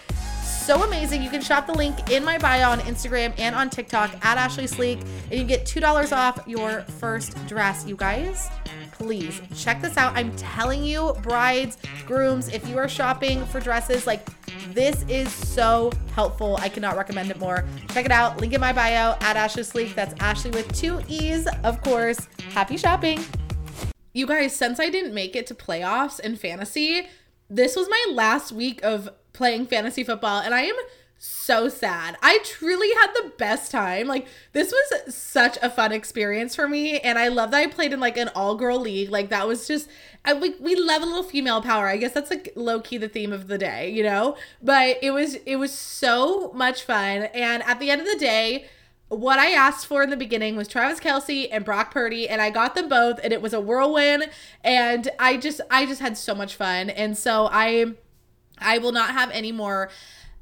so 0.68 0.84
amazing. 0.84 1.24
You 1.24 1.30
can 1.30 1.40
shop 1.40 1.66
the 1.66 1.74
link 1.74 2.12
in 2.12 2.26
my 2.26 2.38
bio 2.38 2.72
on 2.72 2.82
Instagram 2.82 3.34
and 3.38 3.56
on 3.56 3.70
TikTok 3.70 4.14
at 4.26 4.38
Ashlee 4.38 4.68
Sleek, 4.68 5.00
and 5.32 5.40
you 5.40 5.46
get 5.46 5.64
$2 5.64 6.12
off 6.12 6.46
your 6.46 6.82
first 7.00 7.38
dress. 7.48 7.86
You 7.88 7.96
guys, 7.96 8.50
please 8.92 9.40
check 9.56 9.82
this 9.82 9.96
out. 9.96 10.18
I'm 10.18 10.36
telling 10.36 10.84
you, 10.84 11.16
brides, 11.22 11.78
grooms, 12.06 12.50
if 12.50 12.68
you 12.68 12.78
are 12.78 12.90
shopping 12.90 13.46
for 13.46 13.62
dresses, 13.62 14.06
like 14.06 14.28
this 14.74 15.06
is 15.08 15.32
so 15.32 15.90
helpful. 16.14 16.58
I 16.60 16.68
cannot 16.68 16.98
recommend 16.98 17.32
it 17.32 17.40
more. 17.40 17.64
Check 17.94 18.06
it 18.06 18.12
out. 18.12 18.42
Link 18.42 18.52
in 18.52 18.60
my 18.60 18.74
bio 18.74 19.16
at 19.22 19.38
Ashlee 19.38 19.64
Sleek. 19.64 19.96
That's 19.96 20.16
Ashlee 20.16 20.54
with 20.54 20.70
two 20.74 21.00
E's, 21.08 21.48
of 21.64 21.82
course. 21.82 22.28
Happy 22.50 22.76
shopping. 22.76 23.24
You 24.12 24.28
guys, 24.28 24.54
since 24.54 24.82
I 24.82 24.90
didn't 24.90 25.14
make 25.14 25.34
it 25.34 25.48
to 25.48 25.56
playoffs 25.56 26.20
in 26.20 26.36
fantasy, 26.36 27.08
this 27.50 27.78
was 27.78 27.88
my 27.88 28.06
last 28.12 28.52
week 28.52 28.84
of 28.84 29.08
playing 29.38 29.68
fantasy 29.68 30.04
football 30.04 30.42
and 30.42 30.54
I 30.54 30.62
am 30.64 30.76
so 31.20 31.68
sad. 31.70 32.18
I 32.22 32.40
truly 32.44 32.90
had 32.94 33.14
the 33.14 33.32
best 33.38 33.72
time. 33.72 34.08
Like 34.08 34.28
this 34.54 34.72
was 34.72 35.16
such 35.16 35.58
a 35.62 35.70
fun 35.70 35.92
experience 35.92 36.56
for 36.56 36.68
me 36.68 37.00
and 37.00 37.18
I 37.18 37.30
love 37.30 37.52
that 37.52 37.58
I 37.58 37.68
played 37.68 37.94
in 37.94 38.00
like 38.00 38.18
an 38.18 38.30
all-girl 38.36 38.80
league. 38.80 39.10
Like 39.10 39.30
that 39.30 39.48
was 39.48 39.68
just 39.68 39.90
I, 40.26 40.34
we, 40.34 40.56
we 40.60 40.76
love 40.76 41.02
a 41.02 41.06
little 41.06 41.24
female 41.24 41.62
power. 41.62 41.88
I 41.88 41.98
guess 41.98 42.12
that's 42.14 42.30
like 42.30 42.52
low 42.56 42.82
key 42.82 42.98
the 42.98 43.08
theme 43.08 43.32
of 43.32 43.48
the 43.48 43.58
day, 43.58 43.90
you 43.90 44.04
know? 44.04 44.36
But 44.62 44.98
it 45.02 45.12
was 45.12 45.36
it 45.46 45.56
was 45.56 45.72
so 45.72 46.52
much 46.54 46.84
fun 46.84 47.24
and 47.34 47.64
at 47.64 47.80
the 47.80 47.90
end 47.90 48.02
of 48.02 48.08
the 48.08 48.18
day, 48.18 48.66
what 49.10 49.40
I 49.40 49.52
asked 49.52 49.86
for 49.86 50.04
in 50.04 50.10
the 50.10 50.18
beginning 50.18 50.56
was 50.58 50.68
Travis 50.68 51.00
Kelce 51.00 51.48
and 51.50 51.64
Brock 51.64 51.92
Purdy, 51.92 52.28
and 52.28 52.42
I 52.42 52.50
got 52.50 52.76
them 52.76 52.90
both, 52.90 53.22
and 53.24 53.32
it 53.32 53.42
was 53.42 53.54
a 53.54 53.62
whirlwind. 53.62 54.30
And 54.66 55.10
I 55.18 55.38
just, 55.38 55.62
I 55.72 55.86
just 55.86 56.02
had 56.02 56.18
so 56.18 56.36
much 56.36 56.56
fun, 56.56 56.90
and 56.90 57.18
so 57.18 57.48
I, 57.50 57.94
I 58.60 58.78
will 58.78 58.92
not 58.92 59.12
have 59.12 59.32
any 59.32 59.52
more 59.52 59.90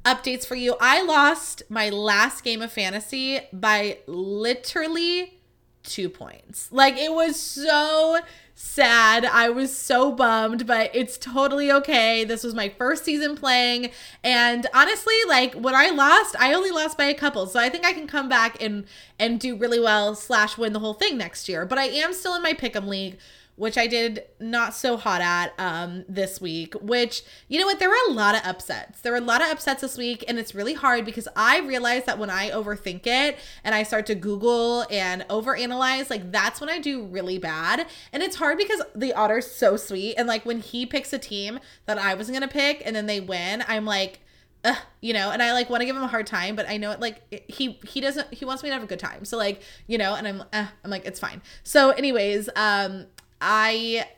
updates 0.04 0.46
for 0.46 0.54
you. 0.54 0.76
I 0.80 1.02
lost 1.02 1.62
my 1.68 1.90
last 1.90 2.44
game 2.44 2.62
of 2.62 2.72
fantasy 2.72 3.40
by 3.52 3.98
literally 4.06 5.40
two 5.82 6.08
points. 6.08 6.70
Like 6.70 6.96
it 6.96 7.12
was 7.12 7.38
so 7.38 8.18
sad. 8.54 9.24
I 9.24 9.50
was 9.50 9.76
so 9.76 10.12
bummed, 10.12 10.66
but 10.66 10.90
it's 10.94 11.18
totally 11.18 11.70
okay. 11.70 12.24
This 12.24 12.42
was 12.42 12.54
my 12.54 12.68
first 12.70 13.04
season 13.04 13.36
playing. 13.36 13.90
And 14.24 14.66
honestly, 14.72 15.14
like 15.28 15.54
when 15.54 15.74
I 15.74 15.90
lost, 15.90 16.36
I 16.38 16.54
only 16.54 16.70
lost 16.70 16.96
by 16.96 17.04
a 17.04 17.14
couple. 17.14 17.46
So 17.46 17.60
I 17.60 17.68
think 17.68 17.84
I 17.84 17.92
can 17.92 18.06
come 18.06 18.28
back 18.28 18.62
and 18.62 18.84
and 19.18 19.38
do 19.38 19.56
really 19.56 19.80
well 19.80 20.14
slash 20.14 20.56
win 20.56 20.72
the 20.72 20.80
whole 20.80 20.94
thing 20.94 21.18
next 21.18 21.48
year. 21.48 21.66
But 21.66 21.78
I 21.78 21.84
am 21.84 22.12
still 22.12 22.34
in 22.34 22.42
my 22.42 22.52
pick'em 22.52 22.86
league 22.86 23.18
which 23.56 23.76
I 23.76 23.86
did 23.86 24.24
not 24.38 24.74
so 24.74 24.96
hot 24.96 25.20
at 25.20 25.52
um, 25.58 26.04
this 26.08 26.40
week. 26.40 26.74
Which, 26.74 27.22
you 27.48 27.58
know 27.58 27.66
what, 27.66 27.78
there 27.78 27.88
were 27.88 27.96
a 28.08 28.12
lot 28.12 28.34
of 28.34 28.42
upsets. 28.44 29.00
There 29.00 29.12
were 29.12 29.18
a 29.18 29.22
lot 29.22 29.42
of 29.42 29.48
upsets 29.48 29.80
this 29.80 29.98
week, 29.98 30.24
and 30.28 30.38
it's 30.38 30.54
really 30.54 30.74
hard 30.74 31.04
because 31.04 31.26
I 31.34 31.60
realize 31.60 32.04
that 32.04 32.18
when 32.18 32.30
I 32.30 32.50
overthink 32.50 33.06
it 33.06 33.38
and 33.64 33.74
I 33.74 33.82
start 33.82 34.06
to 34.06 34.14
Google 34.14 34.86
and 34.90 35.22
overanalyze, 35.28 36.10
like 36.10 36.30
that's 36.30 36.60
when 36.60 36.70
I 36.70 36.78
do 36.78 37.02
really 37.04 37.38
bad. 37.38 37.86
And 38.12 38.22
it's 38.22 38.36
hard 38.36 38.58
because 38.58 38.82
the 38.94 39.12
otter's 39.14 39.50
so 39.50 39.76
sweet. 39.76 40.14
And 40.16 40.28
like 40.28 40.44
when 40.44 40.60
he 40.60 40.86
picks 40.86 41.12
a 41.12 41.18
team 41.18 41.58
that 41.86 41.98
I 41.98 42.14
wasn't 42.14 42.36
gonna 42.36 42.48
pick 42.48 42.82
and 42.84 42.94
then 42.94 43.06
they 43.06 43.20
win, 43.20 43.64
I'm 43.66 43.84
like, 43.84 44.20
Ugh, 44.64 44.76
you 45.00 45.12
know, 45.12 45.30
and 45.30 45.40
I 45.40 45.52
like 45.52 45.70
want 45.70 45.82
to 45.82 45.84
give 45.84 45.94
him 45.94 46.02
a 46.02 46.08
hard 46.08 46.26
time, 46.26 46.56
but 46.56 46.68
I 46.68 46.76
know 46.76 46.90
it 46.90 46.98
like 46.98 47.46
he 47.48 47.78
he 47.86 48.00
doesn't 48.00 48.34
he 48.34 48.44
wants 48.44 48.64
me 48.64 48.68
to 48.68 48.72
have 48.72 48.82
a 48.82 48.86
good 48.86 48.98
time. 48.98 49.24
So 49.24 49.36
like, 49.36 49.62
you 49.86 49.96
know, 49.96 50.16
and 50.16 50.26
I'm 50.26 50.42
uh, 50.52 50.66
I'm 50.82 50.90
like 50.90 51.04
it's 51.04 51.20
fine. 51.20 51.40
So 51.62 51.90
anyways, 51.90 52.48
um 52.56 53.06
I 53.48 54.08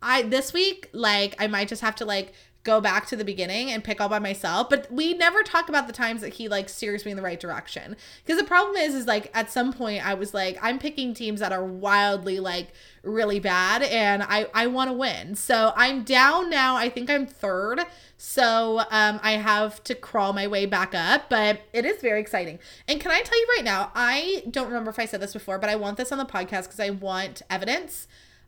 I 0.00 0.22
this 0.22 0.52
week 0.54 0.88
like 0.92 1.36
I 1.38 1.46
might 1.46 1.68
just 1.68 1.82
have 1.82 1.94
to 1.96 2.06
like 2.06 2.32
go 2.64 2.80
back 2.80 3.06
to 3.06 3.16
the 3.16 3.24
beginning 3.24 3.72
and 3.72 3.82
pick 3.82 4.00
all 4.00 4.08
by 4.08 4.20
myself 4.20 4.70
but 4.70 4.90
we 4.90 5.14
never 5.14 5.42
talk 5.42 5.68
about 5.68 5.88
the 5.88 5.92
times 5.92 6.20
that 6.20 6.34
he 6.34 6.48
like 6.48 6.68
steers 6.68 7.04
me 7.04 7.10
in 7.10 7.16
the 7.16 7.22
right 7.22 7.40
direction. 7.40 7.96
Because 8.24 8.40
the 8.40 8.46
problem 8.46 8.76
is 8.76 8.94
is 8.94 9.06
like 9.06 9.30
at 9.34 9.50
some 9.50 9.72
point 9.72 10.06
i 10.06 10.14
was 10.14 10.32
like 10.32 10.58
i'm 10.62 10.78
picking 10.78 11.12
teams 11.12 11.40
that 11.40 11.52
are 11.52 11.64
wildly 11.64 12.40
like 12.40 12.68
really 13.02 13.40
bad 13.40 13.82
and 13.82 14.22
i 14.22 14.46
i 14.54 14.66
want 14.66 14.88
to 14.88 14.94
win. 14.94 15.34
So 15.34 15.74
i'm 15.76 16.02
down 16.02 16.48
now. 16.48 16.76
I 16.76 16.88
think 16.88 17.10
i'm 17.10 17.26
third. 17.26 17.80
So 18.16 18.80
um 18.90 19.20
i 19.22 19.32
have 19.32 19.84
to 19.84 19.94
crawl 19.94 20.32
my 20.32 20.46
way 20.46 20.64
back 20.64 20.94
up 20.94 21.28
but 21.28 21.60
it 21.74 21.84
is 21.84 22.00
very 22.00 22.20
exciting. 22.20 22.58
And 22.88 23.00
can 23.00 23.10
i 23.10 23.20
tell 23.20 23.38
you 23.38 23.46
right 23.56 23.64
now 23.64 23.92
i 23.94 24.44
don't 24.50 24.68
remember 24.68 24.90
if 24.90 24.98
i 24.98 25.04
said 25.04 25.20
this 25.20 25.34
before 25.34 25.58
but 25.58 25.68
i 25.68 25.76
want 25.76 25.98
this 25.98 26.10
on 26.10 26.16
the 26.16 26.24
podcast 26.24 26.62
because 26.62 26.80
i 26.80 26.88
want 26.88 27.42
evidence 27.50 28.06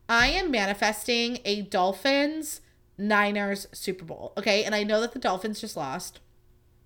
I 0.09 0.29
am 0.29 0.51
manifesting 0.51 1.39
a 1.45 1.63
Dolphins 1.63 2.61
Niners 2.99 3.67
Super 3.73 4.05
Bowl. 4.05 4.33
Okay. 4.37 4.65
And 4.65 4.75
I 4.75 4.83
know 4.83 5.01
that 5.01 5.13
the 5.13 5.19
Dolphins 5.19 5.61
just 5.61 5.77
lost. 5.77 6.21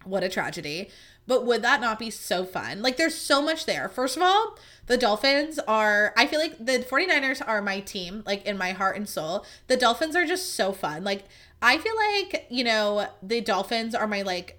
What 0.04 0.22
a 0.22 0.28
tragedy. 0.28 0.90
But 1.26 1.44
would 1.44 1.60
that 1.62 1.82
not 1.82 1.98
be 1.98 2.08
so 2.08 2.46
fun? 2.46 2.80
Like, 2.80 2.96
there's 2.96 3.14
so 3.14 3.42
much 3.42 3.66
there. 3.66 3.90
First 3.90 4.16
of 4.16 4.22
all, 4.22 4.56
the 4.86 4.96
Dolphins 4.96 5.58
are, 5.58 6.14
I 6.16 6.26
feel 6.26 6.40
like 6.40 6.56
the 6.56 6.78
49ers 6.78 7.46
are 7.46 7.60
my 7.60 7.80
team, 7.80 8.22
like 8.24 8.46
in 8.46 8.56
my 8.56 8.72
heart 8.72 8.96
and 8.96 9.06
soul. 9.06 9.44
The 9.66 9.76
Dolphins 9.76 10.16
are 10.16 10.24
just 10.24 10.54
so 10.54 10.72
fun. 10.72 11.04
Like, 11.04 11.24
I 11.60 11.76
feel 11.76 11.94
like, 11.96 12.46
you 12.48 12.64
know, 12.64 13.08
the 13.22 13.42
Dolphins 13.42 13.94
are 13.94 14.06
my 14.06 14.22
like 14.22 14.57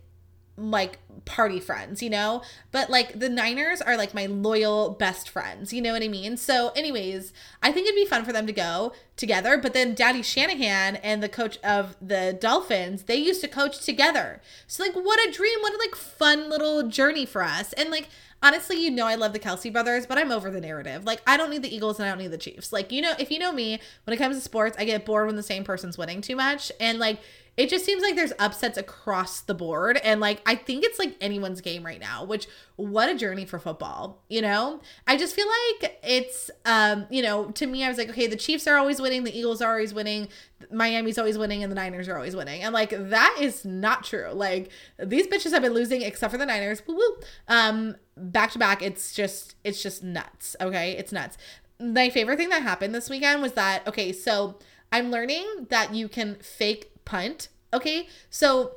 like 0.59 0.99
party 1.25 1.59
friends, 1.59 2.01
you 2.01 2.09
know? 2.09 2.41
But 2.71 2.89
like 2.89 3.19
the 3.19 3.29
Niners 3.29 3.81
are 3.81 3.97
like 3.97 4.13
my 4.13 4.25
loyal 4.25 4.91
best 4.91 5.29
friends, 5.29 5.71
you 5.73 5.81
know 5.81 5.93
what 5.93 6.03
I 6.03 6.07
mean? 6.07 6.37
So, 6.37 6.69
anyways, 6.75 7.33
I 7.61 7.71
think 7.71 7.87
it'd 7.87 7.95
be 7.95 8.05
fun 8.05 8.25
for 8.25 8.33
them 8.33 8.47
to 8.47 8.53
go 8.53 8.93
together. 9.15 9.57
But 9.57 9.73
then 9.73 9.95
Daddy 9.95 10.21
Shanahan 10.21 10.97
and 10.97 11.21
the 11.21 11.29
coach 11.29 11.57
of 11.63 11.95
the 12.01 12.37
Dolphins, 12.39 13.03
they 13.03 13.15
used 13.15 13.41
to 13.41 13.47
coach 13.47 13.83
together. 13.85 14.41
So, 14.67 14.83
like, 14.83 14.93
what 14.93 15.19
a 15.27 15.31
dream, 15.31 15.59
what 15.61 15.73
a 15.73 15.77
like 15.77 15.95
fun 15.95 16.49
little 16.49 16.87
journey 16.87 17.25
for 17.25 17.43
us. 17.43 17.73
And 17.73 17.89
like, 17.89 18.09
honestly, 18.41 18.81
you 18.83 18.91
know, 18.91 19.05
I 19.05 19.15
love 19.15 19.33
the 19.33 19.39
Kelce 19.39 19.71
brothers, 19.71 20.05
but 20.05 20.17
I'm 20.17 20.31
over 20.31 20.49
the 20.49 20.61
narrative. 20.61 21.05
Like, 21.05 21.21
I 21.27 21.37
don't 21.37 21.49
need 21.49 21.63
the 21.63 21.73
Eagles 21.73 21.99
and 21.99 22.07
I 22.07 22.09
don't 22.09 22.19
need 22.19 22.31
the 22.31 22.37
Chiefs. 22.37 22.71
Like, 22.71 22.91
you 22.91 23.01
know, 23.01 23.13
if 23.19 23.31
you 23.31 23.39
know 23.39 23.51
me, 23.51 23.79
when 24.05 24.13
it 24.13 24.17
comes 24.17 24.35
to 24.35 24.41
sports, 24.41 24.77
I 24.79 24.85
get 24.85 25.05
bored 25.05 25.27
when 25.27 25.35
the 25.35 25.43
same 25.43 25.63
person's 25.63 25.97
winning 25.97 26.21
too 26.21 26.35
much. 26.35 26.71
And 26.79 26.99
like, 26.99 27.19
it 27.59 27.69
just 27.69 27.83
seems 27.83 28.01
like 28.01 28.15
there's 28.15 28.31
upsets 28.39 28.77
across 28.77 29.41
the 29.41 29.53
board. 29.53 29.97
And 29.97 30.21
like 30.21 30.41
i 30.45 30.55
think 30.55 30.85
it's 30.85 30.97
like 30.97 31.15
anyone's 31.19 31.59
game 31.59 31.85
right 31.85 31.99
now 31.99 32.23
which 32.23 32.47
what 32.77 33.09
a 33.09 33.15
journey 33.15 33.45
for 33.45 33.59
football 33.59 34.23
you 34.29 34.41
know? 34.41 34.79
I 35.05 35.17
just 35.17 35.35
feel 35.35 35.47
like 35.47 35.99
it's 36.01 36.49
um 36.65 37.05
you 37.09 37.21
know 37.21 37.51
to 37.51 37.67
me 37.67 37.83
i 37.83 37.89
was 37.89 37.97
like 37.97 38.09
okay 38.09 38.27
the 38.27 38.37
chiefs 38.37 38.65
are 38.65 38.77
always 38.77 39.01
winning 39.01 39.25
the 39.25 39.37
eagles 39.37 39.61
are 39.61 39.71
always 39.71 39.93
winning 39.93 40.29
miami's 40.71 41.17
always 41.17 41.37
winning 41.37 41.61
and 41.61 41.71
the 41.71 41.75
niners 41.75 42.07
are 42.07 42.15
always 42.15 42.35
winning. 42.35 42.61
And 42.63 42.73
like 42.73 42.91
that 42.91 43.37
is 43.39 43.65
not 43.65 44.03
true. 44.03 44.29
Like 44.31 44.69
these 44.97 45.27
bitches 45.27 45.51
have 45.51 45.61
been 45.61 45.73
losing 45.73 46.01
except 46.01 46.31
for 46.31 46.37
the 46.37 46.45
niners. 46.45 46.81
Woo 46.87 46.95
woo 46.95 47.17
um 47.49 47.95
back 48.15 48.51
to 48.51 48.59
back 48.59 48.81
it's 48.81 49.13
just 49.13 49.55
it's 49.65 49.83
just 49.83 50.01
nuts 50.03 50.55
okay? 50.61 50.91
It's 50.93 51.11
nuts. 51.11 51.37
My 51.79 52.09
favorite 52.09 52.37
thing 52.37 52.49
that 52.49 52.61
happened 52.61 52.95
this 52.95 53.09
weekend 53.09 53.41
was 53.41 53.53
that 53.53 53.85
okay 53.87 54.11
so 54.11 54.59
i'm 54.91 55.11
learning 55.11 55.45
that 55.69 55.93
you 55.93 56.09
can 56.09 56.35
fake 56.35 56.91
punt. 57.09 57.49
Okay. 57.73 58.07
So 58.29 58.75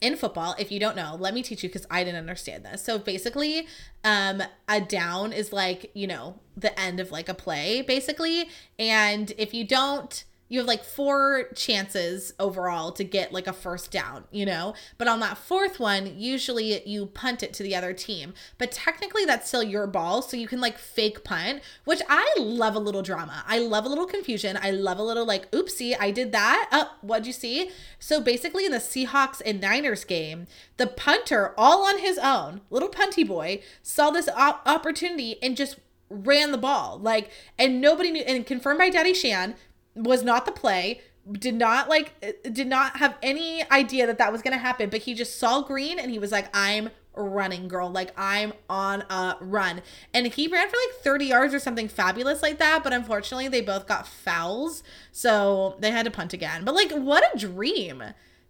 in 0.00 0.16
football, 0.16 0.56
if 0.58 0.72
you 0.72 0.80
don't 0.80 0.96
know, 0.96 1.16
let 1.18 1.32
me 1.34 1.42
teach 1.42 1.62
you 1.62 1.68
because 1.68 1.86
I 1.90 2.02
didn't 2.02 2.18
understand 2.18 2.64
this. 2.64 2.82
So 2.82 2.98
basically, 2.98 3.68
um, 4.02 4.42
a 4.68 4.80
down 4.80 5.32
is 5.32 5.52
like, 5.52 5.90
you 5.94 6.06
know, 6.06 6.40
the 6.56 6.78
end 6.78 6.98
of 6.98 7.12
like 7.12 7.28
a 7.28 7.34
play, 7.34 7.82
basically. 7.82 8.48
And 8.78 9.32
if 9.38 9.54
you 9.54 9.64
don't 9.64 10.24
you 10.52 10.58
have 10.58 10.68
like 10.68 10.84
four 10.84 11.44
chances 11.54 12.34
overall 12.38 12.92
to 12.92 13.02
get 13.02 13.32
like 13.32 13.46
a 13.46 13.54
first 13.54 13.90
down, 13.90 14.24
you 14.30 14.44
know? 14.44 14.74
But 14.98 15.08
on 15.08 15.18
that 15.20 15.38
fourth 15.38 15.80
one, 15.80 16.18
usually 16.18 16.86
you 16.86 17.06
punt 17.06 17.42
it 17.42 17.54
to 17.54 17.62
the 17.62 17.74
other 17.74 17.94
team. 17.94 18.34
But 18.58 18.70
technically 18.70 19.24
that's 19.24 19.48
still 19.48 19.62
your 19.62 19.86
ball, 19.86 20.20
so 20.20 20.36
you 20.36 20.46
can 20.46 20.60
like 20.60 20.76
fake 20.76 21.24
punt, 21.24 21.62
which 21.86 22.02
I 22.06 22.30
love 22.38 22.76
a 22.76 22.80
little 22.80 23.00
drama. 23.00 23.42
I 23.48 23.60
love 23.60 23.86
a 23.86 23.88
little 23.88 24.04
confusion. 24.04 24.58
I 24.60 24.72
love 24.72 24.98
a 24.98 25.02
little 25.02 25.24
like, 25.24 25.50
oopsie, 25.52 25.96
I 25.98 26.10
did 26.10 26.32
that. 26.32 26.68
Oh, 26.70 26.96
what'd 27.00 27.26
you 27.26 27.32
see? 27.32 27.70
So 27.98 28.20
basically 28.20 28.66
in 28.66 28.72
the 28.72 28.78
Seahawks 28.78 29.40
and 29.46 29.58
Niners 29.58 30.04
game, 30.04 30.46
the 30.76 30.86
punter 30.86 31.54
all 31.56 31.86
on 31.86 31.98
his 31.98 32.18
own, 32.18 32.60
little 32.68 32.90
punty 32.90 33.26
boy, 33.26 33.62
saw 33.82 34.10
this 34.10 34.28
op- 34.28 34.60
opportunity 34.66 35.42
and 35.42 35.56
just 35.56 35.78
ran 36.10 36.52
the 36.52 36.58
ball. 36.58 36.98
Like, 37.00 37.30
and 37.58 37.80
nobody 37.80 38.10
knew, 38.10 38.22
and 38.24 38.44
confirmed 38.44 38.80
by 38.80 38.90
Daddy 38.90 39.14
Shan, 39.14 39.54
was 39.94 40.22
not 40.22 40.46
the 40.46 40.52
play 40.52 41.00
did 41.30 41.54
not 41.54 41.88
like 41.88 42.14
did 42.52 42.66
not 42.66 42.96
have 42.96 43.16
any 43.22 43.62
idea 43.70 44.06
that 44.06 44.18
that 44.18 44.32
was 44.32 44.42
going 44.42 44.52
to 44.52 44.58
happen 44.58 44.90
but 44.90 45.02
he 45.02 45.14
just 45.14 45.38
saw 45.38 45.60
green 45.62 45.98
and 45.98 46.10
he 46.10 46.18
was 46.18 46.32
like 46.32 46.48
i'm 46.52 46.90
running 47.14 47.68
girl. 47.68 47.90
Like 47.90 48.12
i'm 48.16 48.52
on 48.68 49.02
a 49.02 49.36
run. 49.40 49.82
And 50.14 50.26
he 50.26 50.48
ran 50.48 50.68
for 50.68 50.76
like 50.76 51.02
30 51.02 51.26
yards 51.26 51.54
or 51.54 51.58
something 51.58 51.88
fabulous 51.88 52.42
like 52.42 52.58
that 52.58 52.82
but 52.82 52.92
unfortunately 52.92 53.48
they 53.48 53.60
both 53.60 53.86
got 53.86 54.06
fouls 54.06 54.82
so 55.10 55.76
they 55.80 55.90
had 55.90 56.04
to 56.04 56.10
punt 56.10 56.32
again. 56.32 56.64
But 56.64 56.74
like 56.74 56.92
what 56.92 57.24
a 57.34 57.38
dream 57.38 58.02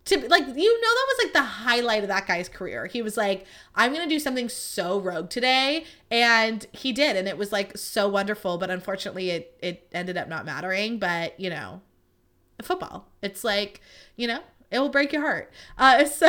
to 0.04 0.28
like 0.28 0.46
you 0.46 0.80
know 0.80 0.88
that 0.88 1.06
was 1.08 1.24
like 1.24 1.32
the 1.32 1.42
highlight 1.42 2.02
of 2.02 2.08
that 2.08 2.26
guy's 2.26 2.48
career. 2.48 2.86
He 2.86 3.02
was 3.02 3.16
like 3.16 3.46
i'm 3.74 3.92
gonna 3.92 4.08
do 4.08 4.18
something 4.18 4.48
so 4.48 5.00
rogue 5.00 5.30
today 5.30 5.84
and 6.10 6.66
he 6.72 6.92
did 6.92 7.16
and 7.16 7.28
it 7.28 7.38
was 7.38 7.52
like 7.52 7.76
so 7.76 8.08
wonderful 8.08 8.58
but 8.58 8.70
unfortunately 8.70 9.30
it 9.30 9.56
it 9.62 9.88
ended 9.92 10.16
up 10.16 10.28
not 10.28 10.44
mattering 10.44 10.98
but 10.98 11.38
you 11.38 11.50
know 11.50 11.80
football. 12.62 13.08
It's 13.22 13.44
like 13.44 13.80
you 14.16 14.26
know 14.26 14.40
it 14.70 14.78
will 14.78 14.88
break 14.88 15.12
your 15.12 15.22
heart. 15.22 15.52
Uh 15.78 16.04
so 16.06 16.26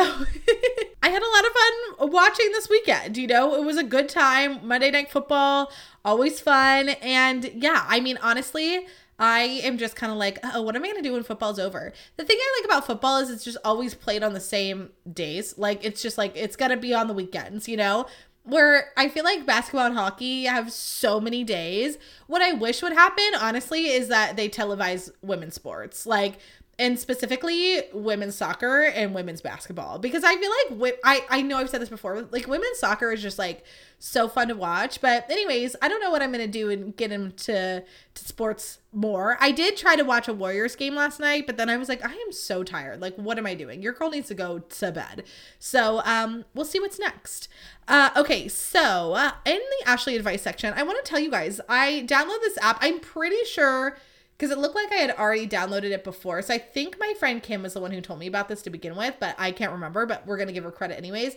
i 1.02 1.08
had 1.08 1.22
a 1.22 1.28
lot 1.28 1.44
of 1.46 1.52
fun 1.52 2.10
watching 2.12 2.50
this 2.52 2.68
weekend 2.68 3.16
you 3.16 3.26
know? 3.26 3.54
It 3.54 3.64
was 3.64 3.76
a 3.76 3.84
good 3.84 4.08
time. 4.08 4.66
Monday 4.66 4.90
night 4.90 5.10
football 5.10 5.70
always 6.04 6.38
fun 6.40 6.90
and 6.90 7.50
yeah 7.54 7.84
i 7.88 7.98
mean 7.98 8.18
honestly 8.22 8.86
I 9.18 9.42
am 9.42 9.78
just 9.78 9.96
kind 9.96 10.10
of 10.10 10.18
like, 10.18 10.38
oh, 10.42 10.62
what 10.62 10.74
am 10.76 10.82
I 10.82 10.88
going 10.88 11.02
to 11.02 11.08
do 11.08 11.12
when 11.12 11.22
football's 11.22 11.58
over? 11.58 11.92
The 12.16 12.24
thing 12.24 12.36
I 12.40 12.60
like 12.60 12.66
about 12.66 12.86
football 12.86 13.18
is 13.18 13.30
it's 13.30 13.44
just 13.44 13.58
always 13.64 13.94
played 13.94 14.22
on 14.22 14.34
the 14.34 14.40
same 14.40 14.90
days. 15.10 15.56
Like, 15.56 15.84
it's 15.84 16.02
just 16.02 16.18
like, 16.18 16.36
it's 16.36 16.56
going 16.56 16.70
to 16.70 16.76
be 16.76 16.92
on 16.94 17.06
the 17.06 17.14
weekends, 17.14 17.68
you 17.68 17.76
know? 17.76 18.06
Where 18.42 18.88
I 18.96 19.08
feel 19.08 19.24
like 19.24 19.46
basketball 19.46 19.86
and 19.86 19.96
hockey 19.96 20.44
have 20.44 20.70
so 20.70 21.20
many 21.20 21.44
days. 21.44 21.96
What 22.26 22.42
I 22.42 22.52
wish 22.52 22.82
would 22.82 22.92
happen, 22.92 23.30
honestly, 23.40 23.86
is 23.86 24.08
that 24.08 24.36
they 24.36 24.48
televise 24.48 25.10
women's 25.22 25.54
sports. 25.54 26.04
Like, 26.04 26.38
and 26.78 26.98
specifically 26.98 27.82
women's 27.92 28.34
soccer 28.34 28.82
and 28.82 29.14
women's 29.14 29.40
basketball 29.40 29.98
because 29.98 30.24
I 30.24 30.36
feel 30.36 30.80
like 30.80 30.98
I 31.04 31.24
I 31.30 31.42
know 31.42 31.58
I've 31.58 31.70
said 31.70 31.80
this 31.80 31.88
before 31.88 32.22
like 32.30 32.46
women's 32.46 32.78
soccer 32.78 33.12
is 33.12 33.22
just 33.22 33.38
like 33.38 33.64
so 34.00 34.28
fun 34.28 34.48
to 34.48 34.54
watch 34.54 35.00
but 35.00 35.30
anyways 35.30 35.76
I 35.80 35.88
don't 35.88 36.00
know 36.00 36.10
what 36.10 36.20
I'm 36.20 36.32
gonna 36.32 36.48
do 36.48 36.70
and 36.70 36.96
get 36.96 37.12
into 37.12 37.84
to 38.14 38.24
sports 38.24 38.78
more. 38.92 39.36
I 39.40 39.50
did 39.50 39.76
try 39.76 39.96
to 39.96 40.04
watch 40.04 40.28
a 40.28 40.34
Warriors 40.34 40.74
game 40.74 40.94
last 40.94 41.20
night 41.20 41.46
but 41.46 41.56
then 41.56 41.70
I 41.70 41.76
was 41.76 41.88
like 41.88 42.04
I 42.04 42.12
am 42.12 42.32
so 42.32 42.64
tired. 42.64 43.00
Like 43.00 43.14
what 43.16 43.38
am 43.38 43.46
I 43.46 43.54
doing? 43.54 43.80
Your 43.80 43.92
girl 43.92 44.10
needs 44.10 44.28
to 44.28 44.34
go 44.34 44.58
to 44.58 44.92
bed. 44.92 45.24
So 45.60 46.02
um 46.04 46.44
we'll 46.54 46.64
see 46.64 46.80
what's 46.80 46.98
next. 46.98 47.48
Uh 47.86 48.10
okay 48.16 48.48
so 48.48 49.14
uh, 49.14 49.32
in 49.44 49.58
the 49.58 49.86
Ashlee 49.86 50.16
advice 50.16 50.42
section 50.42 50.74
I 50.76 50.82
want 50.82 51.04
to 51.04 51.08
tell 51.08 51.20
you 51.20 51.30
guys 51.30 51.60
I 51.68 52.04
download 52.08 52.40
this 52.40 52.58
app. 52.60 52.78
I'm 52.80 52.98
pretty 52.98 53.44
sure 53.44 53.96
because 54.36 54.50
it 54.50 54.58
looked 54.58 54.74
like 54.74 54.92
I 54.92 54.96
had 54.96 55.16
already 55.16 55.46
downloaded 55.46 55.90
it 55.90 56.04
before. 56.04 56.42
So 56.42 56.54
I 56.54 56.58
think 56.58 56.98
my 56.98 57.14
friend 57.18 57.42
Kim 57.42 57.62
was 57.62 57.74
the 57.74 57.80
one 57.80 57.92
who 57.92 58.00
told 58.00 58.18
me 58.18 58.26
about 58.26 58.48
this 58.48 58.62
to 58.62 58.70
begin 58.70 58.96
with, 58.96 59.14
but 59.20 59.34
I 59.38 59.52
can't 59.52 59.72
remember, 59.72 60.06
but 60.06 60.26
we're 60.26 60.36
going 60.36 60.48
to 60.48 60.52
give 60.52 60.64
her 60.64 60.72
credit 60.72 60.98
anyways. 60.98 61.36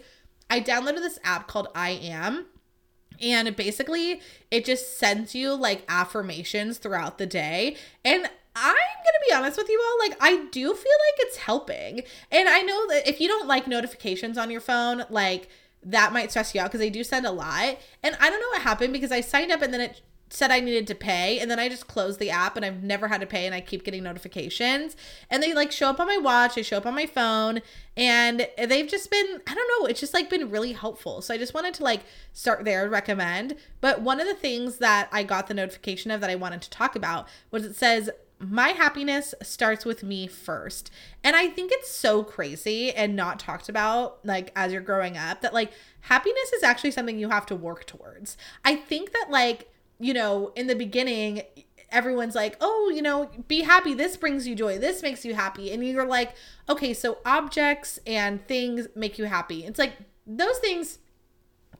I 0.49 0.61
downloaded 0.61 0.97
this 0.97 1.19
app 1.23 1.47
called 1.47 1.67
I 1.75 1.91
Am. 1.91 2.45
And 3.21 3.55
basically, 3.55 4.21
it 4.51 4.63
just 4.63 4.99
sends 4.99 5.33
you 5.33 5.53
like 5.53 5.83
affirmations 5.89 6.77
throughout 6.77 7.17
the 7.17 7.25
day. 7.25 7.75
And 8.05 8.29
I'm 8.55 8.73
gonna 8.73 9.25
be 9.27 9.33
honest 9.35 9.57
with 9.57 9.69
you 9.69 9.83
all, 9.83 10.07
like 10.07 10.17
I 10.21 10.45
do 10.51 10.73
feel 10.73 10.73
like 10.73 11.19
it's 11.19 11.37
helping. 11.37 12.03
And 12.31 12.49
I 12.49 12.61
know 12.61 12.87
that 12.89 13.07
if 13.07 13.19
you 13.19 13.27
don't 13.27 13.47
like 13.47 13.67
notifications 13.67 14.37
on 14.37 14.49
your 14.49 14.61
phone, 14.61 15.03
like 15.09 15.49
that 15.83 16.11
might 16.11 16.31
stress 16.31 16.53
you 16.53 16.61
out 16.61 16.65
because 16.65 16.79
they 16.79 16.89
do 16.89 17.03
send 17.03 17.25
a 17.25 17.31
lot. 17.31 17.77
And 18.03 18.15
I 18.19 18.29
don't 18.29 18.39
know 18.39 18.49
what 18.49 18.61
happened 18.61 18.93
because 18.93 19.11
I 19.11 19.21
signed 19.21 19.51
up 19.51 19.61
and 19.61 19.73
then 19.73 19.81
it 19.81 20.01
said 20.29 20.51
I 20.51 20.59
needed 20.59 20.87
to 20.87 20.95
pay 20.95 21.39
and 21.39 21.49
then 21.49 21.59
I 21.59 21.69
just 21.69 21.87
closed 21.87 22.19
the 22.19 22.29
app 22.29 22.55
and 22.55 22.65
I've 22.65 22.83
never 22.83 23.07
had 23.07 23.21
to 23.21 23.27
pay 23.27 23.45
and 23.45 23.55
I 23.55 23.61
keep 23.61 23.83
getting 23.83 24.03
notifications 24.03 24.95
and 25.29 25.41
they 25.41 25.53
like 25.53 25.71
show 25.71 25.89
up 25.89 25.99
on 25.99 26.07
my 26.07 26.17
watch, 26.17 26.55
they 26.55 26.63
show 26.63 26.77
up 26.77 26.85
on 26.85 26.95
my 26.95 27.05
phone 27.05 27.61
and 27.95 28.47
they've 28.57 28.87
just 28.87 29.09
been 29.09 29.41
I 29.47 29.53
don't 29.53 29.81
know, 29.81 29.87
it's 29.87 29.99
just 29.99 30.13
like 30.13 30.29
been 30.29 30.49
really 30.49 30.73
helpful. 30.73 31.21
So 31.21 31.33
I 31.33 31.37
just 31.37 31.53
wanted 31.53 31.73
to 31.75 31.83
like 31.83 32.01
start 32.33 32.65
there 32.65 32.89
recommend. 32.89 33.55
But 33.81 34.01
one 34.01 34.19
of 34.19 34.27
the 34.27 34.33
things 34.33 34.77
that 34.77 35.09
I 35.11 35.23
got 35.23 35.47
the 35.47 35.53
notification 35.53 36.11
of 36.11 36.21
that 36.21 36.29
I 36.29 36.35
wanted 36.35 36.61
to 36.63 36.69
talk 36.69 36.95
about 36.95 37.27
was 37.51 37.63
it 37.63 37.75
says 37.75 38.09
my 38.39 38.69
happiness 38.69 39.33
starts 39.41 39.83
with 39.83 40.03
me 40.03 40.27
first. 40.27 40.91
And 41.23 41.35
I 41.35 41.47
think 41.47 41.71
it's 41.73 41.89
so 41.89 42.23
crazy 42.23 42.91
and 42.91 43.15
not 43.15 43.39
talked 43.39 43.69
about 43.69 44.23
like 44.25 44.51
as 44.55 44.71
you're 44.71 44.81
growing 44.81 45.17
up 45.17 45.41
that 45.41 45.53
like 45.53 45.71
happiness 46.01 46.53
is 46.53 46.63
actually 46.63 46.91
something 46.91 47.17
you 47.17 47.29
have 47.29 47.45
to 47.47 47.55
work 47.55 47.85
towards. 47.85 48.37
I 48.63 48.75
think 48.75 49.11
that 49.13 49.27
like 49.29 49.71
you 49.99 50.13
know, 50.13 50.51
in 50.55 50.67
the 50.67 50.75
beginning, 50.75 51.41
everyone's 51.91 52.35
like, 52.35 52.57
oh, 52.61 52.91
you 52.93 53.01
know, 53.01 53.29
be 53.47 53.61
happy. 53.61 53.93
This 53.93 54.17
brings 54.17 54.47
you 54.47 54.55
joy. 54.55 54.77
This 54.77 55.01
makes 55.01 55.25
you 55.25 55.33
happy. 55.33 55.71
And 55.71 55.85
you're 55.85 56.05
like, 56.05 56.33
okay, 56.69 56.93
so 56.93 57.19
objects 57.25 57.99
and 58.05 58.45
things 58.47 58.87
make 58.95 59.17
you 59.17 59.25
happy. 59.25 59.63
It's 59.63 59.79
like 59.79 59.93
those 60.25 60.57
things 60.59 60.99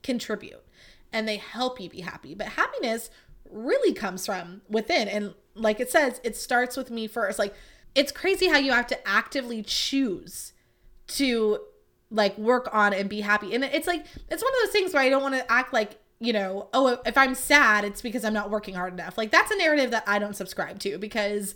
contribute 0.04 0.64
and 1.12 1.28
they 1.28 1.38
help 1.38 1.80
you 1.80 1.90
be 1.90 2.02
happy. 2.02 2.34
But 2.34 2.48
happiness 2.48 3.10
really 3.50 3.94
comes 3.94 4.26
from 4.26 4.62
within. 4.70 5.08
And 5.08 5.34
like 5.54 5.80
it 5.80 5.92
says, 5.92 6.22
it 6.24 6.36
starts 6.36 6.78
with 6.78 6.90
me 6.90 7.08
first. 7.08 7.40
Like 7.40 7.54
it's 7.96 8.12
crazy 8.12 8.48
how 8.48 8.58
you 8.58 8.72
have 8.72 8.88
to 8.88 9.08
actively 9.08 9.64
choose 9.64 10.54
to 11.08 11.60
like 12.10 12.38
work 12.38 12.70
on 12.72 12.94
and 12.94 13.10
be 13.10 13.22
happy. 13.22 13.54
And 13.54 13.64
it's 13.64 13.88
like, 13.88 14.06
it's 14.30 14.44
one 14.44 14.54
of 14.54 14.60
those 14.64 14.72
things 14.72 14.94
where 14.94 15.04
I 15.04 15.10
don't 15.10 15.22
want 15.22 15.36
to 15.36 15.52
act 15.52 15.74
like 15.74 16.00
you 16.20 16.34
know, 16.34 16.70
oh, 16.74 17.00
if 17.06 17.18
I'm 17.18 17.36
sad, 17.36 17.84
it's 17.84 18.02
because 18.02 18.26
I'm 18.26 18.34
not 18.34 18.50
working 18.50 18.76
hard 18.76 18.94
enough. 18.94 19.18
Like 19.18 19.32
that's 19.32 19.52
a 19.52 19.58
narrative 19.58 19.92
that 19.92 20.04
I 20.08 20.20
don't 20.20 20.36
subscribe 20.36 20.80
to 20.80 20.98
because 20.98 21.54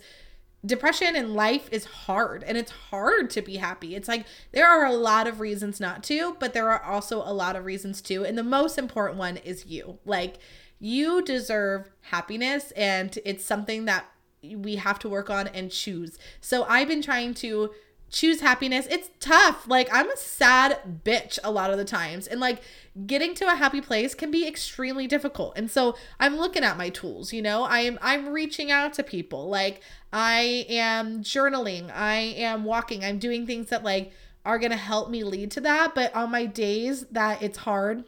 depression 0.64 1.16
in 1.16 1.34
life 1.34 1.68
is 1.72 1.84
hard 1.84 2.44
and 2.44 2.56
it's 2.56 2.70
hard 2.70 3.30
to 3.30 3.42
be 3.42 3.56
happy. 3.56 3.96
It's 3.96 4.06
like 4.06 4.24
there 4.52 4.68
are 4.68 4.86
a 4.86 4.92
lot 4.92 5.26
of 5.26 5.40
reasons 5.40 5.80
not 5.80 6.04
to, 6.04 6.36
but 6.38 6.54
there 6.54 6.70
are 6.70 6.82
also 6.82 7.18
a 7.18 7.32
lot 7.32 7.56
of 7.56 7.64
reasons 7.64 8.00
to. 8.02 8.24
And 8.24 8.38
the 8.38 8.44
most 8.44 8.78
important 8.78 9.18
one 9.18 9.36
is 9.38 9.66
you. 9.66 9.98
Like 10.04 10.38
you 10.78 11.22
deserve 11.22 11.90
happiness 12.02 12.70
and 12.72 13.18
it's 13.24 13.44
something 13.44 13.86
that 13.86 14.06
we 14.42 14.76
have 14.76 14.98
to 15.00 15.08
work 15.08 15.30
on 15.30 15.48
and 15.48 15.70
choose. 15.70 16.18
So 16.40 16.64
I've 16.64 16.88
been 16.88 17.02
trying 17.02 17.34
to 17.34 17.70
choose 18.12 18.40
happiness. 18.42 18.86
It's 18.90 19.10
tough. 19.18 19.66
Like 19.66 19.88
I'm 19.90 20.08
a 20.10 20.16
sad 20.16 21.00
bitch 21.02 21.38
a 21.42 21.50
lot 21.50 21.70
of 21.70 21.78
the 21.78 21.84
times. 21.84 22.26
And 22.26 22.38
like 22.40 22.62
getting 23.06 23.34
to 23.36 23.50
a 23.50 23.56
happy 23.56 23.80
place 23.80 24.14
can 24.14 24.30
be 24.30 24.46
extremely 24.46 25.06
difficult. 25.06 25.54
And 25.56 25.70
so 25.70 25.96
I'm 26.20 26.36
looking 26.36 26.62
at 26.62 26.76
my 26.76 26.90
tools, 26.90 27.32
you 27.32 27.40
know. 27.40 27.64
I 27.64 27.80
am 27.80 27.98
I'm 28.02 28.28
reaching 28.28 28.70
out 28.70 28.92
to 28.94 29.02
people. 29.02 29.48
Like 29.48 29.80
I 30.12 30.66
am 30.68 31.22
journaling, 31.22 31.90
I 31.90 32.16
am 32.36 32.64
walking, 32.64 33.02
I'm 33.02 33.18
doing 33.18 33.46
things 33.46 33.70
that 33.70 33.82
like 33.82 34.12
are 34.44 34.58
going 34.58 34.72
to 34.72 34.76
help 34.76 35.08
me 35.08 35.24
lead 35.24 35.50
to 35.52 35.60
that, 35.62 35.94
but 35.94 36.14
on 36.14 36.30
my 36.30 36.44
days 36.44 37.06
that 37.12 37.42
it's 37.42 37.58
hard 37.58 38.04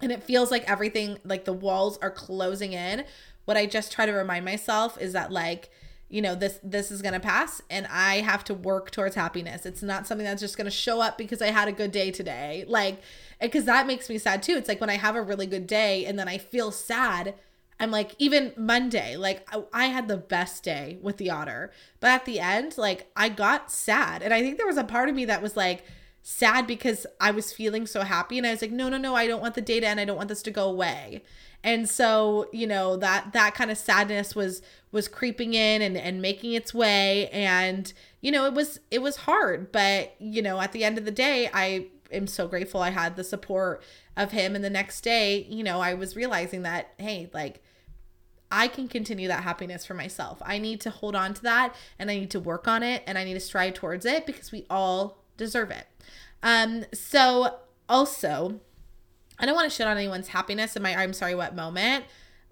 and 0.00 0.10
it 0.10 0.22
feels 0.22 0.50
like 0.50 0.68
everything 0.70 1.18
like 1.24 1.44
the 1.44 1.52
walls 1.52 1.98
are 1.98 2.10
closing 2.10 2.72
in, 2.72 3.04
what 3.44 3.56
I 3.56 3.66
just 3.66 3.92
try 3.92 4.06
to 4.06 4.12
remind 4.12 4.44
myself 4.44 4.96
is 5.00 5.12
that 5.12 5.30
like 5.30 5.70
you 6.14 6.22
know 6.22 6.36
this 6.36 6.60
this 6.62 6.92
is 6.92 7.02
going 7.02 7.12
to 7.12 7.18
pass 7.18 7.60
and 7.68 7.88
i 7.90 8.20
have 8.20 8.44
to 8.44 8.54
work 8.54 8.92
towards 8.92 9.16
happiness. 9.16 9.66
It's 9.66 9.82
not 9.82 10.06
something 10.06 10.24
that's 10.24 10.40
just 10.40 10.56
going 10.56 10.66
to 10.66 10.70
show 10.70 11.00
up 11.00 11.18
because 11.18 11.42
i 11.42 11.48
had 11.48 11.66
a 11.66 11.72
good 11.72 11.90
day 11.90 12.12
today. 12.12 12.64
Like 12.68 13.02
because 13.40 13.64
that 13.64 13.88
makes 13.88 14.08
me 14.08 14.16
sad 14.18 14.40
too. 14.40 14.52
It's 14.52 14.68
like 14.68 14.80
when 14.80 14.90
i 14.90 14.96
have 14.96 15.16
a 15.16 15.22
really 15.22 15.46
good 15.46 15.66
day 15.66 16.06
and 16.06 16.16
then 16.16 16.28
i 16.28 16.38
feel 16.38 16.70
sad 16.70 17.34
i'm 17.80 17.90
like 17.90 18.14
even 18.20 18.52
monday 18.56 19.16
like 19.16 19.44
I, 19.52 19.64
I 19.72 19.86
had 19.86 20.06
the 20.06 20.16
best 20.16 20.62
day 20.62 20.98
with 21.02 21.16
the 21.16 21.30
otter. 21.30 21.72
But 21.98 22.10
at 22.10 22.26
the 22.26 22.38
end 22.38 22.78
like 22.78 23.10
i 23.16 23.28
got 23.28 23.72
sad. 23.72 24.22
And 24.22 24.32
i 24.32 24.40
think 24.40 24.56
there 24.56 24.68
was 24.68 24.76
a 24.76 24.84
part 24.84 25.08
of 25.08 25.16
me 25.16 25.24
that 25.24 25.42
was 25.42 25.56
like 25.56 25.84
sad 26.26 26.66
because 26.66 27.06
i 27.20 27.30
was 27.30 27.52
feeling 27.52 27.86
so 27.86 28.00
happy 28.00 28.38
and 28.38 28.46
i 28.46 28.50
was 28.50 28.62
like 28.62 28.72
no 28.72 28.88
no 28.88 28.96
no 28.96 29.14
i 29.14 29.26
don't 29.26 29.42
want 29.42 29.54
the 29.54 29.60
data 29.60 29.86
and 29.86 30.00
i 30.00 30.06
don't 30.06 30.16
want 30.16 30.30
this 30.30 30.42
to 30.42 30.50
go 30.50 30.66
away 30.66 31.22
and 31.62 31.86
so 31.86 32.48
you 32.50 32.66
know 32.66 32.96
that 32.96 33.34
that 33.34 33.54
kind 33.54 33.70
of 33.70 33.76
sadness 33.76 34.34
was 34.34 34.62
was 34.90 35.06
creeping 35.06 35.52
in 35.52 35.82
and 35.82 35.98
and 35.98 36.22
making 36.22 36.54
its 36.54 36.72
way 36.72 37.28
and 37.28 37.92
you 38.22 38.32
know 38.32 38.46
it 38.46 38.54
was 38.54 38.80
it 38.90 39.02
was 39.02 39.16
hard 39.16 39.70
but 39.70 40.14
you 40.18 40.40
know 40.40 40.58
at 40.62 40.72
the 40.72 40.82
end 40.82 40.96
of 40.96 41.04
the 41.04 41.10
day 41.10 41.50
i 41.52 41.86
am 42.10 42.26
so 42.26 42.48
grateful 42.48 42.80
i 42.80 42.88
had 42.88 43.16
the 43.16 43.24
support 43.24 43.82
of 44.16 44.32
him 44.32 44.54
and 44.54 44.64
the 44.64 44.70
next 44.70 45.02
day 45.02 45.46
you 45.50 45.62
know 45.62 45.78
i 45.78 45.92
was 45.92 46.16
realizing 46.16 46.62
that 46.62 46.94
hey 46.98 47.28
like 47.34 47.62
I 48.50 48.68
can 48.68 48.86
continue 48.86 49.26
that 49.26 49.42
happiness 49.42 49.84
for 49.84 49.94
myself. 49.94 50.40
I 50.44 50.58
need 50.58 50.80
to 50.82 50.90
hold 50.90 51.16
on 51.16 51.34
to 51.34 51.42
that 51.42 51.74
and 51.98 52.08
I 52.08 52.14
need 52.20 52.30
to 52.32 52.38
work 52.38 52.68
on 52.68 52.84
it 52.84 53.02
and 53.04 53.18
I 53.18 53.24
need 53.24 53.34
to 53.34 53.40
strive 53.40 53.74
towards 53.74 54.06
it 54.06 54.26
because 54.26 54.52
we 54.52 54.64
all 54.70 55.24
deserve 55.36 55.72
it. 55.72 55.88
Um 56.44 56.84
so 56.92 57.56
also 57.88 58.60
I 59.38 59.46
don't 59.46 59.56
want 59.56 59.68
to 59.68 59.74
shit 59.74 59.86
on 59.86 59.96
anyone's 59.96 60.28
happiness 60.28 60.76
in 60.76 60.82
my 60.82 60.94
I'm 60.94 61.12
sorry 61.12 61.34
what 61.34 61.56
moment, 61.56 62.04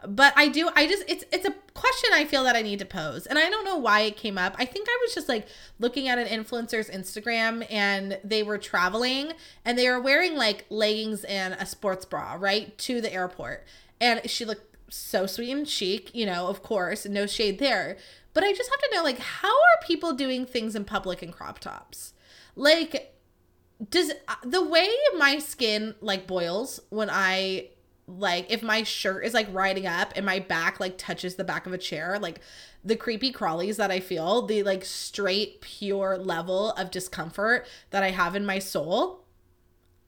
but 0.07 0.33
I 0.37 0.49
do 0.49 0.69
I 0.75 0.89
just 0.89 1.05
it's 1.07 1.25
it's 1.31 1.47
a 1.47 1.55
question 1.75 2.11
I 2.13 2.25
feel 2.25 2.45
that 2.45 2.57
I 2.57 2.63
need 2.63 2.79
to 2.81 2.85
pose. 2.85 3.27
And 3.27 3.39
I 3.39 3.49
don't 3.49 3.65
know 3.65 3.77
why 3.77 4.01
it 4.01 4.17
came 4.17 4.39
up. 4.39 4.55
I 4.59 4.65
think 4.65 4.89
I 4.89 4.99
was 5.03 5.15
just 5.15 5.29
like 5.29 5.47
looking 5.79 6.09
at 6.09 6.19
an 6.19 6.27
influencer's 6.27 6.91
Instagram 6.91 7.67
and 7.71 8.19
they 8.25 8.43
were 8.43 8.59
traveling 8.59 9.33
and 9.65 9.79
they 9.79 9.89
were 9.89 10.01
wearing 10.01 10.37
like 10.37 10.67
leggings 10.71 11.25
and 11.25 11.55
a 11.55 11.67
sports 11.67 12.05
bra, 12.05 12.37
right? 12.39 12.77
To 12.79 13.01
the 13.01 13.13
airport. 13.13 13.65
And 14.01 14.29
she 14.29 14.45
looked 14.45 14.77
so 14.93 15.27
sweet 15.27 15.53
and 15.53 15.69
chic, 15.69 16.15
you 16.15 16.27
know, 16.27 16.49
of 16.49 16.63
course, 16.63 17.07
no 17.07 17.27
shade 17.27 17.59
there. 17.59 17.97
But 18.35 18.45
I 18.45 18.53
just 18.53 18.71
have 18.71 18.81
to 18.81 18.97
know 18.97 19.03
like 19.03 19.19
how 19.19 19.49
are 19.49 19.87
people 19.87 20.13
doing 20.13 20.47
things 20.47 20.75
in 20.75 20.85
public 20.85 21.23
in 21.23 21.33
crop 21.33 21.59
tops? 21.59 22.15
Like 22.57 23.15
does 23.91 24.13
uh, 24.29 24.35
the 24.45 24.65
way 24.65 24.89
my 25.17 25.39
skin 25.39 25.95
like 26.01 26.27
boils 26.27 26.81
when 26.91 27.09
I 27.11 27.69
like 28.07 28.51
if 28.51 28.63
my 28.63 28.83
shirt 28.83 29.25
is 29.25 29.35
like 29.35 29.49
riding 29.53 29.87
up 29.87 30.13
and 30.17 30.27
my 30.27 30.39
back 30.39 30.81
like 30.81 30.99
touches 30.99 31.37
the 31.37 31.45
back 31.45 31.67
of 31.67 31.73
a 31.73 31.79
chair, 31.79 32.19
like 32.21 32.41
the 32.85 32.97
creepy 32.97 33.33
crawlies 33.33 33.77
that 33.77 33.91
I 33.91 34.01
feel, 34.01 34.43
the 34.43 34.63
like 34.63 34.85
straight 34.85 35.61
pure 35.61 36.19
level 36.19 36.73
of 36.73 36.91
discomfort 36.91 37.67
that 37.91 38.03
I 38.03 38.11
have 38.11 38.35
in 38.35 38.45
my 38.45 38.59
soul, 38.59 39.25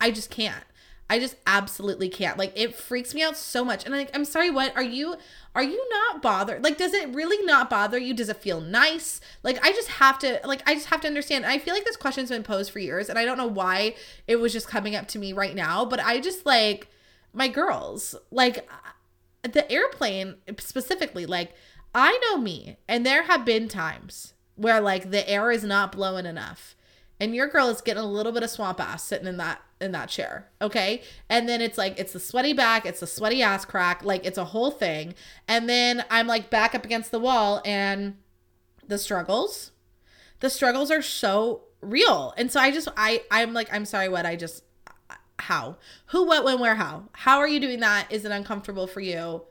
I 0.00 0.10
just 0.10 0.30
can't. 0.30 0.64
I 1.08 1.18
just 1.18 1.36
absolutely 1.46 2.08
can't. 2.08 2.38
Like 2.38 2.52
it 2.56 2.74
freaks 2.74 3.14
me 3.14 3.22
out 3.22 3.36
so 3.36 3.64
much. 3.64 3.84
And 3.84 3.94
like, 3.94 4.10
I'm 4.14 4.24
sorry, 4.24 4.50
what? 4.50 4.74
Are 4.74 4.82
you 4.82 5.16
are 5.54 5.62
you 5.62 5.86
not 5.90 6.20
bothered? 6.20 6.64
Like, 6.64 6.78
does 6.78 6.92
it 6.92 7.14
really 7.14 7.44
not 7.46 7.70
bother 7.70 7.98
you? 7.98 8.12
Does 8.12 8.28
it 8.28 8.38
feel 8.38 8.60
nice? 8.60 9.20
Like, 9.42 9.64
I 9.64 9.72
just 9.72 9.88
have 9.88 10.18
to, 10.20 10.40
like, 10.44 10.62
I 10.68 10.74
just 10.74 10.86
have 10.86 11.00
to 11.02 11.06
understand. 11.06 11.46
I 11.46 11.58
feel 11.58 11.74
like 11.74 11.84
this 11.84 11.96
question's 11.96 12.30
been 12.30 12.42
posed 12.42 12.72
for 12.72 12.80
years, 12.80 13.08
and 13.08 13.18
I 13.18 13.24
don't 13.24 13.38
know 13.38 13.46
why 13.46 13.94
it 14.26 14.36
was 14.36 14.52
just 14.52 14.68
coming 14.68 14.96
up 14.96 15.06
to 15.08 15.18
me 15.18 15.32
right 15.32 15.54
now, 15.54 15.84
but 15.84 16.00
I 16.00 16.20
just 16.20 16.44
like 16.44 16.88
my 17.32 17.48
girls, 17.48 18.16
like 18.30 18.68
uh, 18.68 19.48
the 19.48 19.70
airplane 19.70 20.36
specifically, 20.58 21.26
like, 21.26 21.54
I 21.94 22.18
know 22.24 22.38
me, 22.38 22.76
and 22.88 23.06
there 23.06 23.24
have 23.24 23.44
been 23.44 23.68
times 23.68 24.34
where 24.56 24.80
like 24.80 25.10
the 25.10 25.28
air 25.28 25.50
is 25.50 25.64
not 25.64 25.92
blowing 25.92 26.26
enough 26.26 26.76
and 27.20 27.34
your 27.34 27.48
girl 27.48 27.68
is 27.68 27.80
getting 27.80 28.02
a 28.02 28.06
little 28.06 28.32
bit 28.32 28.42
of 28.42 28.50
swamp 28.50 28.80
ass 28.80 29.04
sitting 29.04 29.26
in 29.26 29.36
that 29.38 29.60
in 29.84 29.92
that 29.92 30.08
chair 30.08 30.48
okay 30.60 31.02
and 31.28 31.48
then 31.48 31.60
it's 31.60 31.78
like 31.78 31.98
it's 31.98 32.12
the 32.12 32.20
sweaty 32.20 32.52
back 32.52 32.84
it's 32.84 33.00
the 33.00 33.06
sweaty 33.06 33.42
ass 33.42 33.64
crack 33.64 34.02
like 34.02 34.24
it's 34.24 34.38
a 34.38 34.46
whole 34.46 34.70
thing 34.70 35.14
and 35.46 35.68
then 35.68 36.04
i'm 36.10 36.26
like 36.26 36.50
back 36.50 36.74
up 36.74 36.84
against 36.84 37.10
the 37.10 37.18
wall 37.18 37.62
and 37.64 38.16
the 38.88 38.98
struggles 38.98 39.70
the 40.40 40.50
struggles 40.50 40.90
are 40.90 41.02
so 41.02 41.62
real. 41.80 42.34
And 42.36 42.50
so 42.50 42.60
I 42.60 42.70
just 42.70 42.88
I 42.96 43.22
I'm 43.30 43.52
like 43.52 43.72
I'm 43.72 43.84
sorry 43.84 44.08
what 44.08 44.26
I 44.26 44.36
just 44.36 44.62
how? 45.38 45.76
Who 46.06 46.26
what 46.26 46.44
when 46.44 46.60
where 46.60 46.74
how? 46.74 47.04
How 47.12 47.38
are 47.38 47.48
you 47.48 47.60
doing 47.60 47.80
that? 47.80 48.06
Is 48.10 48.24
it 48.24 48.32
uncomfortable 48.32 48.86
for 48.86 49.00
you? 49.00 49.42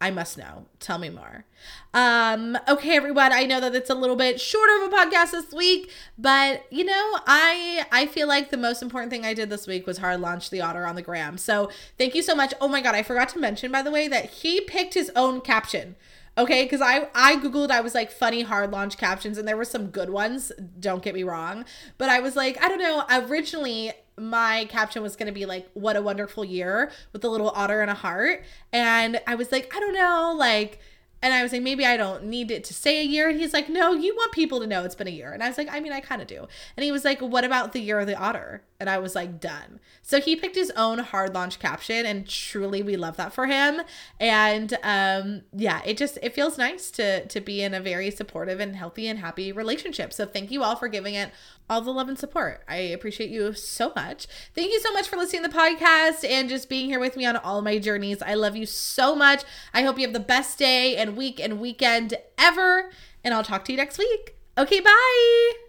I 0.00 0.12
must 0.12 0.38
know. 0.38 0.66
Tell 0.78 0.98
me 0.98 1.10
more. 1.10 1.44
Um, 1.92 2.56
okay, 2.68 2.94
everyone. 2.94 3.32
I 3.32 3.44
know 3.44 3.60
that 3.60 3.74
it's 3.74 3.90
a 3.90 3.94
little 3.94 4.14
bit 4.14 4.40
shorter 4.40 4.84
of 4.84 4.92
a 4.92 4.96
podcast 4.96 5.32
this 5.32 5.52
week, 5.52 5.90
but 6.16 6.64
you 6.70 6.84
know, 6.84 7.18
I 7.26 7.84
I 7.90 8.06
feel 8.06 8.28
like 8.28 8.50
the 8.50 8.56
most 8.56 8.80
important 8.80 9.10
thing 9.10 9.24
I 9.24 9.34
did 9.34 9.50
this 9.50 9.66
week 9.66 9.88
was 9.88 9.98
hard 9.98 10.20
launch 10.20 10.50
the 10.50 10.60
otter 10.60 10.86
on 10.86 10.94
the 10.94 11.02
gram. 11.02 11.36
So 11.36 11.68
thank 11.98 12.14
you 12.14 12.22
so 12.22 12.36
much. 12.36 12.54
Oh 12.60 12.68
my 12.68 12.80
god, 12.80 12.94
I 12.94 13.02
forgot 13.02 13.28
to 13.30 13.40
mention 13.40 13.72
by 13.72 13.82
the 13.82 13.90
way 13.90 14.06
that 14.06 14.26
he 14.26 14.60
picked 14.60 14.94
his 14.94 15.10
own 15.16 15.40
caption. 15.40 15.96
Okay, 16.36 16.62
because 16.62 16.80
I 16.80 17.08
I 17.12 17.34
googled 17.36 17.72
I 17.72 17.80
was 17.80 17.96
like 17.96 18.12
funny 18.12 18.42
hard 18.42 18.70
launch 18.70 18.98
captions 18.98 19.36
and 19.36 19.48
there 19.48 19.56
were 19.56 19.64
some 19.64 19.88
good 19.88 20.10
ones. 20.10 20.52
Don't 20.78 21.02
get 21.02 21.14
me 21.14 21.24
wrong, 21.24 21.64
but 21.98 22.08
I 22.08 22.20
was 22.20 22.36
like 22.36 22.62
I 22.62 22.68
don't 22.68 22.78
know. 22.78 23.04
Originally 23.10 23.92
my 24.20 24.66
caption 24.66 25.02
was 25.02 25.16
going 25.16 25.26
to 25.26 25.32
be 25.32 25.46
like 25.46 25.68
what 25.74 25.96
a 25.96 26.02
wonderful 26.02 26.44
year 26.44 26.90
with 27.12 27.24
a 27.24 27.28
little 27.28 27.50
otter 27.50 27.80
and 27.80 27.90
a 27.90 27.94
heart 27.94 28.42
and 28.72 29.20
i 29.26 29.34
was 29.34 29.52
like 29.52 29.74
i 29.74 29.80
don't 29.80 29.94
know 29.94 30.34
like 30.36 30.80
and 31.20 31.34
I 31.34 31.42
was 31.42 31.52
like, 31.52 31.62
maybe 31.62 31.84
I 31.84 31.96
don't 31.96 32.24
need 32.24 32.50
it 32.50 32.62
to 32.64 32.74
say 32.74 33.00
a 33.00 33.04
year. 33.04 33.28
And 33.28 33.40
he's 33.40 33.52
like, 33.52 33.68
no, 33.68 33.92
you 33.92 34.14
want 34.14 34.30
people 34.30 34.60
to 34.60 34.66
know 34.66 34.84
it's 34.84 34.94
been 34.94 35.08
a 35.08 35.10
year. 35.10 35.32
And 35.32 35.42
I 35.42 35.48
was 35.48 35.58
like, 35.58 35.68
I 35.70 35.80
mean, 35.80 35.92
I 35.92 36.00
kind 36.00 36.22
of 36.22 36.28
do. 36.28 36.46
And 36.76 36.84
he 36.84 36.92
was 36.92 37.04
like, 37.04 37.20
what 37.20 37.44
about 37.44 37.72
the 37.72 37.80
year 37.80 37.98
of 37.98 38.06
the 38.06 38.16
otter? 38.16 38.62
And 38.78 38.88
I 38.88 38.98
was 38.98 39.16
like, 39.16 39.40
done. 39.40 39.80
So 40.02 40.20
he 40.20 40.36
picked 40.36 40.54
his 40.54 40.70
own 40.76 41.00
hard 41.00 41.34
launch 41.34 41.58
caption, 41.58 42.06
and 42.06 42.28
truly, 42.28 42.82
we 42.82 42.96
love 42.96 43.16
that 43.16 43.32
for 43.32 43.46
him. 43.46 43.80
And 44.20 44.78
um, 44.84 45.42
yeah, 45.52 45.82
it 45.84 45.96
just 45.96 46.18
it 46.22 46.34
feels 46.34 46.56
nice 46.56 46.92
to 46.92 47.26
to 47.26 47.40
be 47.40 47.62
in 47.62 47.74
a 47.74 47.80
very 47.80 48.12
supportive 48.12 48.60
and 48.60 48.76
healthy 48.76 49.08
and 49.08 49.18
happy 49.18 49.50
relationship. 49.50 50.12
So 50.12 50.24
thank 50.24 50.52
you 50.52 50.62
all 50.62 50.76
for 50.76 50.86
giving 50.86 51.14
it 51.14 51.32
all 51.68 51.80
the 51.80 51.90
love 51.90 52.08
and 52.08 52.18
support. 52.18 52.62
I 52.68 52.76
appreciate 52.76 53.30
you 53.30 53.52
so 53.52 53.92
much. 53.94 54.26
Thank 54.54 54.72
you 54.72 54.80
so 54.80 54.92
much 54.92 55.08
for 55.08 55.16
listening 55.16 55.42
to 55.42 55.48
the 55.48 55.56
podcast 55.56 56.28
and 56.28 56.48
just 56.48 56.68
being 56.68 56.86
here 56.86 57.00
with 57.00 57.16
me 57.16 57.26
on 57.26 57.36
all 57.36 57.62
my 57.62 57.78
journeys. 57.78 58.22
I 58.22 58.34
love 58.34 58.56
you 58.56 58.66
so 58.66 59.14
much. 59.14 59.44
I 59.74 59.82
hope 59.82 59.98
you 59.98 60.06
have 60.06 60.14
the 60.14 60.20
best 60.20 60.58
day 60.58 60.96
and 60.96 61.16
week 61.16 61.40
and 61.40 61.60
weekend 61.60 62.14
ever. 62.36 62.90
And 63.24 63.34
I'll 63.34 63.44
talk 63.44 63.64
to 63.66 63.72
you 63.72 63.76
next 63.76 63.98
week. 63.98 64.36
Okay, 64.56 64.80
bye. 64.80 65.52